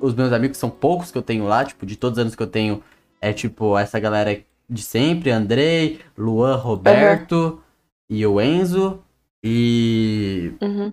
[0.01, 2.43] os meus amigos são poucos que eu tenho lá, tipo, de todos os anos que
[2.43, 2.83] eu tenho,
[3.21, 4.37] é tipo, essa galera
[4.69, 7.61] de sempre, Andrei, Luan, Roberto
[8.09, 8.99] e o Enzo.
[9.47, 10.91] E Uhum.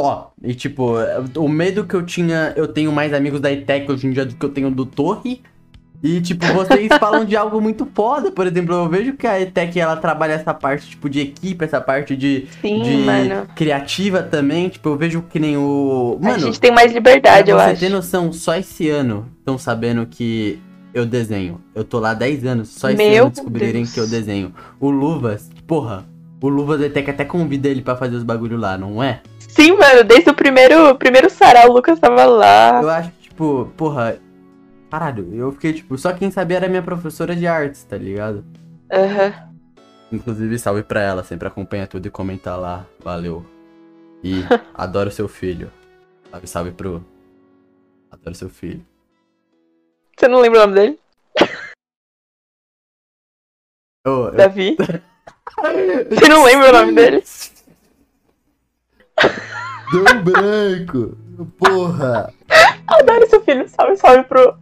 [0.00, 0.32] Só.
[0.42, 0.94] E tipo,
[1.36, 4.34] o medo que eu tinha, eu tenho mais amigos da ETEC hoje em dia do
[4.34, 5.40] que eu tenho do Torre.
[6.00, 8.30] E tipo, vocês falam de algo muito foda.
[8.30, 11.80] Por exemplo, eu vejo que a ETEC ela trabalha essa parte tipo de equipe, essa
[11.80, 13.48] parte de, Sim, de mano.
[13.56, 14.68] criativa também.
[14.68, 16.16] Tipo, eu vejo que nem o.
[16.22, 17.80] a Mano, gente tem mais liberdade, eu você acho.
[17.80, 20.60] ter noção, só esse ano estão sabendo que
[20.94, 21.60] eu desenho.
[21.74, 23.92] Eu tô lá há 10 anos, só esse Meu ano descobrirem Deus.
[23.92, 24.54] que eu desenho.
[24.78, 26.06] O Luvas, porra,
[26.40, 29.20] o Luvas até que até convida ele pra fazer os bagulho lá, não é?
[29.58, 32.80] Sim, mano, desde o primeiro, primeiro sarau, o Lucas tava lá.
[32.80, 34.20] Eu acho, tipo, porra.
[34.88, 38.44] Caralho, eu fiquei, tipo, só quem sabia era minha professora de artes, tá ligado?
[38.92, 39.34] Aham.
[40.12, 42.86] Inclusive, salve pra ela, sempre acompanha tudo e comenta lá.
[43.00, 43.44] Valeu.
[44.22, 45.72] E adoro seu filho.
[46.30, 47.04] Salve, salve pro.
[48.12, 48.86] Adoro seu filho.
[50.16, 51.00] Você não lembra o nome dele?
[54.06, 54.76] Eu- Davi?
[56.10, 57.24] Você não lembra o nome dele?
[59.92, 61.16] Deu um branco.
[61.58, 62.32] Porra.
[62.86, 63.68] Adoro seu filho.
[63.68, 64.54] Salve, salve pro.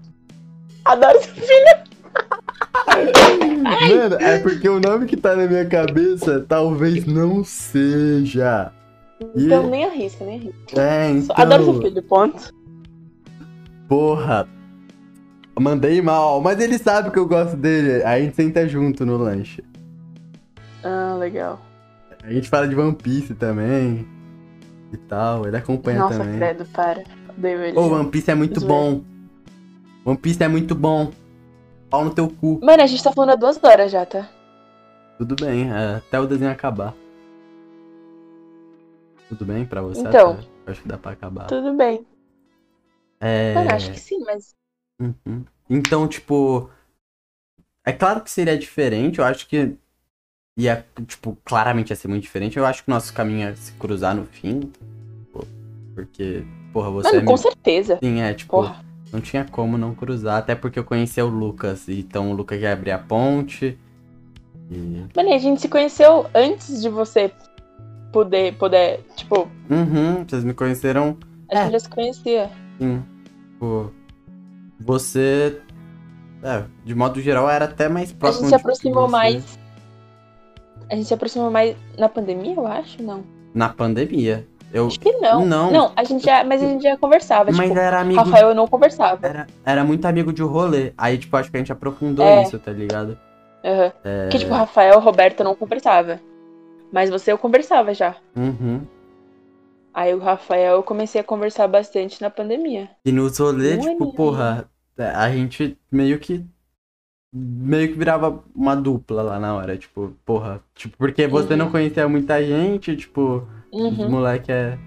[0.84, 1.86] Adoro seu filho.
[3.88, 8.72] Mano, é porque o nome que tá na minha cabeça talvez não seja.
[9.34, 10.80] E- Então nem arrisca, nem arrisca.
[10.80, 11.36] É, então.
[11.38, 12.52] Adoro seu filho, ponto.
[13.88, 14.48] Porra.
[15.58, 18.02] Mandei mal, mas ele sabe que eu gosto dele.
[18.04, 19.64] Aí a gente senta junto no lanche.
[20.84, 21.60] Ah, legal.
[22.22, 24.06] A gente fala de One Piece também.
[24.96, 25.46] E tal.
[25.46, 26.38] Ele acompanha Nossa, também.
[26.38, 27.04] credo, para.
[27.74, 29.02] Ô, One Piece é muito bom.
[30.04, 31.12] One Piece é muito bom.
[31.90, 32.58] Pau no teu cu.
[32.62, 34.28] Mano, a gente tá falando há duas horas já, tá?
[35.18, 36.94] Tudo bem, é, até o desenho acabar.
[39.28, 40.00] Tudo bem pra você?
[40.00, 40.32] Então.
[40.32, 40.70] Até?
[40.72, 41.46] Acho que dá pra acabar.
[41.46, 42.06] Tudo bem.
[43.20, 43.54] É...
[43.54, 44.54] Mano, acho que sim, mas.
[45.00, 45.44] Uhum.
[45.68, 46.70] Então, tipo.
[47.84, 49.76] É claro que seria diferente, eu acho que.
[50.58, 52.56] Ia, tipo, claramente ia ser muito diferente.
[52.56, 54.70] Eu acho que o nosso caminho ia se cruzar no fim.
[55.94, 57.24] Porque, porra, você Mano, é.
[57.24, 57.98] com certeza.
[58.02, 58.84] Sim, é, tipo, Porra.
[59.12, 61.88] não tinha como não cruzar, até porque eu conhecia o Lucas.
[61.88, 63.78] Então o Lucas ia abrir a ponte.
[64.70, 65.04] E.
[65.14, 67.30] Mano, a gente se conheceu antes de você
[68.12, 71.16] poder, poder, tipo, Uhum, vocês me conheceram.
[71.50, 71.62] a É.
[71.64, 72.50] gente já se conhecia.
[72.78, 73.02] Sim.
[73.52, 73.92] Tipo,
[74.80, 75.60] você.
[76.42, 79.58] É, de modo geral, era até mais A próximo gente se aproximou mais.
[80.90, 83.02] A gente se aproximou mais na pandemia, eu acho?
[83.02, 83.24] Não.
[83.54, 84.46] Na pandemia.
[84.72, 84.86] Eu.
[84.88, 85.44] Acho que não.
[85.46, 85.70] Não.
[85.70, 86.44] Não, a gente já.
[86.44, 87.50] Mas a gente já conversava.
[87.52, 88.20] Mas tipo, era amigo.
[88.20, 89.26] Rafael eu não conversava.
[89.26, 90.92] Era, era muito amigo de rolê.
[90.98, 92.42] Aí, tipo, acho que a gente aprofundou É.
[92.42, 93.18] isso, tá ligado?
[93.64, 93.92] Aham.
[94.04, 94.22] É.
[94.24, 96.20] Porque, tipo, Rafael, Roberto eu não conversava.
[96.92, 98.14] Mas você eu conversava já.
[98.36, 98.82] Uhum.
[99.94, 102.88] Aí o Rafael eu comecei a conversar bastante na pandemia.
[103.04, 104.12] E nos rolês, Um tipo, aninho.
[104.14, 104.68] porra,
[104.98, 106.44] a gente meio que.
[107.38, 110.60] Meio que virava uma dupla lá na hora, tipo, porra.
[110.74, 111.58] Tipo, porque você Uhum.
[111.58, 114.10] não conhecia muita gente, tipo, os Uhum.
[114.10, 114.78] moleque é.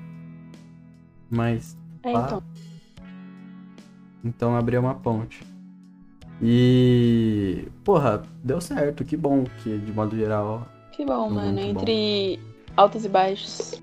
[1.29, 1.77] Mas.
[2.01, 2.43] É, então.
[4.23, 5.43] Então abriu uma ponte.
[6.41, 7.67] E.
[7.83, 10.67] Porra, deu certo, que bom que de modo geral.
[10.91, 11.53] Que bom, mano.
[11.55, 11.61] bom.
[11.81, 12.39] Entre
[12.75, 13.81] altos e baixos,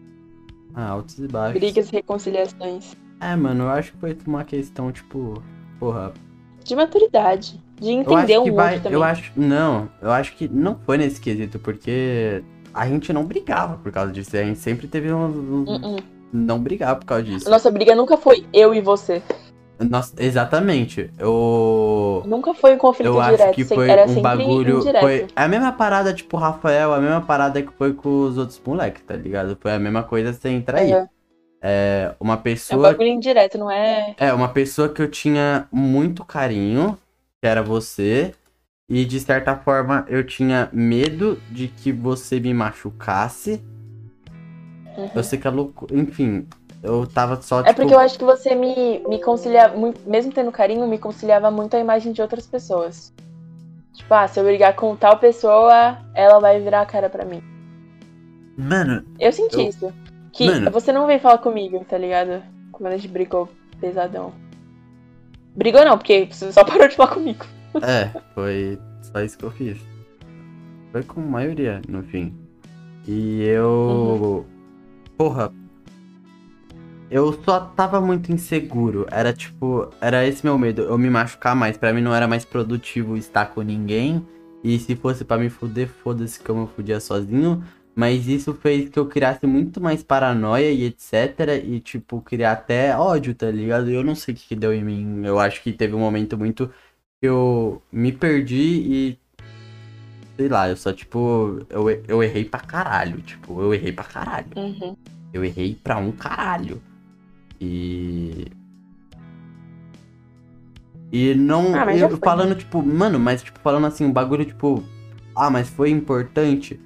[0.75, 1.61] Ah, altos e baixos.
[1.61, 2.97] brigas e reconciliações.
[3.21, 5.43] É, mano, eu acho que foi uma questão, tipo.
[5.79, 6.13] Porra,
[6.65, 7.61] De maturidade.
[7.81, 8.77] De acho entender um que outro vai.
[8.77, 8.93] também.
[8.93, 9.33] Eu acho.
[9.37, 12.43] Não, eu acho que não foi nesse quesito, porque
[12.73, 14.37] a gente não brigava por causa disso.
[14.37, 15.25] A gente sempre teve um.
[15.27, 15.97] um- Uh-uh.
[16.33, 17.47] Não brigava por causa disso.
[17.47, 19.23] A Nossa briga nunca foi eu e você.
[19.79, 21.11] Nossa, exatamente.
[21.19, 22.23] Eu.
[22.27, 23.55] Nunca foi um conflito Eu acho direto.
[23.55, 24.79] que sem- foi era um bagulho.
[24.79, 25.01] indireto.
[25.03, 28.61] Foi a mesma parada, tipo, o Rafael, a mesma parada que foi com os outros
[28.65, 29.57] moleques, tá ligado?
[29.61, 30.95] Foi a mesma coisa sem trair.
[30.95, 31.09] Aham.
[31.63, 32.83] É uma É um pessoa.
[32.91, 34.15] bagulho indireto, não é.
[34.19, 36.97] É, uma pessoa que eu tinha muito carinho,
[37.41, 38.35] que era você.
[38.89, 43.63] E de certa forma eu tinha medo de que você me machucasse.
[44.97, 45.11] Uhum.
[45.15, 45.87] Eu sei que é louco.
[45.93, 46.47] Enfim,
[46.83, 47.77] eu tava só, É tipo.
[47.81, 51.75] porque eu acho que você me, me conciliava, muito, mesmo tendo carinho, me conciliava muito
[51.77, 53.13] a imagem de outras pessoas.
[53.93, 57.43] Tipo, ah, se eu brigar com tal pessoa, ela vai virar a cara pra mim.
[58.57, 59.93] Mano, Eu senti Eu- isso.
[60.33, 60.71] Que Mano.
[60.71, 62.43] você não veio falar comigo, tá ligado?
[62.71, 63.49] Quando a gente brigou
[63.81, 64.33] pesadão.
[65.57, 67.45] Brigou não, porque você só parou de falar comigo.
[67.83, 69.79] É, foi só isso que eu fiz.
[70.93, 72.35] Foi com maioria, no fim.
[73.07, 74.47] E eu.
[75.17, 75.53] Porra.
[77.11, 79.07] Eu só tava muito inseguro.
[79.11, 79.91] Era tipo.
[80.01, 80.83] Era esse meu medo.
[80.83, 81.77] Eu me machucar mais.
[81.77, 84.27] Pra mim não era mais produtivo estar com ninguém.
[84.65, 87.63] E se fosse pra me fuder, foda-se como eu fudia sozinho.
[87.97, 91.65] Mas isso fez que eu criasse muito mais paranoia e etc.
[91.65, 93.89] E, tipo, criar até ódio, tá ligado?
[93.89, 95.25] Eu não sei o que, que deu em mim.
[95.25, 96.71] Eu acho que teve um momento muito
[97.19, 99.19] que eu me perdi e.
[100.37, 101.65] Sei lá, eu só, tipo.
[101.71, 103.23] Eu, eu errei pra caralho.
[103.23, 104.49] Tipo, eu errei pra caralho.
[104.55, 104.95] Uhum.
[105.33, 106.83] Eu errei pra um caralho.
[107.59, 108.45] E.
[111.11, 111.75] E não.
[111.75, 114.85] Ah, eu falando, tipo, mano, mas tipo, falando assim, um bagulho, tipo.
[115.35, 116.79] Ah, mas foi importante.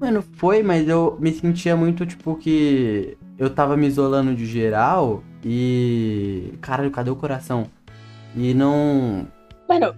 [0.00, 5.22] Mano, foi, mas eu me sentia muito, tipo, que eu tava me isolando de geral
[5.44, 6.54] e.
[6.62, 7.66] Caralho, cadê o coração?
[8.34, 9.28] E não.
[9.68, 9.94] Mano,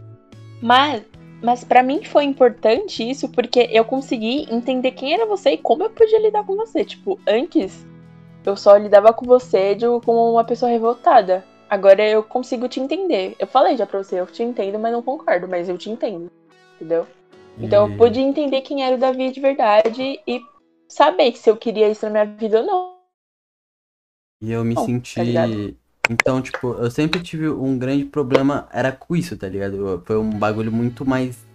[0.61, 1.05] mas,
[1.41, 5.85] mas para mim foi importante isso porque eu consegui entender quem era você e como
[5.85, 6.85] eu podia lidar com você.
[6.85, 7.87] Tipo, antes
[8.45, 11.45] eu só lidava com você de, como uma pessoa revoltada.
[11.71, 13.37] Agora eu consigo te entender.
[13.39, 16.29] Eu falei já pra você, eu te entendo, mas não concordo, mas eu te entendo.
[16.75, 17.07] Entendeu?
[17.59, 20.41] Então E- eu pude entender quem era o Davi de verdade e
[20.89, 22.93] saber se eu queria isso na minha vida ou não.
[24.41, 25.21] E eu me Bom, tá senti.
[25.21, 25.77] ligado?
[26.11, 30.03] então, tipo, eu sempre tive um grande problema, era com isso, tá ligado?
[30.05, 31.47] Foi um bagulho muito mais.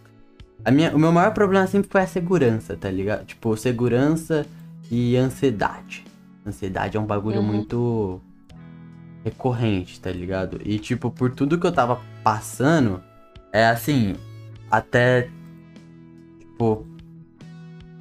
[0.63, 3.25] A minha, o meu maior problema sempre foi a segurança, tá ligado?
[3.25, 4.45] Tipo, segurança
[4.89, 6.05] e ansiedade.
[6.45, 7.47] Ansiedade é um bagulho Uhum.
[7.47, 8.21] muito
[9.23, 10.59] recorrente, tá ligado?
[10.63, 13.03] E, tipo, por tudo que eu tava passando,
[13.51, 14.15] é assim,
[14.71, 15.29] até.
[16.57, 16.85] Tipo.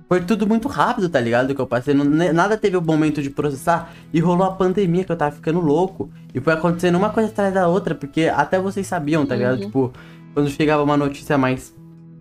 [0.08, 1.52] Foi tudo muito rápido, tá ligado?
[1.54, 1.92] Que eu passei.
[1.92, 3.92] não- nada teve o momento de processar.
[4.12, 6.08] E rolou a pandemia que eu tava ficando louco.
[6.32, 7.94] E foi acontecendo uma coisa atrás da outra.
[7.94, 9.54] Porque até vocês sabiam, tá ligado?
[9.58, 9.66] Uhum.
[9.66, 9.92] Tipo,
[10.32, 11.74] quando chegava uma notícia mais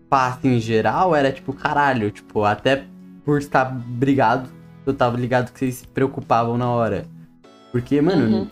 [0.09, 2.09] fácil em geral, era tipo, caralho.
[2.11, 2.85] Tipo, até
[3.23, 4.49] por estar brigado,
[4.85, 7.05] eu tava ligado que vocês se preocupavam na hora.
[7.71, 8.47] Porque, mano, Uhum.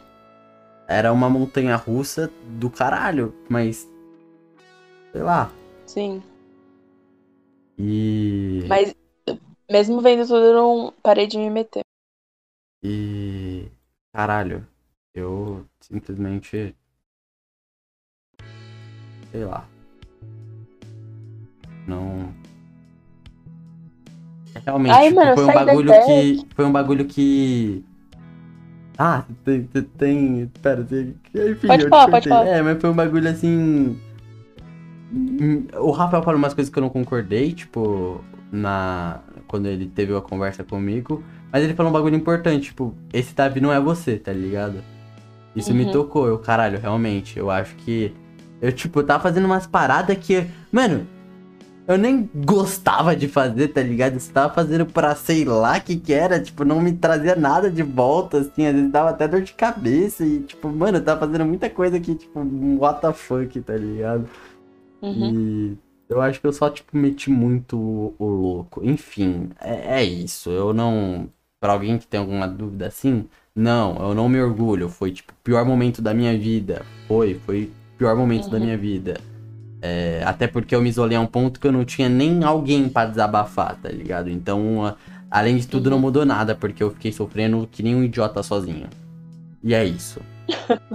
[0.88, 2.30] era uma montanha russa
[2.60, 3.34] do caralho.
[3.50, 3.90] Mas.
[5.12, 5.50] Sei lá.
[5.88, 6.22] Sim.
[7.78, 8.64] E.
[8.68, 8.96] Mas
[9.70, 11.82] mesmo vendo tudo, eu não parei de me meter.
[12.84, 13.68] E.
[14.14, 14.68] Caralho,
[15.14, 16.76] eu simplesmente.
[19.32, 19.68] Sei lá.
[21.88, 22.34] Não.
[24.66, 26.48] Realmente, Ai, tipo, mano, foi um bagulho que.
[26.56, 27.86] Foi um bagulho que.
[28.98, 29.64] Ah, tem.
[29.64, 31.16] tem, tem pera, tem.
[31.34, 32.48] Enfim, Pode falar, pode falar.
[32.48, 34.00] É, mas foi um bagulho assim.
[35.14, 38.20] Hum, O Rafael falou umas coisas que eu não concordei, tipo,
[38.52, 39.20] na.
[39.48, 41.24] Quando ele teve a conversa comigo.
[41.52, 44.78] Mas ele falou um bagulho importante, tipo, esse Davi não é você, tá ligado?
[45.56, 45.92] Isso me Uhum.
[45.92, 48.12] tocou, eu, caralho, realmente, eu acho que.
[48.60, 50.48] Eu, tipo, tava fazendo umas paradas que.
[50.72, 51.06] Mano,
[51.88, 54.18] eu nem gostava de fazer, tá ligado?
[54.20, 57.70] Você tava fazendo pra sei lá o que que era, tipo, não me trazia nada
[57.70, 61.20] de volta, assim, às vezes dava até dor de cabeça e, tipo, mano, eu tava
[61.28, 62.40] fazendo muita coisa que, tipo,
[62.80, 64.28] what the fuck, tá ligado?
[65.04, 65.76] Uhum.
[66.10, 68.82] E eu acho que eu só, tipo, meti muito o, o louco.
[68.84, 70.50] Enfim, é, é isso.
[70.50, 71.30] Eu não.
[71.60, 73.26] Pra alguém que tem alguma dúvida assim,
[73.56, 74.90] não, eu não me orgulho.
[74.90, 76.84] Foi, tipo, o pior momento da minha vida.
[77.08, 78.64] Foi, foi o pior momento da Uhum.
[78.64, 79.20] minha vida.
[79.82, 82.88] É, até porque eu me isolei a um ponto que eu não tinha nem alguém
[82.90, 84.30] pra desabafar, tá ligado?
[84.30, 84.96] Então, a-
[85.32, 88.88] além de tudo, não mudou nada, porque eu fiquei sofrendo que nem um idiota sozinho.
[89.64, 90.22] E é isso.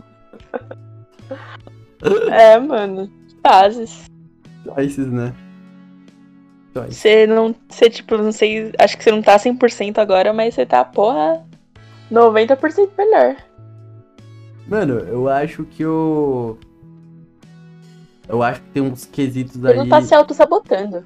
[2.31, 3.11] É, mano.
[3.49, 4.05] Fases.
[4.63, 5.33] Choices, né?
[6.75, 7.55] Você não.
[7.67, 8.73] Você, tipo, não sei.
[8.79, 11.43] Acho que você não tá 100% agora, mas você tá, porra,
[12.13, 13.37] 90% melhor.
[14.67, 16.59] Mano, eu acho que eu.
[18.29, 19.79] Eu acho que tem uns quesitos Você aí.
[19.79, 21.03] não tá se auto-sabotando.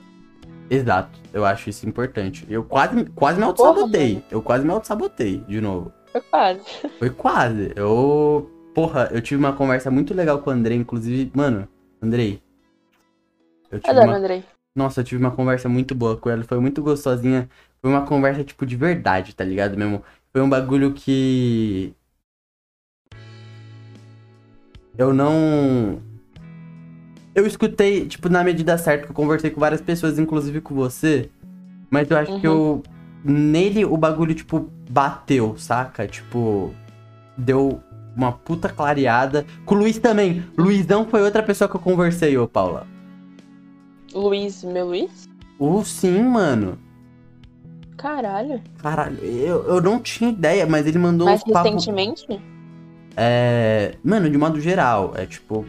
[0.68, 2.44] Exato, eu acho isso importante.
[2.50, 4.24] Eu quase, quase me auto-sabotei.
[4.28, 5.92] Eu quase me auto-sabotei de novo.
[6.10, 6.60] Foi quase.
[6.98, 7.72] Foi quase.
[7.76, 8.50] Eu.
[8.74, 11.30] Porra, eu tive uma conversa muito legal com o Andrei, inclusive.
[11.32, 11.68] Mano,
[12.02, 12.42] Andrei.
[13.70, 14.16] Eu tive Adoro, uma...
[14.16, 14.44] Andrei.
[14.74, 16.42] Nossa, eu tive uma conversa muito boa com ela.
[16.42, 17.48] Foi muito gostosinha.
[17.80, 20.02] Foi uma conversa, tipo, de verdade, tá ligado mesmo?
[20.32, 21.94] Foi um bagulho que.
[24.98, 26.00] Eu não.
[27.34, 31.30] Eu escutei, tipo, na medida certa, que eu conversei com várias pessoas, inclusive com você.
[31.90, 32.82] Mas eu acho que eu.
[33.24, 36.06] Nele o bagulho, tipo, bateu, saca?
[36.08, 36.74] Tipo.
[37.36, 37.82] Deu
[38.16, 39.44] uma puta clareada.
[39.64, 40.44] Com o Luiz também.
[40.56, 42.86] Luizão foi outra pessoa que eu conversei, ô Paula.
[44.14, 45.28] Luiz, meu Luiz?
[45.58, 46.78] Uh, sim, mano.
[47.96, 48.60] Caralho.
[48.78, 51.68] Caralho, eu, eu não tinha ideia, mas ele mandou uns papo...
[51.68, 52.26] recentemente?
[53.16, 53.94] É...
[54.02, 55.64] Mano, de modo geral, é tipo...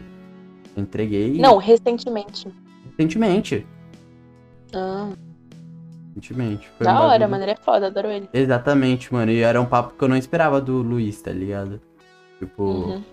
[0.76, 2.48] Entreguei Não, recentemente.
[2.90, 3.64] recentemente.
[4.74, 5.10] Ah,
[6.08, 6.68] Recentemente.
[6.76, 7.44] Foi da um hora, bagulho- mano.
[7.44, 8.28] Ele é foda, adoro ele.
[8.32, 9.30] Exatamente, mano.
[9.30, 11.80] E era um papo que eu não esperava do Luiz, tá ligado?
[12.44, 12.62] Tipo...
[12.62, 13.04] Uhum.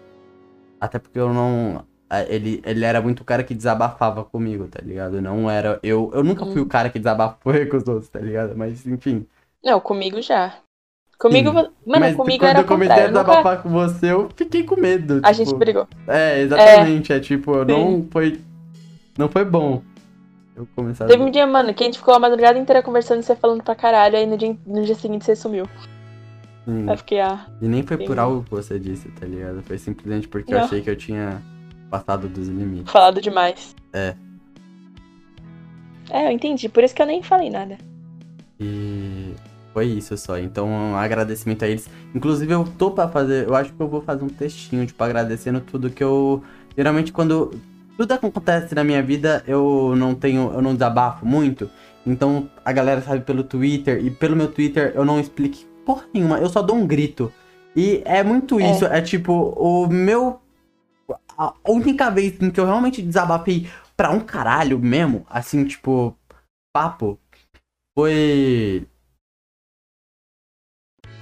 [0.79, 1.85] Até porque eu não...
[2.09, 5.21] a- Ele, ele era muito o cara que desabafava comigo, tá ligado?
[5.21, 5.79] Não era...
[5.83, 8.55] Eu, eu nunca fui o cara que desabafou com os outros, tá ligado?
[8.55, 9.25] Mas, enfim.
[9.63, 10.55] Não, comigo já.
[11.19, 13.23] Comigo, Sim, mano, Mas comigo quando era eu o comecei a eu Nunca...
[13.23, 15.19] desabafar com você, eu fiquei com medo.
[15.21, 15.45] A tipo...
[15.45, 15.87] gente brigou.
[16.07, 17.13] É, exatamente.
[17.13, 18.41] É, tipo, eu não foi.
[19.15, 19.83] Não foi bom.
[20.55, 23.35] Eu começar Teve um dia, mano, que a gente ficou a madrugada inteira conversando, você
[23.35, 25.65] falando pra caralho, aí no dia, no dia seguinte você sumiu.
[26.65, 26.89] Sim.
[26.89, 28.19] Eu fiquei, ah, E nem foi por Entendi.
[28.19, 29.61] algo que você disse, tá ligado?
[29.63, 30.65] Foi simplesmente porque eu Não.
[30.65, 31.41] achei que eu tinha
[31.89, 32.91] passado dos limites.
[32.91, 33.75] falado demais.
[33.93, 34.15] É.
[36.09, 36.67] É, eu entendi.
[36.69, 37.77] Por isso que eu nem falei nada.
[38.59, 39.33] E
[39.73, 40.37] foi isso só.
[40.37, 41.89] Então, um agradecimento a eles.
[42.13, 43.47] Inclusive, eu tô pra fazer.
[43.47, 46.43] Eu acho que eu vou fazer um textinho, tipo, agradecendo tudo que eu.
[46.77, 47.51] Geralmente, quando
[47.97, 50.51] tudo acontece na minha vida, eu não tenho.
[50.53, 51.69] Eu não desabafo muito.
[52.05, 54.03] Então, a galera sabe pelo Twitter.
[54.05, 56.39] E pelo meu Twitter, eu não explico porra nenhuma.
[56.39, 57.31] Eu só dou um grito.
[57.75, 58.71] E é muito É.
[58.71, 58.85] isso.
[58.85, 60.39] É tipo, o meu.
[61.37, 63.67] A única vez em que eu realmente desabafei
[63.97, 66.15] pra um caralho mesmo, assim, tipo.
[66.73, 67.19] papo
[67.97, 68.87] foi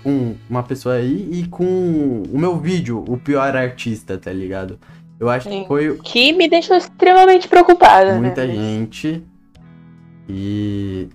[0.04, 4.80] com uma pessoa aí e com o meu vídeo, o pior artista, tá ligado?
[5.20, 5.62] Eu acho Sim.
[5.64, 8.54] que foi Que me deixou extremamente preocupada, muita né?
[8.54, 9.24] gente.
[10.28, 11.10] E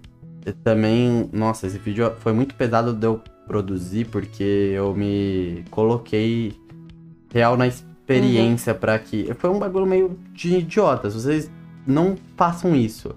[0.44, 4.42] eu também, nossa, esse vídeo foi muito pesado de eu produzir porque
[4.74, 6.54] eu me coloquei
[7.32, 11.14] real na experiência pra que foi um bagulho meio de idiotas.
[11.14, 11.50] Vocês
[11.86, 13.14] não façam isso.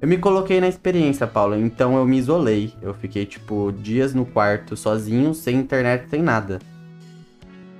[0.00, 2.72] Eu me coloquei na experiência, Paula, então eu me isolei.
[2.82, 6.58] Eu fiquei, tipo, dias no quarto sozinho, sem internet, sem nada.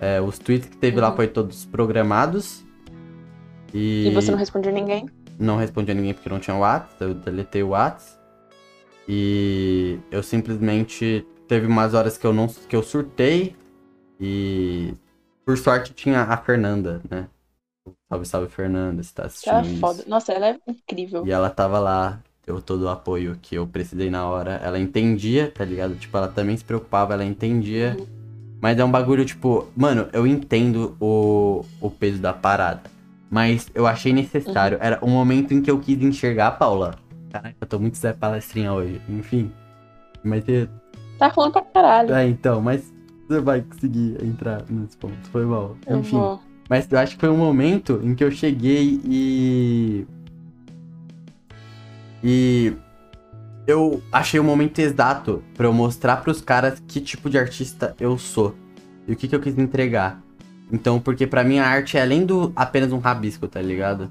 [0.01, 1.16] É, os tweets que teve lá Uhum.
[1.16, 2.64] foi todos programados.
[3.73, 5.06] E, E você não respondia ninguém?
[5.39, 8.16] não respondi a ninguém porque não tinha WhatsApp, eu deletei o WhatsApp.
[9.09, 13.55] E eu simplesmente teve umas horas que eu não que eu surtei
[14.20, 14.94] e
[15.44, 17.28] por sorte tinha a Fernanda, né?
[18.09, 19.81] Salve, salve Fernanda, se tá assistindo Ela é isso.
[19.81, 20.05] foda.
[20.06, 21.27] Nossa, ela é incrível.
[21.27, 24.60] E ela tava lá, deu todo o apoio que eu precisei na hora.
[24.62, 25.94] Ela entendia, tá ligado?
[25.97, 27.97] Tipo, ela também se preocupava, ela entendia.
[27.98, 28.06] Uhum.
[28.60, 32.82] Mas é um bagulho, tipo, mano, eu entendo o, o peso da parada.
[33.31, 34.18] Mas eu achei Uhum.
[34.18, 34.78] necessário.
[34.81, 36.97] Era um momento em que eu quis enxergar a Paula.
[37.31, 39.01] Caraca, eu tô muito Zé Palestrinha hoje.
[39.09, 39.52] Enfim.
[40.24, 40.68] Mas é,
[41.19, 42.15] Tá falando pra caralho.
[42.15, 42.93] é, então, mas
[43.29, 45.17] você vai conseguir entrar nesse ponto.
[45.31, 45.77] Foi mal.
[45.87, 46.17] Eu Enfim.
[46.19, 46.41] vou.
[46.69, 50.07] Mas eu acho que foi um momento em que eu cheguei e.
[52.23, 52.73] E.
[53.67, 58.17] Eu achei o momento exato pra eu mostrar pros caras que tipo de artista eu
[58.17, 58.55] sou.
[59.09, 60.23] E o que, que eu quis entregar.
[60.73, 64.11] Então, porque pra mim a arte é além do apenas um rabisco, tá ligado?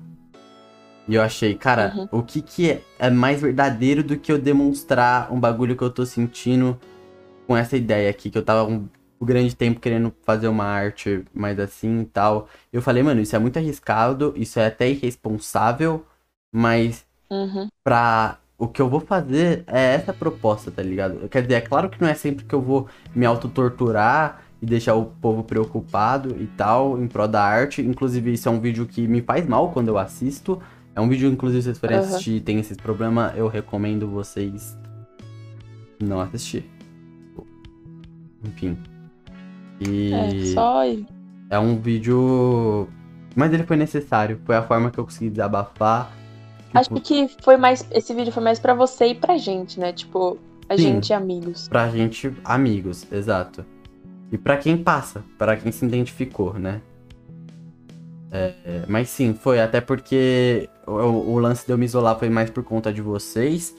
[1.07, 2.07] E eu achei, cara, Uhum.
[2.19, 5.90] o que, que é, é mais verdadeiro do que eu demonstrar um bagulho que eu
[5.90, 6.77] tô sentindo
[7.47, 8.88] com essa ideia aqui, que eu tava um,
[9.22, 12.49] um grande tempo querendo fazer uma arte mais assim e tal.
[12.73, 16.05] Eu falei, mano, isso é muito arriscado, isso é até irresponsável,
[16.53, 17.69] mas Uhum.
[17.84, 18.39] pra.
[18.57, 21.27] O que eu vou fazer é essa proposta, tá ligado?
[21.27, 24.95] Quer dizer, é claro que não é sempre que eu vou me autotorturar e deixar
[24.95, 27.81] o povo preocupado e tal, em prol da arte.
[27.81, 30.61] Inclusive, isso é um vídeo que me faz mal quando eu assisto.
[30.95, 32.07] É um vídeo, inclusive, se vocês forem Aham.
[32.07, 34.77] assistir e tem esses problemas, eu recomendo vocês
[35.99, 36.74] não assistir.
[38.45, 38.77] Enfim.
[39.80, 40.84] E É, só.
[41.49, 42.88] é um vídeo.
[43.35, 44.39] Mas ele foi necessário.
[44.45, 46.11] Foi a forma que eu consegui desabafar.
[46.73, 47.85] Acho Tipo, que foi mais.
[47.91, 49.91] Esse vídeo foi mais pra você e pra gente, né?
[49.93, 50.38] Tipo,
[50.69, 50.84] a Sim.
[50.84, 51.67] gente amigos.
[51.67, 53.65] pra gente, amigos, exato.
[54.31, 56.81] E pra quem passa, pra quem se identificou, né?
[58.31, 62.49] É, mas sim, foi até porque o, o lance de eu me isolar foi mais
[62.49, 63.76] por conta de vocês.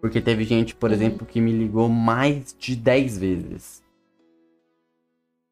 [0.00, 0.94] Porque teve gente, por Uhum.
[0.96, 3.82] exemplo, que me ligou mais de 10 vezes.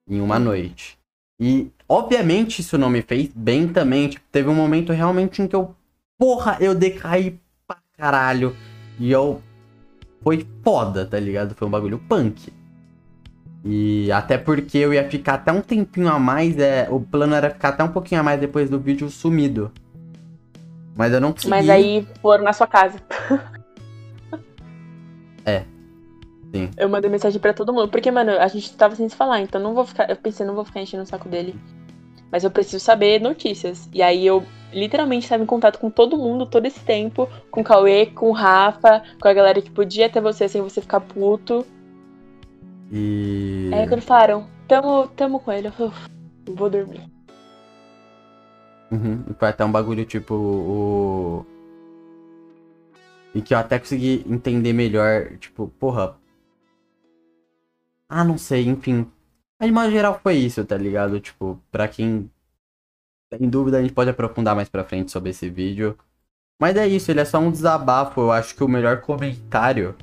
[0.08, 0.98] Em uma noite.
[1.38, 4.08] E, obviamente, isso não me fez bem também.
[4.08, 5.74] Tipo, teve um momento realmente em que eu.
[6.18, 8.56] Porra, eu decaí pra caralho.
[8.98, 9.42] E eu.
[10.22, 11.54] Foi foda, tá ligado?
[11.54, 12.52] Foi um bagulho punk.
[13.64, 16.58] E até porque eu ia ficar até um tempinho a mais.
[16.58, 19.72] É, o plano era ficar até um pouquinho a mais depois do vídeo sumido.
[20.96, 21.50] Mas eu não consegui.
[21.50, 22.98] Mas aí foram na sua casa.
[25.44, 25.64] É.
[26.56, 26.70] Sim.
[26.76, 27.88] Eu mandei mensagem pra todo mundo.
[27.88, 30.08] Porque, mano, a gente tava sem se falar, então não vou ficar.
[30.08, 31.54] Eu pensei, não vou ficar enchendo o saco dele.
[32.30, 33.88] Mas eu preciso saber notícias.
[33.92, 37.28] E aí eu literalmente estava em contato com todo mundo todo esse tempo.
[37.50, 40.80] Com o Cauê, com o Rafa, com a galera que podia ter você sem você
[40.80, 41.64] ficar puto.
[42.90, 43.70] E.
[43.72, 46.08] Aí quando falaram, tamo, tamo com ele, eu falei, "Uf,
[46.54, 47.00] vou dormir.
[48.90, 49.24] Uhum.
[49.28, 51.46] E foi até um bagulho tipo o.
[53.34, 56.16] E que eu até consegui entender melhor, tipo, porra.
[58.08, 59.10] Ah, não sei, enfim.
[59.58, 61.18] Mas de modo geral foi isso, tá ligado?
[61.18, 62.30] Tipo, pra quem
[63.30, 65.98] tem dúvida, a gente pode aprofundar mais pra frente sobre esse vídeo.
[66.60, 68.20] Mas é isso, ele é só um desabafo.
[68.20, 69.94] Eu acho que o melhor comentário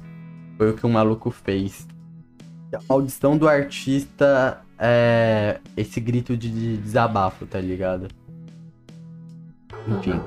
[0.57, 1.87] foi o que um maluco fez.
[2.73, 8.07] A maldição do artista é esse grito de desabafo, tá ligado?
[9.87, 10.19] Enfim,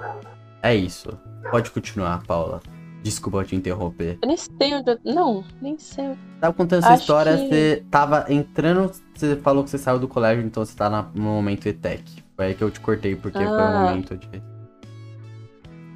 [0.63, 1.11] é isso.
[1.51, 2.61] Pode continuar, Paula.
[3.03, 4.19] Desculpa te interromper.
[4.21, 4.99] Eu nem sei onde eu...
[5.05, 6.09] Não, nem sei.
[6.09, 10.09] onde- Tava contando essa história, que- você tava entrando, você falou que você saiu do
[10.09, 12.03] colégio, então você tá no momento ETEC.
[12.37, 13.85] Foi aí que eu te cortei, porque foi o Ah.
[13.89, 14.43] momento de.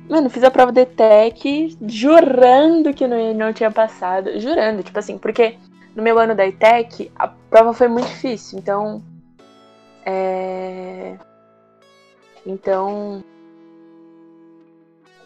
[0.09, 4.41] Mano, fiz a prova de ETEC jurando que não, não tinha passado.
[4.41, 5.57] Jurando, tipo assim, porque
[5.95, 8.59] no meu ano da ETEC a prova foi muito difícil.
[8.59, 9.03] Então.
[10.07, 11.17] É.
[12.47, 13.23] Então.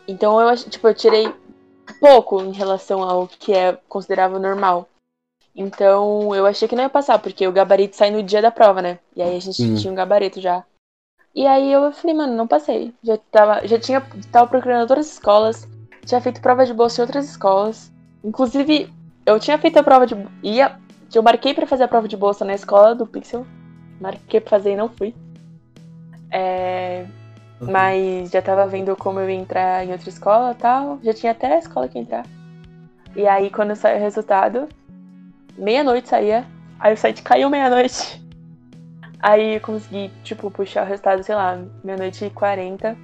[0.06, 1.32] Então eu acho, tipo, eu tirei
[2.00, 4.88] pouco em relação ao que é considerável normal.
[5.54, 8.82] Então eu achei que não ia passar, porque o gabarito sai no dia da prova,
[8.82, 8.98] né?
[9.14, 9.74] E aí a gente Sim.
[9.76, 10.64] tinha um gabarito já.
[11.34, 12.92] E aí eu falei, mano, não passei.
[13.02, 14.00] Já tava, já tinha,
[14.30, 15.68] tava procurando todas as escolas,
[16.04, 17.92] tinha feito prova de bolsa em outras escolas.
[18.22, 18.92] Inclusive,
[19.26, 20.14] eu tinha feito a prova de.
[20.42, 20.78] ia
[21.14, 23.46] Eu marquei pra fazer a prova de bolsa na escola do Pixel.
[24.00, 25.14] Marquei pra fazer e não fui.
[26.30, 27.06] É,
[27.66, 27.72] Uhum.
[27.72, 30.98] mas já tava vendo como eu ia entrar em outra escola e tal.
[31.02, 32.26] Já tinha até a escola que entrar.
[33.16, 34.68] E aí, quando saiu o resultado,
[35.56, 36.44] meia-noite saía.
[36.80, 38.22] Aí o site caiu meia-noite.
[39.20, 42.94] Aí eu consegui, tipo, puxar o resultado, sei lá, meia-noite e quarenta.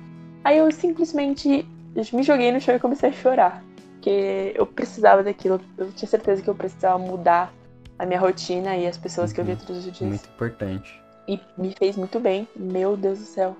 [0.44, 1.66] Aí eu simplesmente
[2.12, 3.64] me joguei no chão e comecei a chorar.
[3.94, 5.60] Porque eu precisava daquilo.
[5.78, 7.50] Eu tinha certeza que eu precisava mudar
[7.98, 10.00] a minha rotina e as pessoas que eu via todos os dias.
[10.00, 11.00] Muito importante.
[11.26, 12.46] E me fez muito bem.
[12.54, 13.56] Meu Deus do céu.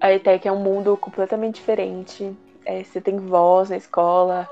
[0.00, 2.34] A ETEC é um mundo completamente diferente.
[2.64, 4.48] É, você tem voz na escola.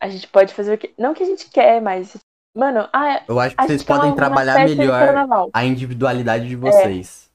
[0.00, 0.92] A gente pode fazer o que.
[0.98, 2.16] Não que a gente quer, mas.
[2.54, 7.30] Mano, ah, Eu acho que vocês podem trabalhar melhor a individualidade de vocês.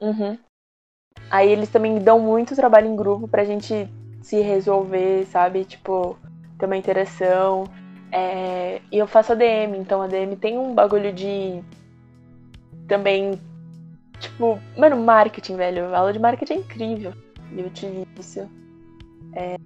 [0.00, 0.38] Uhum.
[1.30, 3.88] Aí eles também dão muito trabalho em grupo pra gente
[4.22, 5.64] se resolver, sabe?
[5.64, 6.16] Tipo,
[6.58, 7.64] ter uma interação.
[8.12, 11.62] É, E eu faço ADM, então a ADM tem um bagulho de.
[12.86, 13.40] Também.
[14.24, 15.94] Tipo, mano, marketing, velho.
[15.94, 17.12] A aula de marketing é incrível.
[17.52, 18.48] E eu tive isso.
[19.34, 19.58] É...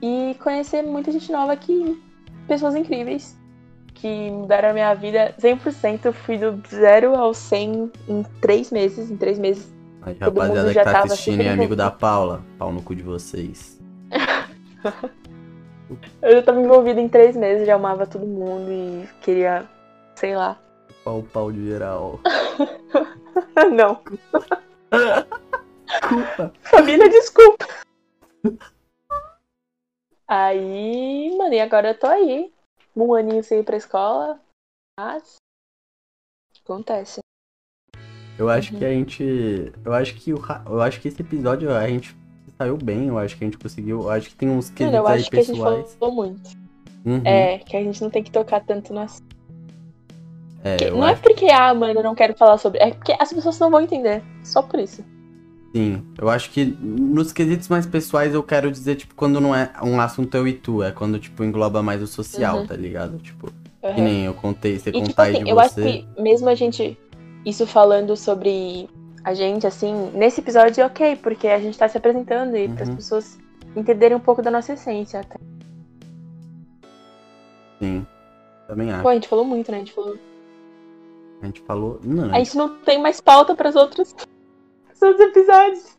[0.00, 2.02] E conhecer muita gente nova aqui.
[2.48, 3.38] Pessoas incríveis.
[3.94, 6.06] Que mudaram a minha vida 100%.
[6.06, 9.10] Eu fui do zero ao 100 em três meses.
[9.10, 12.94] Em três meses Aí, rapaziada que tá assistindo e amigo da Paula, pau no cu
[12.94, 13.80] de vocês.
[16.20, 19.64] Eu já tava envolvida em três meses, já amava todo mundo e queria,
[20.14, 20.58] sei lá.
[21.04, 22.18] Pau, pau de geral.
[23.74, 24.00] Não.
[25.86, 26.52] Desculpa.
[26.62, 27.66] Família, desculpa.
[30.26, 32.52] Aí, mano, e agora eu tô aí.
[32.96, 34.40] Um aninho sem ir pra escola.
[34.98, 35.36] Mas.
[36.64, 37.20] Acontece.
[38.38, 38.78] Eu acho Uhum.
[38.78, 39.72] que a gente.
[39.84, 42.16] Eu acho que o eu acho que esse episódio a gente
[42.56, 44.02] saiu bem, eu acho que a gente conseguiu.
[44.02, 45.94] Eu acho que tem uns quesitos eu aí acho que a gente pessoais.
[45.96, 46.50] falou muito.
[47.04, 47.20] Uhum.
[47.24, 49.22] É, que a gente não tem que tocar tanto nas.
[50.64, 52.80] É, eu não é acho porque, ah, mano, eu não quero falar sobre.
[52.80, 54.22] É porque as pessoas não vão entender.
[54.42, 55.04] Só por isso.
[55.74, 56.02] sim.
[56.18, 60.00] Eu acho que nos quesitos mais pessoais eu quero dizer, tipo, quando não é um
[60.00, 62.66] assunto eu e tu, é quando, tipo, engloba mais o social, Uhum.
[62.66, 63.18] tá ligado?
[63.18, 64.02] Tipo, que Aham.
[64.02, 65.82] nem eu contei, você E tipo contar assim, de eu acho você.
[66.16, 66.96] que mesmo a gente,
[67.44, 68.88] isso falando sobre
[69.22, 72.84] a gente, assim, nesse episódio é ok, porque a gente tá se apresentando e para
[72.84, 72.96] as Uhum.
[72.96, 73.38] pessoas
[73.76, 75.36] entenderem um pouco da nossa essência até.
[77.80, 78.06] Sim.
[78.66, 79.02] Também acho.
[79.02, 79.78] Pô, a gente falou muito, né?
[79.78, 80.16] A gente falou.
[81.44, 82.00] A gente falou.
[82.02, 84.14] Não, A gente não tem mais pauta para os outros,
[85.02, 85.94] episódios.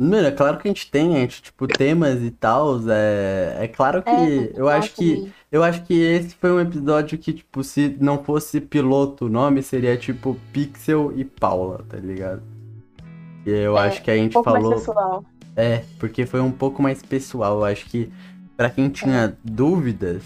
[0.00, 2.78] Mano, é claro que a gente tem, a gente, tipo, temas e tal.
[2.88, 4.10] É, é claro que.
[4.10, 5.30] É, eu acho que.
[5.52, 9.62] Eu acho que esse foi um episódio que, tipo, se não fosse piloto o nome,
[9.62, 12.42] seria tipo Pixel e Paula, tá ligado?
[13.44, 14.70] E eu É, acho que a gente um pouco falou.
[14.70, 15.24] mais pessoal.
[15.56, 17.58] É, porque foi um pouco mais pessoal.
[17.58, 18.10] Eu acho que
[18.56, 20.22] pra quem tinha dúvidas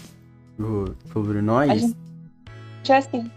[0.57, 1.97] do- sobre nós, A gente-
[2.83, 3.31] Já assim,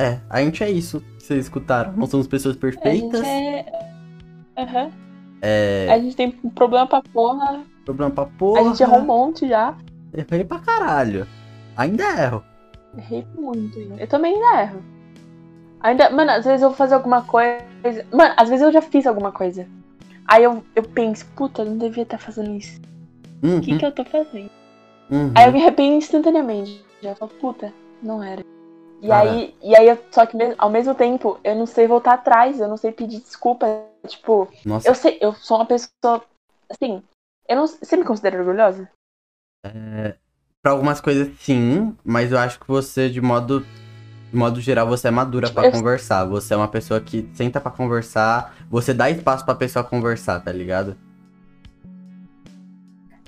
[0.00, 1.92] é, a gente é isso que vocês escutaram.
[1.96, 3.20] Não somos pessoas a perfeitas.
[3.24, 3.90] gente é.
[4.56, 4.90] Aham.
[5.42, 7.62] É, A gente tem problema pra porra.
[7.84, 8.60] problema pra porra.
[8.60, 9.74] A gente errou um monte já.
[10.12, 11.26] Errei pra caralho.
[11.76, 12.42] Ainda erro.
[12.98, 13.78] Errei muito.
[13.78, 14.82] Eu também ainda erro.
[15.80, 17.64] Ainda, mano, às vezes eu vou fazer alguma coisa.
[18.12, 19.66] Mano, às vezes eu já fiz alguma coisa.
[20.26, 22.78] Aí eu, eu penso, puta, eu não devia estar fazendo isso.
[23.42, 24.50] Uhum, O que, que eu tô fazendo?
[25.10, 25.32] uhum.
[25.34, 26.84] Aí eu me arrependo instantaneamente.
[27.02, 27.72] Já falo, puta,
[28.02, 28.44] não era.
[29.02, 29.30] E Cara.
[29.30, 32.60] aí, e aí eu, só que mesmo- ao mesmo tempo, eu não sei voltar atrás,
[32.60, 33.66] eu não sei pedir desculpa.
[34.06, 36.22] Tipo, Nossa, eu sei, eu sou uma pessoa.
[36.70, 37.02] Assim,
[37.48, 37.66] eu não.
[37.66, 38.88] Você me considera orgulhosa?
[40.62, 43.60] pra algumas coisas sim, mas eu acho que você, de modo,
[44.30, 46.24] de modo geral, você é madura Tipo, pra eu- conversar.
[46.26, 50.52] Você é uma pessoa que senta pra conversar, você dá espaço pra pessoa conversar, tá
[50.52, 50.96] ligado?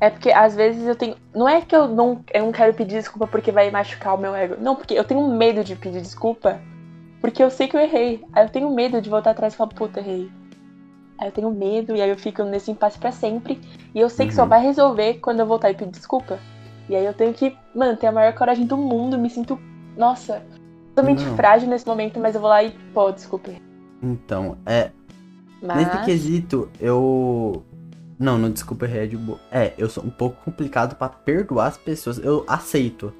[0.02, 1.14] É porque às vezes eu tenho.
[1.32, 4.34] Não é que eu não, eu não quero pedir desculpa porque vai machucar o meu
[4.34, 4.56] ego.
[4.60, 6.60] Não, porque eu tenho medo de pedir desculpa.
[7.20, 8.20] Porque eu sei que eu errei.
[8.32, 10.28] Aí eu tenho medo de voltar atrás e falar, puta, errei.
[11.20, 13.60] Aí eu tenho medo e aí eu fico nesse impasse pra sempre.
[13.94, 14.48] E eu sei que só Uhum.
[14.48, 16.36] vai resolver quando eu voltar e pedir desculpa.
[16.88, 19.16] E aí eu tenho que, mano, ter a maior coragem do mundo.
[19.16, 19.56] Me sinto,
[19.96, 20.42] nossa,
[20.96, 21.36] totalmente Não.
[21.36, 23.52] frágil nesse momento, mas eu vou lá e, pô, desculpa.
[24.02, 24.90] Então, é.
[25.62, 25.76] Mas.
[25.86, 27.62] Nesse quesito, eu.
[28.22, 29.40] Não, não, desculpa, é de boa.
[29.50, 32.18] É, eu sou um pouco complicado pra perdoar as pessoas.
[32.18, 33.12] Eu aceito.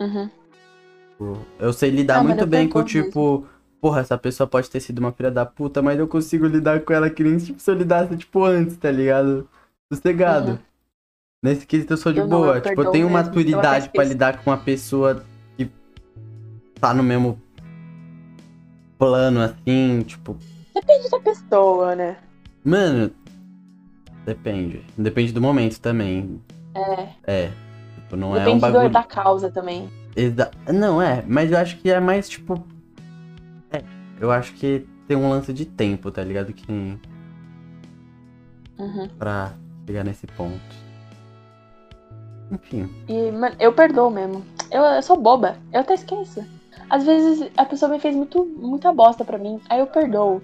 [0.00, 0.28] Uhum.
[1.10, 3.46] Tipo, Eu sei lidar Ah, mano, muito bem com, tipo,
[3.80, 6.92] porra, essa pessoa pode ter sido uma filha da puta, mas eu consigo lidar com
[6.92, 9.48] ela que nem tipo, se eu lidasse, tipo, antes, tá ligado?
[9.92, 10.50] Sossegado.
[10.52, 10.58] Uhum.
[11.44, 12.56] Nesse quesito eu sou de Eu não, boa.
[12.56, 14.08] eu tipo, eu tenho mesmo, maturidade esqueço.
[14.08, 15.22] lidar com uma pessoa
[15.56, 15.70] que
[16.80, 17.40] tá no mesmo
[18.98, 20.36] plano, assim, tipo.
[20.74, 22.16] Depende da pessoa, né?
[22.64, 23.10] Mano,
[24.24, 24.84] Depende.
[24.96, 26.40] Depende do momento também.
[26.74, 27.08] É.
[27.26, 27.50] É.
[27.96, 28.90] Tipo, não é um Depende do- bagulho.
[28.90, 29.88] da causa também.
[30.16, 32.62] Exa- Não, é, mas eu acho que é mais tipo.
[33.70, 33.82] É,
[34.20, 36.52] eu acho que tem um lance de tempo, tá ligado?
[36.52, 36.98] Que
[38.78, 39.08] Uhum.
[39.18, 39.52] pra
[39.86, 40.60] chegar nesse ponto.
[42.50, 42.88] Enfim.
[43.08, 44.44] E, mano, eu perdoo mesmo.
[44.70, 45.56] Eu, eu sou boba.
[45.72, 46.44] Eu até esqueço.
[46.90, 49.60] Às vezes a pessoa me fez muito, muita bosta pra mim.
[49.68, 50.42] Aí eu perdoo.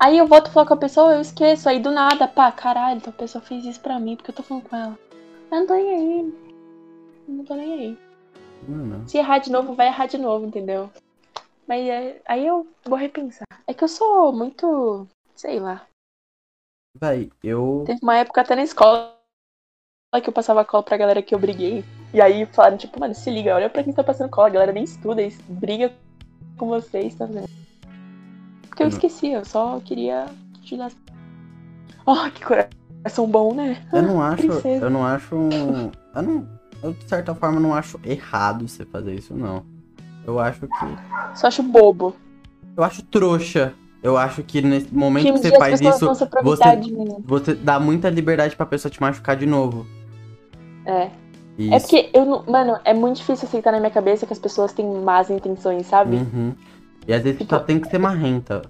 [0.00, 1.68] Aí eu volto a falar com a pessoa, eu esqueço.
[1.68, 4.42] Aí do nada, pá, caralho, então a pessoa fez isso pra mim porque eu tô
[4.42, 4.98] falando com ela.
[5.50, 6.34] Eu não tô nem aí.
[7.26, 7.98] Eu não tô nem aí.
[8.68, 10.90] Mano, Se errar de novo, vai errar de novo, entendeu?
[11.66, 13.46] Mas é- aí eu vou repensar.
[13.66, 15.06] É que eu sou muito.
[15.34, 15.86] Sei lá.
[17.00, 17.84] vai, eu.
[17.86, 19.16] Teve uma época até na escola
[20.22, 21.84] que eu passava cola pra galera que eu briguei.
[22.14, 24.72] E aí falaram, tipo, mano, se liga, olha pra quem tá passando cola, a galera
[24.72, 25.92] nem estuda, briga
[26.56, 27.46] com vocês, tá vendo?
[28.78, 28.96] Porque eu Não.
[28.96, 30.26] esqueci, eu só queria
[30.62, 30.92] te dar.
[32.06, 33.82] Oh, que coração bom, né?
[33.92, 34.46] Eu não acho.
[34.46, 34.84] princesa.
[34.84, 35.34] Eu não acho.
[35.34, 36.48] Eu não.
[36.80, 39.64] Eu, de certa forma, não acho errado você fazer isso, não.
[40.24, 40.98] Eu acho que.
[41.34, 42.14] Só acho bobo.
[42.76, 43.74] Eu acho trouxa.
[44.00, 46.28] Eu acho que nesse momento Que que você faz isso, você,
[47.24, 49.84] você dá muita liberdade pra pessoa te machucar de novo.
[50.86, 51.10] É.
[51.58, 51.74] Isso.
[51.74, 52.44] É porque eu não.
[52.46, 56.14] Mano, é muito difícil aceitar na minha cabeça que as pessoas têm más intenções, sabe?
[56.18, 56.54] Uhum.
[57.08, 58.62] E às vezes Tipo- só tem que ser marrenta.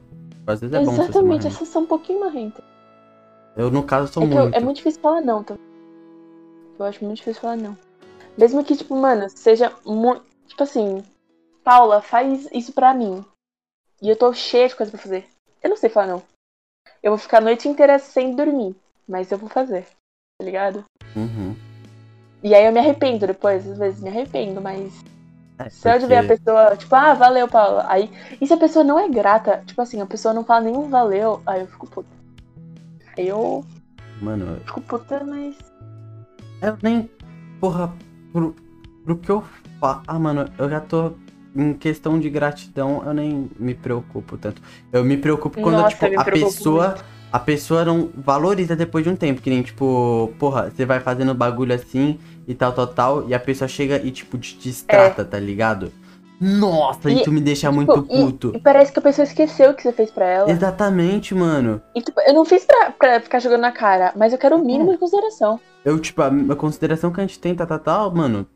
[0.47, 1.49] Às vezes é bom você ser Exatamente, marrenta.
[1.49, 2.65] essas são um pouquinho marrentas.
[3.57, 4.55] Eu, no caso, sou É que eu- muito.
[4.55, 5.57] é muito difícil falar não, tá?
[6.79, 7.77] Eu acho muito difícil falar não.
[8.39, 10.23] Mesmo que, tipo, mano, seja muito.
[10.47, 11.03] Tipo assim,
[11.65, 13.25] Paula, faz isso pra mim.
[14.01, 15.27] E eu tô cheia de coisa pra fazer.
[15.63, 16.23] Eu não sei falar não.
[17.03, 18.75] Eu vou ficar a noite inteira sem dormir.
[19.07, 19.87] Mas eu vou fazer.
[20.41, 20.85] Tá ligado?
[21.17, 21.57] Uhum.
[22.43, 24.93] E aí eu me arrependo depois, às vezes me arrependo, mas.
[25.59, 27.85] É, Se eu ver a porque- pessoa, tipo, ah, valeu, Paula.
[27.89, 28.11] Aí.
[28.41, 31.41] E se a pessoa não é grata, tipo assim, a pessoa não fala nenhum valeu,
[31.47, 32.09] aí eu fico puta.
[33.17, 33.65] Aí eu
[34.23, 35.57] Mano, fico puta, mas.
[36.63, 37.11] eu nem.
[37.61, 37.93] Porra,
[38.33, 38.55] pro,
[39.05, 39.43] pro que eu
[39.81, 40.03] faço.
[40.07, 41.13] Ah, mano, eu já tô.
[41.57, 44.63] Em questão de gratidão, eu nem me preocupo tanto.
[44.93, 46.89] Eu me preocupo quando, Nossa, tipo, a pessoa.
[46.91, 47.05] muito.
[47.33, 49.41] A pessoa não valoriza depois de um tempo.
[49.43, 52.19] Que nem, tipo, porra, você vai fazendo bagulho assim
[52.49, 53.29] e tal, tal, tal.
[53.29, 55.93] E a pessoa chega e, tipo, te distrata, tá ligado?
[56.41, 57.13] Nossa, É.
[57.15, 58.53] E, isso me deixa tipo, muito e- puto.
[58.55, 60.51] E parece que a pessoa esqueceu o que você fez pra ela.
[60.51, 61.83] Exatamente, mano.
[61.95, 64.65] E, tipo, eu não fiz pra, pra ficar jogando na cara, mas eu quero o
[64.65, 65.61] mínimo de consideração.
[65.85, 68.47] Eu, tipo, a, a consideração que a gente tem, tá, tá, tal, mano.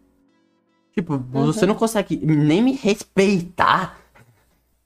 [0.94, 3.98] Tipo, você não consegue nem me respeitar.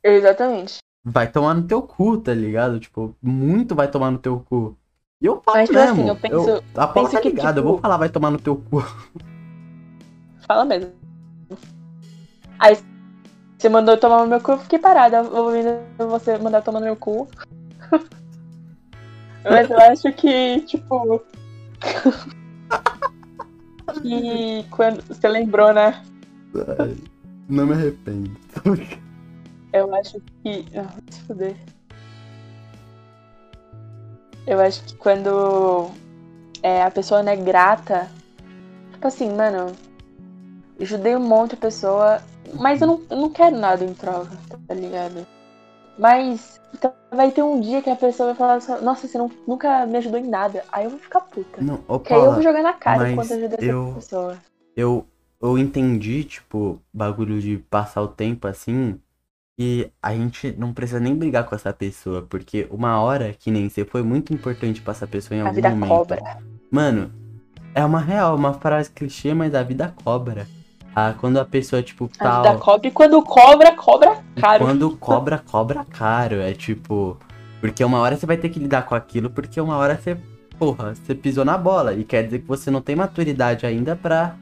[0.02, 0.78] Exatamente.
[1.04, 2.80] Vai tomar no teu cu, tá ligado?
[2.80, 4.76] Tipo, muito vai tomar no teu cu.
[5.20, 5.92] E eu falo Mas, tipo mesmo.
[6.00, 8.30] assim, eu penso- a Paula penso tá que, ligada, eu tipo- vou falar vai tomar
[8.30, 8.84] no teu cu.
[10.46, 10.92] Fala mesmo.
[12.58, 12.78] Aí
[13.58, 16.80] você mandou eu tomar no meu cu, eu fiquei parada ouvindo você mandar eu tomar
[16.80, 17.28] no meu cu.
[19.48, 21.22] Mas eu acho que, tipo.
[24.02, 25.02] que quando.
[25.06, 26.02] Você lembrou, né?
[27.48, 28.30] Não me arrependo.
[29.72, 30.64] Eu acho que.
[30.76, 31.56] Ah, se fuder.
[34.46, 35.90] Eu acho que quando
[36.62, 38.08] é, a pessoa não é grata.
[38.92, 39.72] Tipo assim, mano.
[40.80, 42.22] Ajudei um monte de pessoa.
[42.54, 44.36] Mas eu não, eu não quero nada em troca,
[44.68, 45.26] tá ligado?
[45.98, 49.30] Mas então, vai ter um dia que a pessoa vai falar assim, nossa, você não,
[49.46, 50.62] nunca me ajudou em nada.
[50.70, 51.62] Aí eu vou ficar puta.
[51.62, 54.38] Não, ô Que aí eu vou jogar na cara enquanto eu ajudei eu- essa pessoa.
[54.76, 55.06] eu,
[55.40, 59.00] eu entendi, tipo, bagulho de passar o tempo assim.
[59.58, 63.68] E a gente não precisa nem brigar com essa pessoa, porque uma hora que nem
[63.70, 65.88] você foi muito importante pra essa pessoa em A algum vida momento.
[65.88, 66.38] cobra.
[66.70, 67.10] Mano,
[67.74, 70.46] é uma real, uma frase clichê, mas a vida cobra.
[70.94, 72.42] Ah, quando a pessoa, tipo, A tal.
[72.42, 74.64] vida cobra e quando cobra, cobra caro.
[74.66, 76.36] Quando cobra, cobra caro.
[76.36, 77.16] É tipo.
[77.60, 80.18] Porque uma hora você vai ter que lidar com aquilo, porque uma hora você.
[80.58, 81.94] Porra, você pisou na bola.
[81.94, 84.36] E quer dizer que você não tem maturidade ainda pra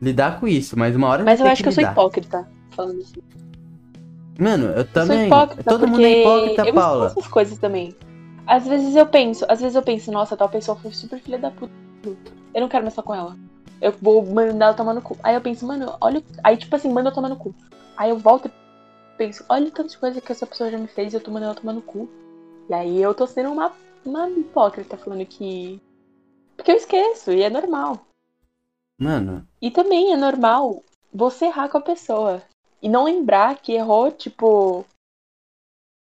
[0.00, 0.76] lidar com isso.
[0.78, 1.92] Mas uma hora Mas você eu acho que eu sou lidar.
[1.92, 3.14] hipócrita falando isso.
[4.38, 5.16] Mano, eu Eu também.
[5.18, 7.06] sou hipócrita Todo mundo é hipócrita, eu Paula.
[7.06, 7.94] esqueço essas coisas também.
[8.46, 11.50] Às vezes eu penso, às vezes eu penso, nossa, tal pessoa foi super filha da
[11.50, 11.70] puta.
[12.54, 13.36] Eu não quero mais falar com ela.
[13.80, 15.16] Eu vou mandar ela tomar no cu.
[15.22, 16.22] Aí eu penso, mano, olha.
[16.44, 17.54] Aí, tipo assim, manda eu tomar no cu.
[17.96, 18.52] Aí eu volto e
[19.18, 21.30] penso, olha o tanto de coisa que essa pessoa já me fez e eu tô
[21.30, 22.08] mandando ela tomar no cu.
[22.68, 23.72] E aí eu tô sendo uma,
[24.04, 25.80] uma hipócrita falando que.
[26.56, 28.00] Porque eu esqueço, e é normal.
[28.98, 30.82] Mano, E também é normal
[31.12, 32.42] você errar com a pessoa.
[32.82, 34.84] E não lembrar que errou, tipo,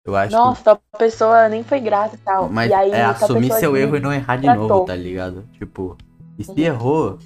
[0.05, 2.48] eu acho nossa, tal pessoa nem foi grata e tal.
[2.48, 2.55] que.
[2.55, 4.68] Mas e aí, é assumir seu erro e não errar de tratou.
[4.68, 5.44] novo, tá ligado?
[5.52, 5.97] Tipo,
[6.38, 6.59] e se Uhum.
[6.66, 7.18] errou,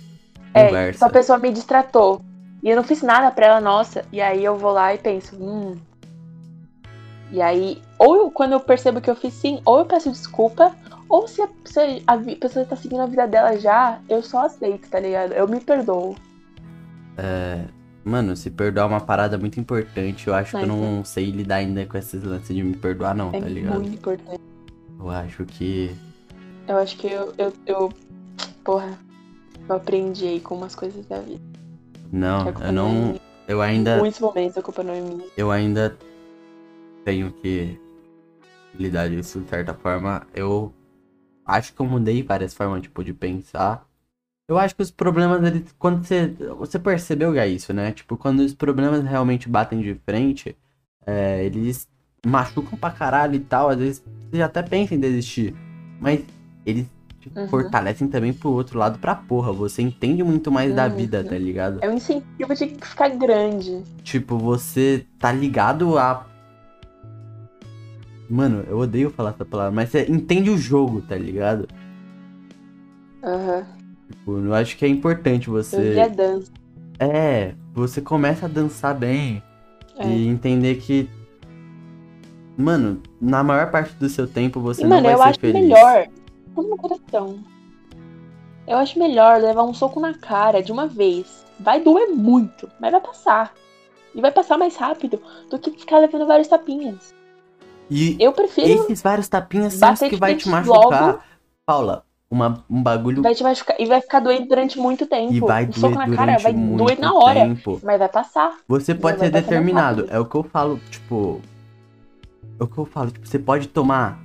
[0.54, 1.00] É, conversa.
[1.00, 2.20] tal pessoa me distratou.
[2.62, 4.04] E eu não fiz nada pra ela, nossa.
[4.10, 5.76] E aí eu vou lá e penso, hum.
[7.30, 10.74] E aí, ou eu- quando eu percebo que eu fiz sim, ou eu peço desculpa,
[11.06, 14.88] Ou se a, se a pessoa tá seguindo a vida dela já, eu só aceito,
[14.88, 15.32] tá ligado?
[15.32, 16.16] Eu me perdoo.
[18.04, 20.28] Mano, se perdoar é uma parada muito importante.
[20.28, 23.14] Eu acho que eu Mas não sei lidar ainda com esses lances de me perdoar,
[23.14, 23.80] não, É tá ligado?
[23.80, 24.40] muito importante.
[24.98, 25.90] Eu acho que.
[26.68, 27.92] Eu acho que eu, eu, eu.
[28.62, 28.98] Porra,
[29.68, 31.40] eu aprendi aí com umas coisas da vida.
[32.12, 33.20] Não, eu não é.
[33.46, 33.98] Eu Em ainda.
[33.98, 35.26] muitos momentos a culpa não é minha.
[35.36, 35.96] Eu ainda
[37.04, 37.78] tenho que
[38.74, 40.26] lidar disso de certa forma.
[40.34, 40.72] Eu
[41.44, 43.86] acho que eu mudei várias formas, tipo, de pensar.
[44.46, 46.28] Eu acho que os problemas, eles, quando você.
[46.58, 47.92] Você percebeu que é isso, né?
[47.92, 50.54] Tipo, quando os problemas realmente batem de frente,
[51.06, 51.88] é, eles
[52.26, 53.70] machucam pra caralho e tal.
[53.70, 55.54] Às vezes você até pensa em desistir.
[56.00, 56.22] Mas
[56.66, 56.86] eles
[57.34, 57.48] Uhum.
[57.48, 59.50] fortalecem também pro outro lado pra porra.
[59.50, 60.94] Você entende muito mais da Uhum.
[60.94, 61.78] vida, tá ligado?
[61.80, 63.82] É um incentivo de ficar grande.
[64.02, 66.26] Tipo, você tá ligado a.
[68.28, 71.66] Mano, eu odeio falar essa palavra, mas você entende o jogo, tá ligado?
[73.22, 73.64] Aham.
[74.10, 76.08] Tipo, eu acho que é importante Eu vi a você.
[76.10, 76.52] dança.
[76.98, 79.42] É, você começa a dançar bem
[79.98, 80.06] É.
[80.06, 81.08] e entender que.
[82.56, 85.40] Mano, na maior parte do seu tempo você E, não mano, vai eu ser acho
[85.40, 85.60] feliz.
[85.62, 86.06] melhor.
[86.54, 87.38] Tudo no coração.
[88.66, 91.44] Eu acho melhor levar um soco na cara de uma vez.
[91.58, 93.52] Vai doer muito, mas vai passar.
[94.14, 95.20] E vai passar mais rápido
[95.50, 97.12] do que ficar levando vários tapinhas.
[97.90, 98.84] E Eu prefiro.
[98.84, 101.06] esses vários tapinhas são os que vai te machucar.
[101.08, 101.18] logo.
[101.66, 102.03] Paula,
[102.34, 103.32] uma, um bagulho Vai.
[103.78, 105.32] E vai ficar doendo durante muito tempo.
[105.32, 107.40] que vai um soco doer na cara durante vai muito doer na hora.
[107.40, 107.80] tempo.
[107.82, 108.56] Mas vai passar.
[108.66, 110.06] Você pode vai ser determinado.
[110.10, 111.40] É o que eu falo, tipo.
[112.58, 114.18] É o que eu falo, tipo, você pode tomar.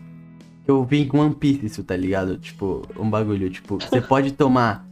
[0.68, 2.38] Eu vi com One Piece isso, tá ligado?
[2.38, 4.86] Tipo, um bagulho, tipo, você pode tomar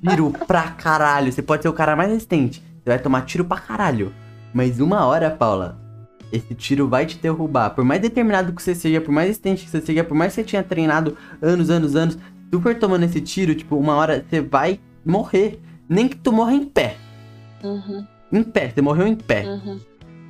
[0.00, 1.30] tiro pra caralho.
[1.30, 2.62] Você pode ser o cara mais resistente.
[2.82, 4.14] Você vai tomar tiro pra caralho.
[4.52, 5.78] Mas uma hora, Paula,
[6.32, 7.70] esse tiro vai te derrubar.
[7.70, 10.42] Por mais determinado que você seja, por mais resistente que você seja, por mais que
[10.42, 12.18] você tenha treinado anos, anos, anos,
[12.50, 15.60] tu for tomando esse tiro, tipo, uma hora você vai morrer.
[15.88, 16.96] Nem que tu morra em pé.
[17.62, 19.80] Uhum, Em pé, você morreu em pé uhum.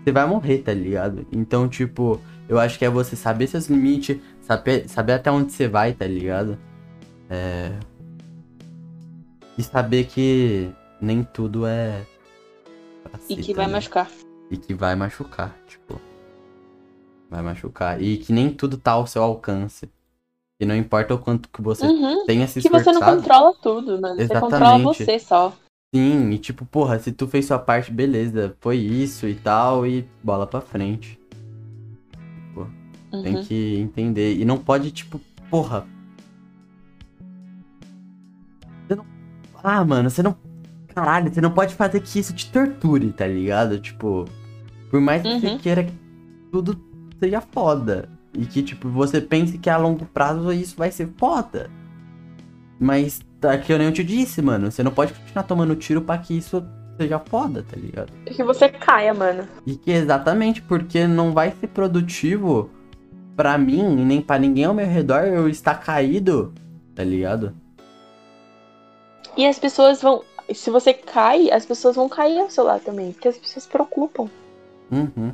[0.03, 1.27] você vai morrer, tá ligado?
[1.33, 5.67] Então, tipo, eu acho que é você saber seus limites, saber, saber até onde você
[5.67, 6.57] vai, tá ligado?
[7.29, 7.73] É.
[9.59, 10.71] E saber que
[11.01, 12.03] nem tudo é.
[13.29, 13.73] E que tá vai ligado?
[13.73, 14.11] machucar.
[14.51, 16.01] E que vai machucar, tipo.
[17.31, 18.01] Vai machucar.
[18.01, 19.89] E que nem tudo tá ao seu alcance.
[20.61, 22.25] E não importa o quanto que você Uhum.
[22.25, 23.17] tenha se Que você não esforçado.
[23.23, 24.17] controla tudo, mano.
[24.17, 25.05] Você controla Exatamente.
[25.05, 25.53] você só.
[25.95, 30.09] Sim, e tipo, porra, se tu fez sua parte, beleza, foi isso e tal, e
[30.23, 31.19] bola pra frente.
[33.23, 33.45] Tem Uhum.
[33.45, 34.37] que entender.
[34.37, 35.19] E não pode, tipo,
[35.49, 35.87] porra.
[38.87, 39.07] Você não...
[39.63, 40.37] Ah, mano, você não.
[40.95, 43.79] Caralho, você não pode fazer que isso te torture, tá ligado?
[43.79, 44.25] Tipo,
[44.91, 45.59] por mais que você Uhum.
[45.59, 45.93] queira que
[46.51, 46.79] tudo
[47.21, 48.09] seja foda.
[48.37, 51.71] E que, tipo, você pense que a longo prazo isso vai ser foda.
[52.79, 54.71] Mas, tá que eu nem te disse, mano.
[54.71, 56.63] Você não pode continuar tomando tiro pra que isso
[56.99, 58.13] seja foda, tá ligado?
[58.27, 59.47] E que você caia, mano.
[59.67, 62.71] E que exatamente porque não vai ser produtivo
[63.37, 66.53] pra mim e nem pra ninguém ao meu redor eu estar caído,
[66.95, 67.55] tá ligado?
[69.37, 70.23] E as pessoas vão.
[70.55, 73.13] Se você cai, as pessoas vão cair ao seu lado também.
[73.13, 74.29] Porque as pessoas se preocupam.
[74.91, 75.33] Uhum.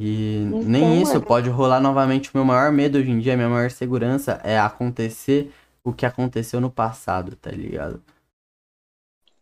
[0.00, 1.20] E Então, nem isso é.
[1.20, 2.28] pode rolar novamente.
[2.28, 5.52] O meu maior medo hoje em dia, a minha maior segurança é acontecer
[5.84, 8.02] o que aconteceu no passado, tá ligado?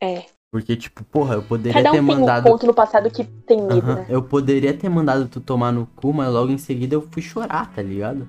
[0.00, 0.26] É.
[0.50, 2.44] Porque, tipo, porra, eu poderia Cada ter um tem um mandado.
[2.44, 4.06] ponto no passado que tem medo, Aham, né?
[4.08, 7.72] Eu poderia ter mandado tu tomar no cu, mas logo em seguida eu fui chorar,
[7.74, 8.26] tá ligado?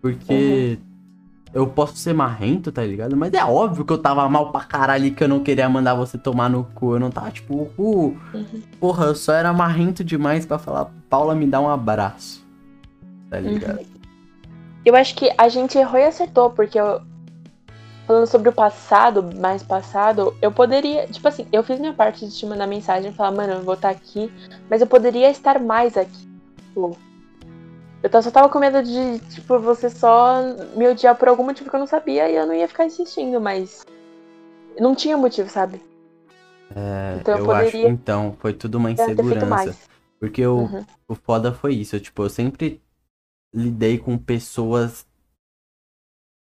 [0.00, 0.78] Porque
[1.54, 3.16] eu posso ser marrento, tá ligado?
[3.16, 6.18] Mas é óbvio que eu tava mal pra caralho que eu não queria mandar você
[6.18, 6.94] tomar no cu.
[6.94, 8.62] Eu não tava tipo, uh, Uhum.
[8.80, 12.44] porra, eu só era marrento demais pra falar, Paula, me dá um abraço.
[13.30, 13.44] Tá Uhum.
[13.44, 13.80] ligado?
[14.84, 17.00] Eu acho que a gente errou e acertou, porque eu.
[18.06, 21.06] Falando sobre o passado, mais passado, eu poderia.
[21.06, 23.72] Tipo assim, eu fiz minha parte de te mandar mensagem e falar, mano, eu vou
[23.74, 24.30] estar aqui,
[24.68, 26.28] mas eu poderia estar mais aqui.
[26.68, 26.98] Tipo,
[28.12, 30.42] eu só tava com medo de, tipo, você só
[30.76, 33.40] me odiar por algum motivo que eu não sabia e eu não ia ficar insistindo,
[33.40, 33.84] mas.
[34.78, 35.80] Não tinha motivo, sabe?
[36.74, 39.76] É, Então eu eu acho poderia- então, foi tudo uma Eu insegurança.
[40.18, 40.84] Porque eu, Uhum.
[41.08, 41.98] o foda foi isso.
[42.00, 42.82] Tipo, eu sempre
[43.54, 45.06] lidei com pessoas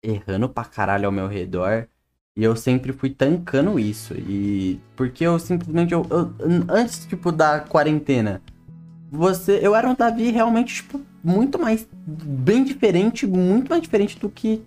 [0.04, 1.88] errando pra caralho ao meu redor.
[2.38, 4.14] E eu sempre fui tancando isso.
[4.14, 4.80] E.
[4.96, 5.94] Porque eu simplesmente.
[5.94, 6.34] Eu, eu-
[6.70, 8.42] antes, tipo, da quarentena.
[9.12, 9.60] Você.
[9.62, 11.88] Eu era um Davi realmente, tipo, muito mais.
[12.06, 13.26] Bem diferente.
[13.26, 14.62] Muito mais diferente do que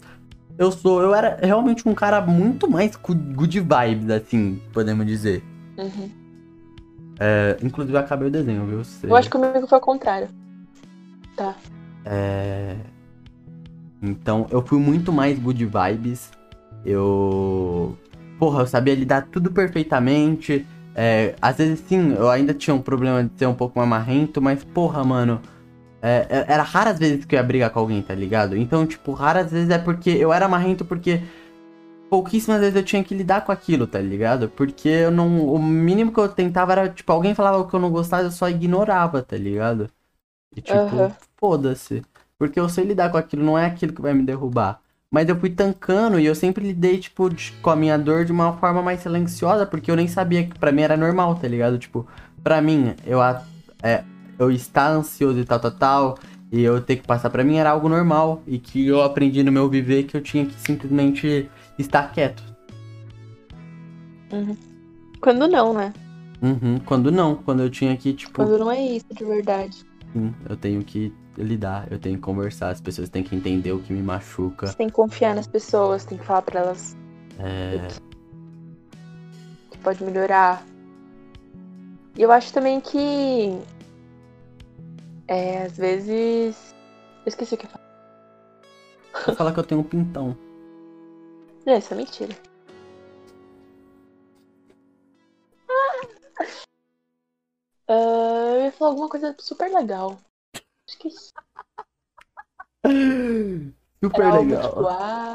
[0.58, 1.00] eu sou.
[1.00, 5.42] Eu era realmente um cara muito mais good vibes, assim, podemos dizer.
[5.78, 6.10] Uhum.
[7.20, 8.84] É, inclusive, eu acabei o desenho, viu?
[8.84, 10.28] Você- Eu acho que comigo foi o contrário.
[12.04, 12.76] É...
[14.02, 16.30] Então eu fui muito mais good vibes.
[16.84, 17.96] Eu.
[18.38, 20.64] Porra, eu sabia lidar tudo perfeitamente.
[20.94, 24.40] É, às vezes sim, eu ainda tinha um problema de ser um pouco mais marrento,
[24.40, 25.40] mas porra, mano.
[26.08, 28.56] É, é era raras vezes que eu ia brigar com alguém, tá ligado?
[28.56, 31.22] Então, tipo, raras vezes é porque eu era marrento porque
[32.10, 34.48] pouquíssimas vezes eu tinha que lidar com aquilo, tá ligado?
[34.48, 35.46] Porque eu não.
[35.46, 38.48] O mínimo que eu tentava era, tipo, alguém falava que eu não gostava, eu só
[38.48, 39.88] ignorava, tá ligado?
[40.56, 41.12] E tipo, Aham.
[41.38, 42.02] foda-se.
[42.38, 44.80] Porque eu sei lidar com aquilo, não é aquilo que vai me derrubar.
[45.10, 48.32] Mas eu fui tancando e eu sempre lidei, tipo, de- com a minha dor de
[48.32, 51.78] uma forma mais silenciosa, porque eu nem sabia que pra mim era normal, tá ligado?
[51.78, 52.06] Tipo,
[52.42, 53.20] pra mim, eu,
[53.82, 54.04] é,
[54.38, 56.18] eu estar ansioso e tal, tal, tal,
[56.52, 58.42] e eu ter que passar pra mim era algo normal.
[58.46, 62.42] E que eu aprendi no meu viver que eu tinha que simplesmente estar quieto.
[65.20, 65.92] Quando não, né?
[66.40, 66.78] Uhum.
[66.84, 69.84] Quando não, quando eu tinha que, tipo, Quando não é isso de verdade.
[70.12, 73.78] sim, eu tenho que lidar, eu tenho que conversar, as pessoas têm que entender o
[73.80, 74.66] que me machuca.
[74.66, 76.96] Você tem que confiar nas pessoas, tem que falar pra elas
[77.38, 77.88] É.
[79.70, 80.64] que pode melhorar.
[82.16, 83.56] E eu acho também que.
[85.28, 86.74] É, às vezes.
[87.24, 87.84] Eu esqueci o que eu falar.
[89.26, 90.36] Vou falar que eu tenho um pintão.
[91.66, 92.34] Não, isso é mentira.
[97.88, 100.18] Ah, eu ia falar alguma coisa super legal.
[100.88, 101.32] Esqueci.
[104.02, 104.68] Super Era algo legal.
[104.68, 105.34] tipo, ah...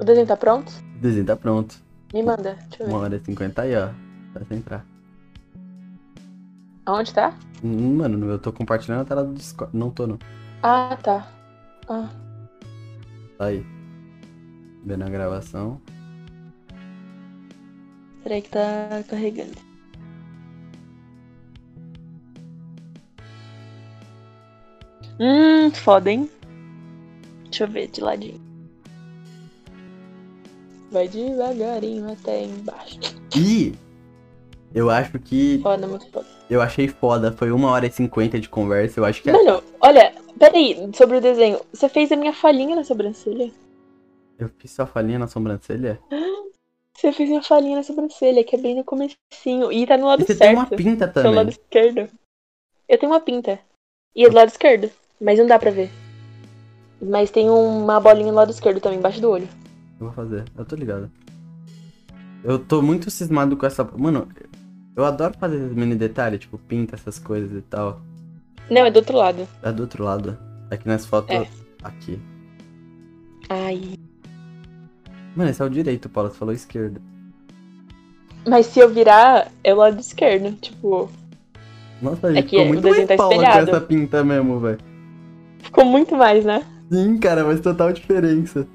[0.00, 0.70] O desenho tá pronto?
[0.96, 1.76] O desenho tá pronto.
[2.12, 2.92] Me manda, deixa eu ver.
[2.92, 3.88] Uma hora e cinquenta aí, ó.
[4.32, 4.93] Pra entrar.
[6.86, 7.34] Aonde tá?
[7.62, 9.76] Hum, Mano, eu tô compartilhando a tela do Discord.
[9.76, 10.18] Não tô, não.
[10.62, 11.26] Ah, tá.
[11.88, 12.08] Ah,
[13.38, 13.64] Tá aí.
[14.84, 15.80] Vendo a gravação.
[18.22, 19.52] peraí que tá carregando.
[25.18, 26.28] Hum, foda, hein?
[27.44, 28.40] Deixa eu ver de ladinho.
[30.90, 32.98] Vai devagarinho até embaixo.
[33.36, 33.74] E
[34.74, 35.60] eu acho que.
[35.62, 36.26] Foda, muito foda.
[36.48, 37.32] Eu achei foda.
[37.32, 39.00] Foi uma hora e cinquenta de conversa.
[39.00, 39.32] Eu acho que é.
[39.32, 41.60] Mano, olha, peraí, sobre o desenho.
[41.72, 43.50] Você fez a minha falhinha na sobrancelha?
[44.38, 45.98] Eu fiz só falinha na sobrancelha.
[46.96, 49.72] Você fez minha falhinha na sobrancelha, que é bem no comecinho.
[49.72, 50.48] E tá no lado E você certo.
[50.50, 51.48] tem uma pinta Seu lado também.
[51.50, 52.08] esquerdo.
[52.88, 53.58] Eu tenho uma pinta.
[54.14, 54.88] E é do lado esquerdo.
[55.20, 55.90] Mas não dá pra ver.
[57.02, 59.48] Mas tem uma bolinha no lado esquerdo também, embaixo do olho.
[60.00, 60.44] Eu vou fazer.
[60.56, 61.10] Eu tô ligado.
[62.44, 63.82] Eu tô muito cismado com essa.
[63.84, 64.28] Mano,
[64.96, 68.00] eu adoro fazer esses mini detalhes, tipo, pinta essas coisas e tal.
[68.70, 69.46] Não, é do outro lado.
[69.62, 70.38] É do outro lado.
[70.70, 71.34] Aqui nas fotos.
[71.34, 71.46] É.
[71.82, 72.18] Aqui.
[73.48, 73.98] Ai.
[75.36, 76.30] Mano, esse é o direito, Paulo.
[76.30, 77.00] Você falou esquerdo.
[78.46, 80.52] Mas se eu virar, é o lado esquerdo.
[80.60, 81.10] Tipo,
[82.00, 84.78] Nossa, É gente que ficou muito mais tá Paula com essa pinta mesmo, velho.
[85.58, 86.64] ficou muito mais, né?
[86.90, 88.66] Sim, cara, mas total diferença.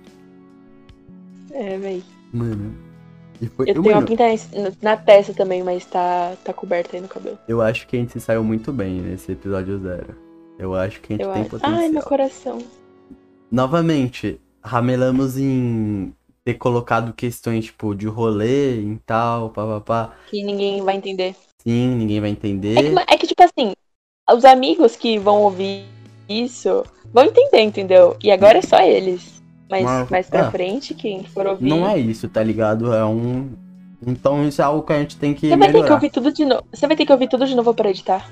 [1.52, 2.04] É, véi.
[2.34, 2.89] Mano.
[3.48, 3.66] Foi.
[3.70, 4.24] Eu eu, tenho uma mano, pinta
[4.82, 7.38] na, testa também, mas tá, tá coberta aí no cabelo.
[7.48, 10.16] eu acho que a gente se saiu muito bem nesse episódio zero.
[10.58, 11.52] Eu acho que a gente Eu tem acho.
[11.52, 11.80] potencial.
[11.80, 12.60] Ai, meu coração.
[13.52, 16.14] Novamente, ramelamos em
[16.44, 20.14] ter colocado questões, tipo, de rolê e tal, papapá.
[20.28, 21.36] Que ninguém vai entender.
[21.60, 22.94] Sim, ninguém vai É que, entender.
[23.08, 23.74] é que, tipo assim,
[24.32, 25.86] os amigos que vão ouvir
[26.28, 28.16] isso vão entender, entendeu?
[28.22, 29.39] E agora é só eles.
[29.70, 31.68] Mas Mas- mais pra ah, frente, quem for ouvir.
[31.70, 32.92] Não é isso, tá ligado?
[32.94, 33.50] É um.
[34.06, 35.94] Então isso é algo que a gente tem que Você vai ter que melhorar.
[35.96, 36.64] ouvir tudo de novo.
[36.74, 38.30] Você vai ter que ouvir tudo de novo pra editar.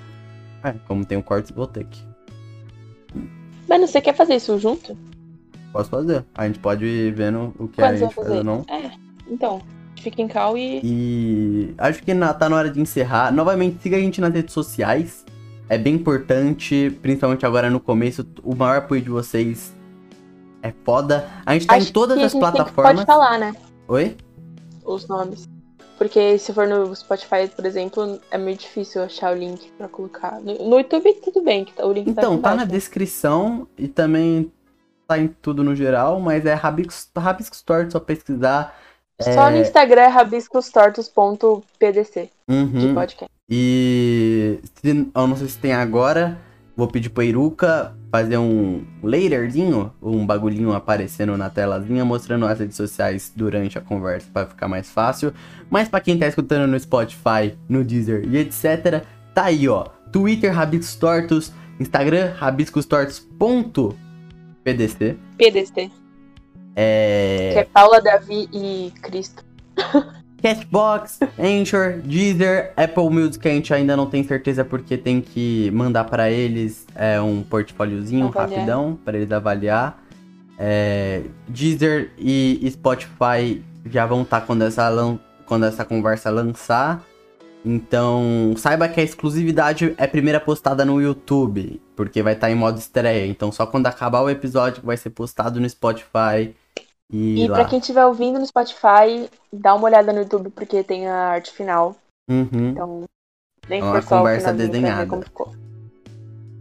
[0.64, 2.02] É, como tem o cortes, vou ter que.
[3.68, 4.98] Mano, você quer fazer isso junto?
[5.74, 6.24] Posso fazer.
[6.34, 8.44] A gente pode ir vendo o que Quando a gente faz ou fazer?
[8.44, 8.66] não.
[8.70, 8.92] É.
[9.30, 9.62] Então,
[10.02, 10.80] fica em cal e.
[10.84, 13.32] E acho que na- tá na hora de encerrar.
[13.32, 15.26] Novamente, siga a gente nas redes sociais.
[15.70, 18.26] É bem importante, principalmente agora no começo.
[18.42, 19.76] O maior apoio de vocês
[20.68, 21.28] é foda.
[21.46, 22.94] A gente tá Acho em todas as plataformas.
[22.94, 23.56] Pode falar, né?
[23.88, 24.18] Oi?
[24.86, 25.48] Os nomes.
[25.98, 30.40] Porque se for no Spotify, por exemplo, é meio difícil achar o link pra colocar.
[30.42, 32.72] No, YouTube, tudo bem, que tá- o link tá Então, aqui tá na né?
[32.72, 34.52] descrição e também
[35.08, 38.76] tá em tudo no geral, mas é Rabisco, Rabisco Store, só pesquisar.
[39.20, 42.94] Só no Instagram é rabiscostortos.pdc de Uhum.
[42.94, 43.32] podcast.
[43.50, 46.38] E se, eu não sei se tem agora,
[46.76, 52.78] vou pedir pra Iruka fazer um laterzinho, um bagulhinho aparecendo na telazinha, mostrando as redes
[52.78, 55.34] sociais durante a conversa pra ficar mais fácil.
[55.70, 59.04] Mas pra quem tá escutando no Spotify, no Deezer e etc,
[59.34, 65.18] tá aí ó, Twitter Rabiscos Tortos, Instagram rabiscostortos.pdc.
[65.38, 65.92] PDC.
[66.76, 67.52] É...
[67.54, 69.44] Que é Paula, Davi e Cristo.
[70.42, 76.04] Cashbox, Anchor, Deezer, Apple Music a gente ainda não tem certeza porque tem que mandar
[76.06, 80.04] para eles é, um portfóliozinho rapidão para eles avaliar.
[80.60, 87.04] É, Deezer e Spotify já vão estar quando essa lan- quando essa conversa lançar.
[87.66, 92.78] Então, saiba que a exclusividade é primeira postada no YouTube, porque vai estar em modo
[92.78, 93.26] estreia.
[93.28, 96.56] Então, só quando acabar o episódio vai ser postado no Spotify
[97.12, 101.08] e, E pra quem estiver ouvindo no Spotify, dá uma olhada no YouTube, porque tem
[101.08, 101.96] a arte final.
[102.30, 102.70] Uhum.
[102.72, 103.04] Então,
[103.70, 105.08] nem É por só conversa desenhada.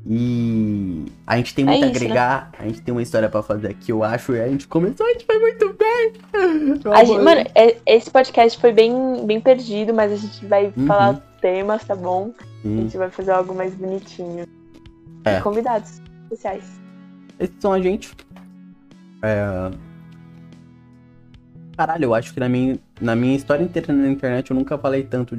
[0.09, 2.05] E a gente tem É muito a isso, né?
[2.07, 5.05] agregar, a gente tem uma história pra fazer aqui, eu acho, e a gente começou,
[5.05, 6.13] a gente foi muito bem.
[6.95, 10.87] A gente- mano, é- esse podcast foi bem, bem perdido, mas a gente vai Uhum.
[10.87, 12.33] falar temas, tá bom?
[12.39, 12.83] A Sim.
[12.83, 14.47] gente vai fazer algo mais bonitinho.
[15.25, 15.39] É.
[15.39, 16.63] E convidados especiais.
[17.41, 18.15] Esses são a gente.
[19.23, 19.71] É...
[21.77, 25.03] Caralho, eu acho que na minha, na minha história inteira na internet eu nunca falei
[25.03, 25.35] tanto de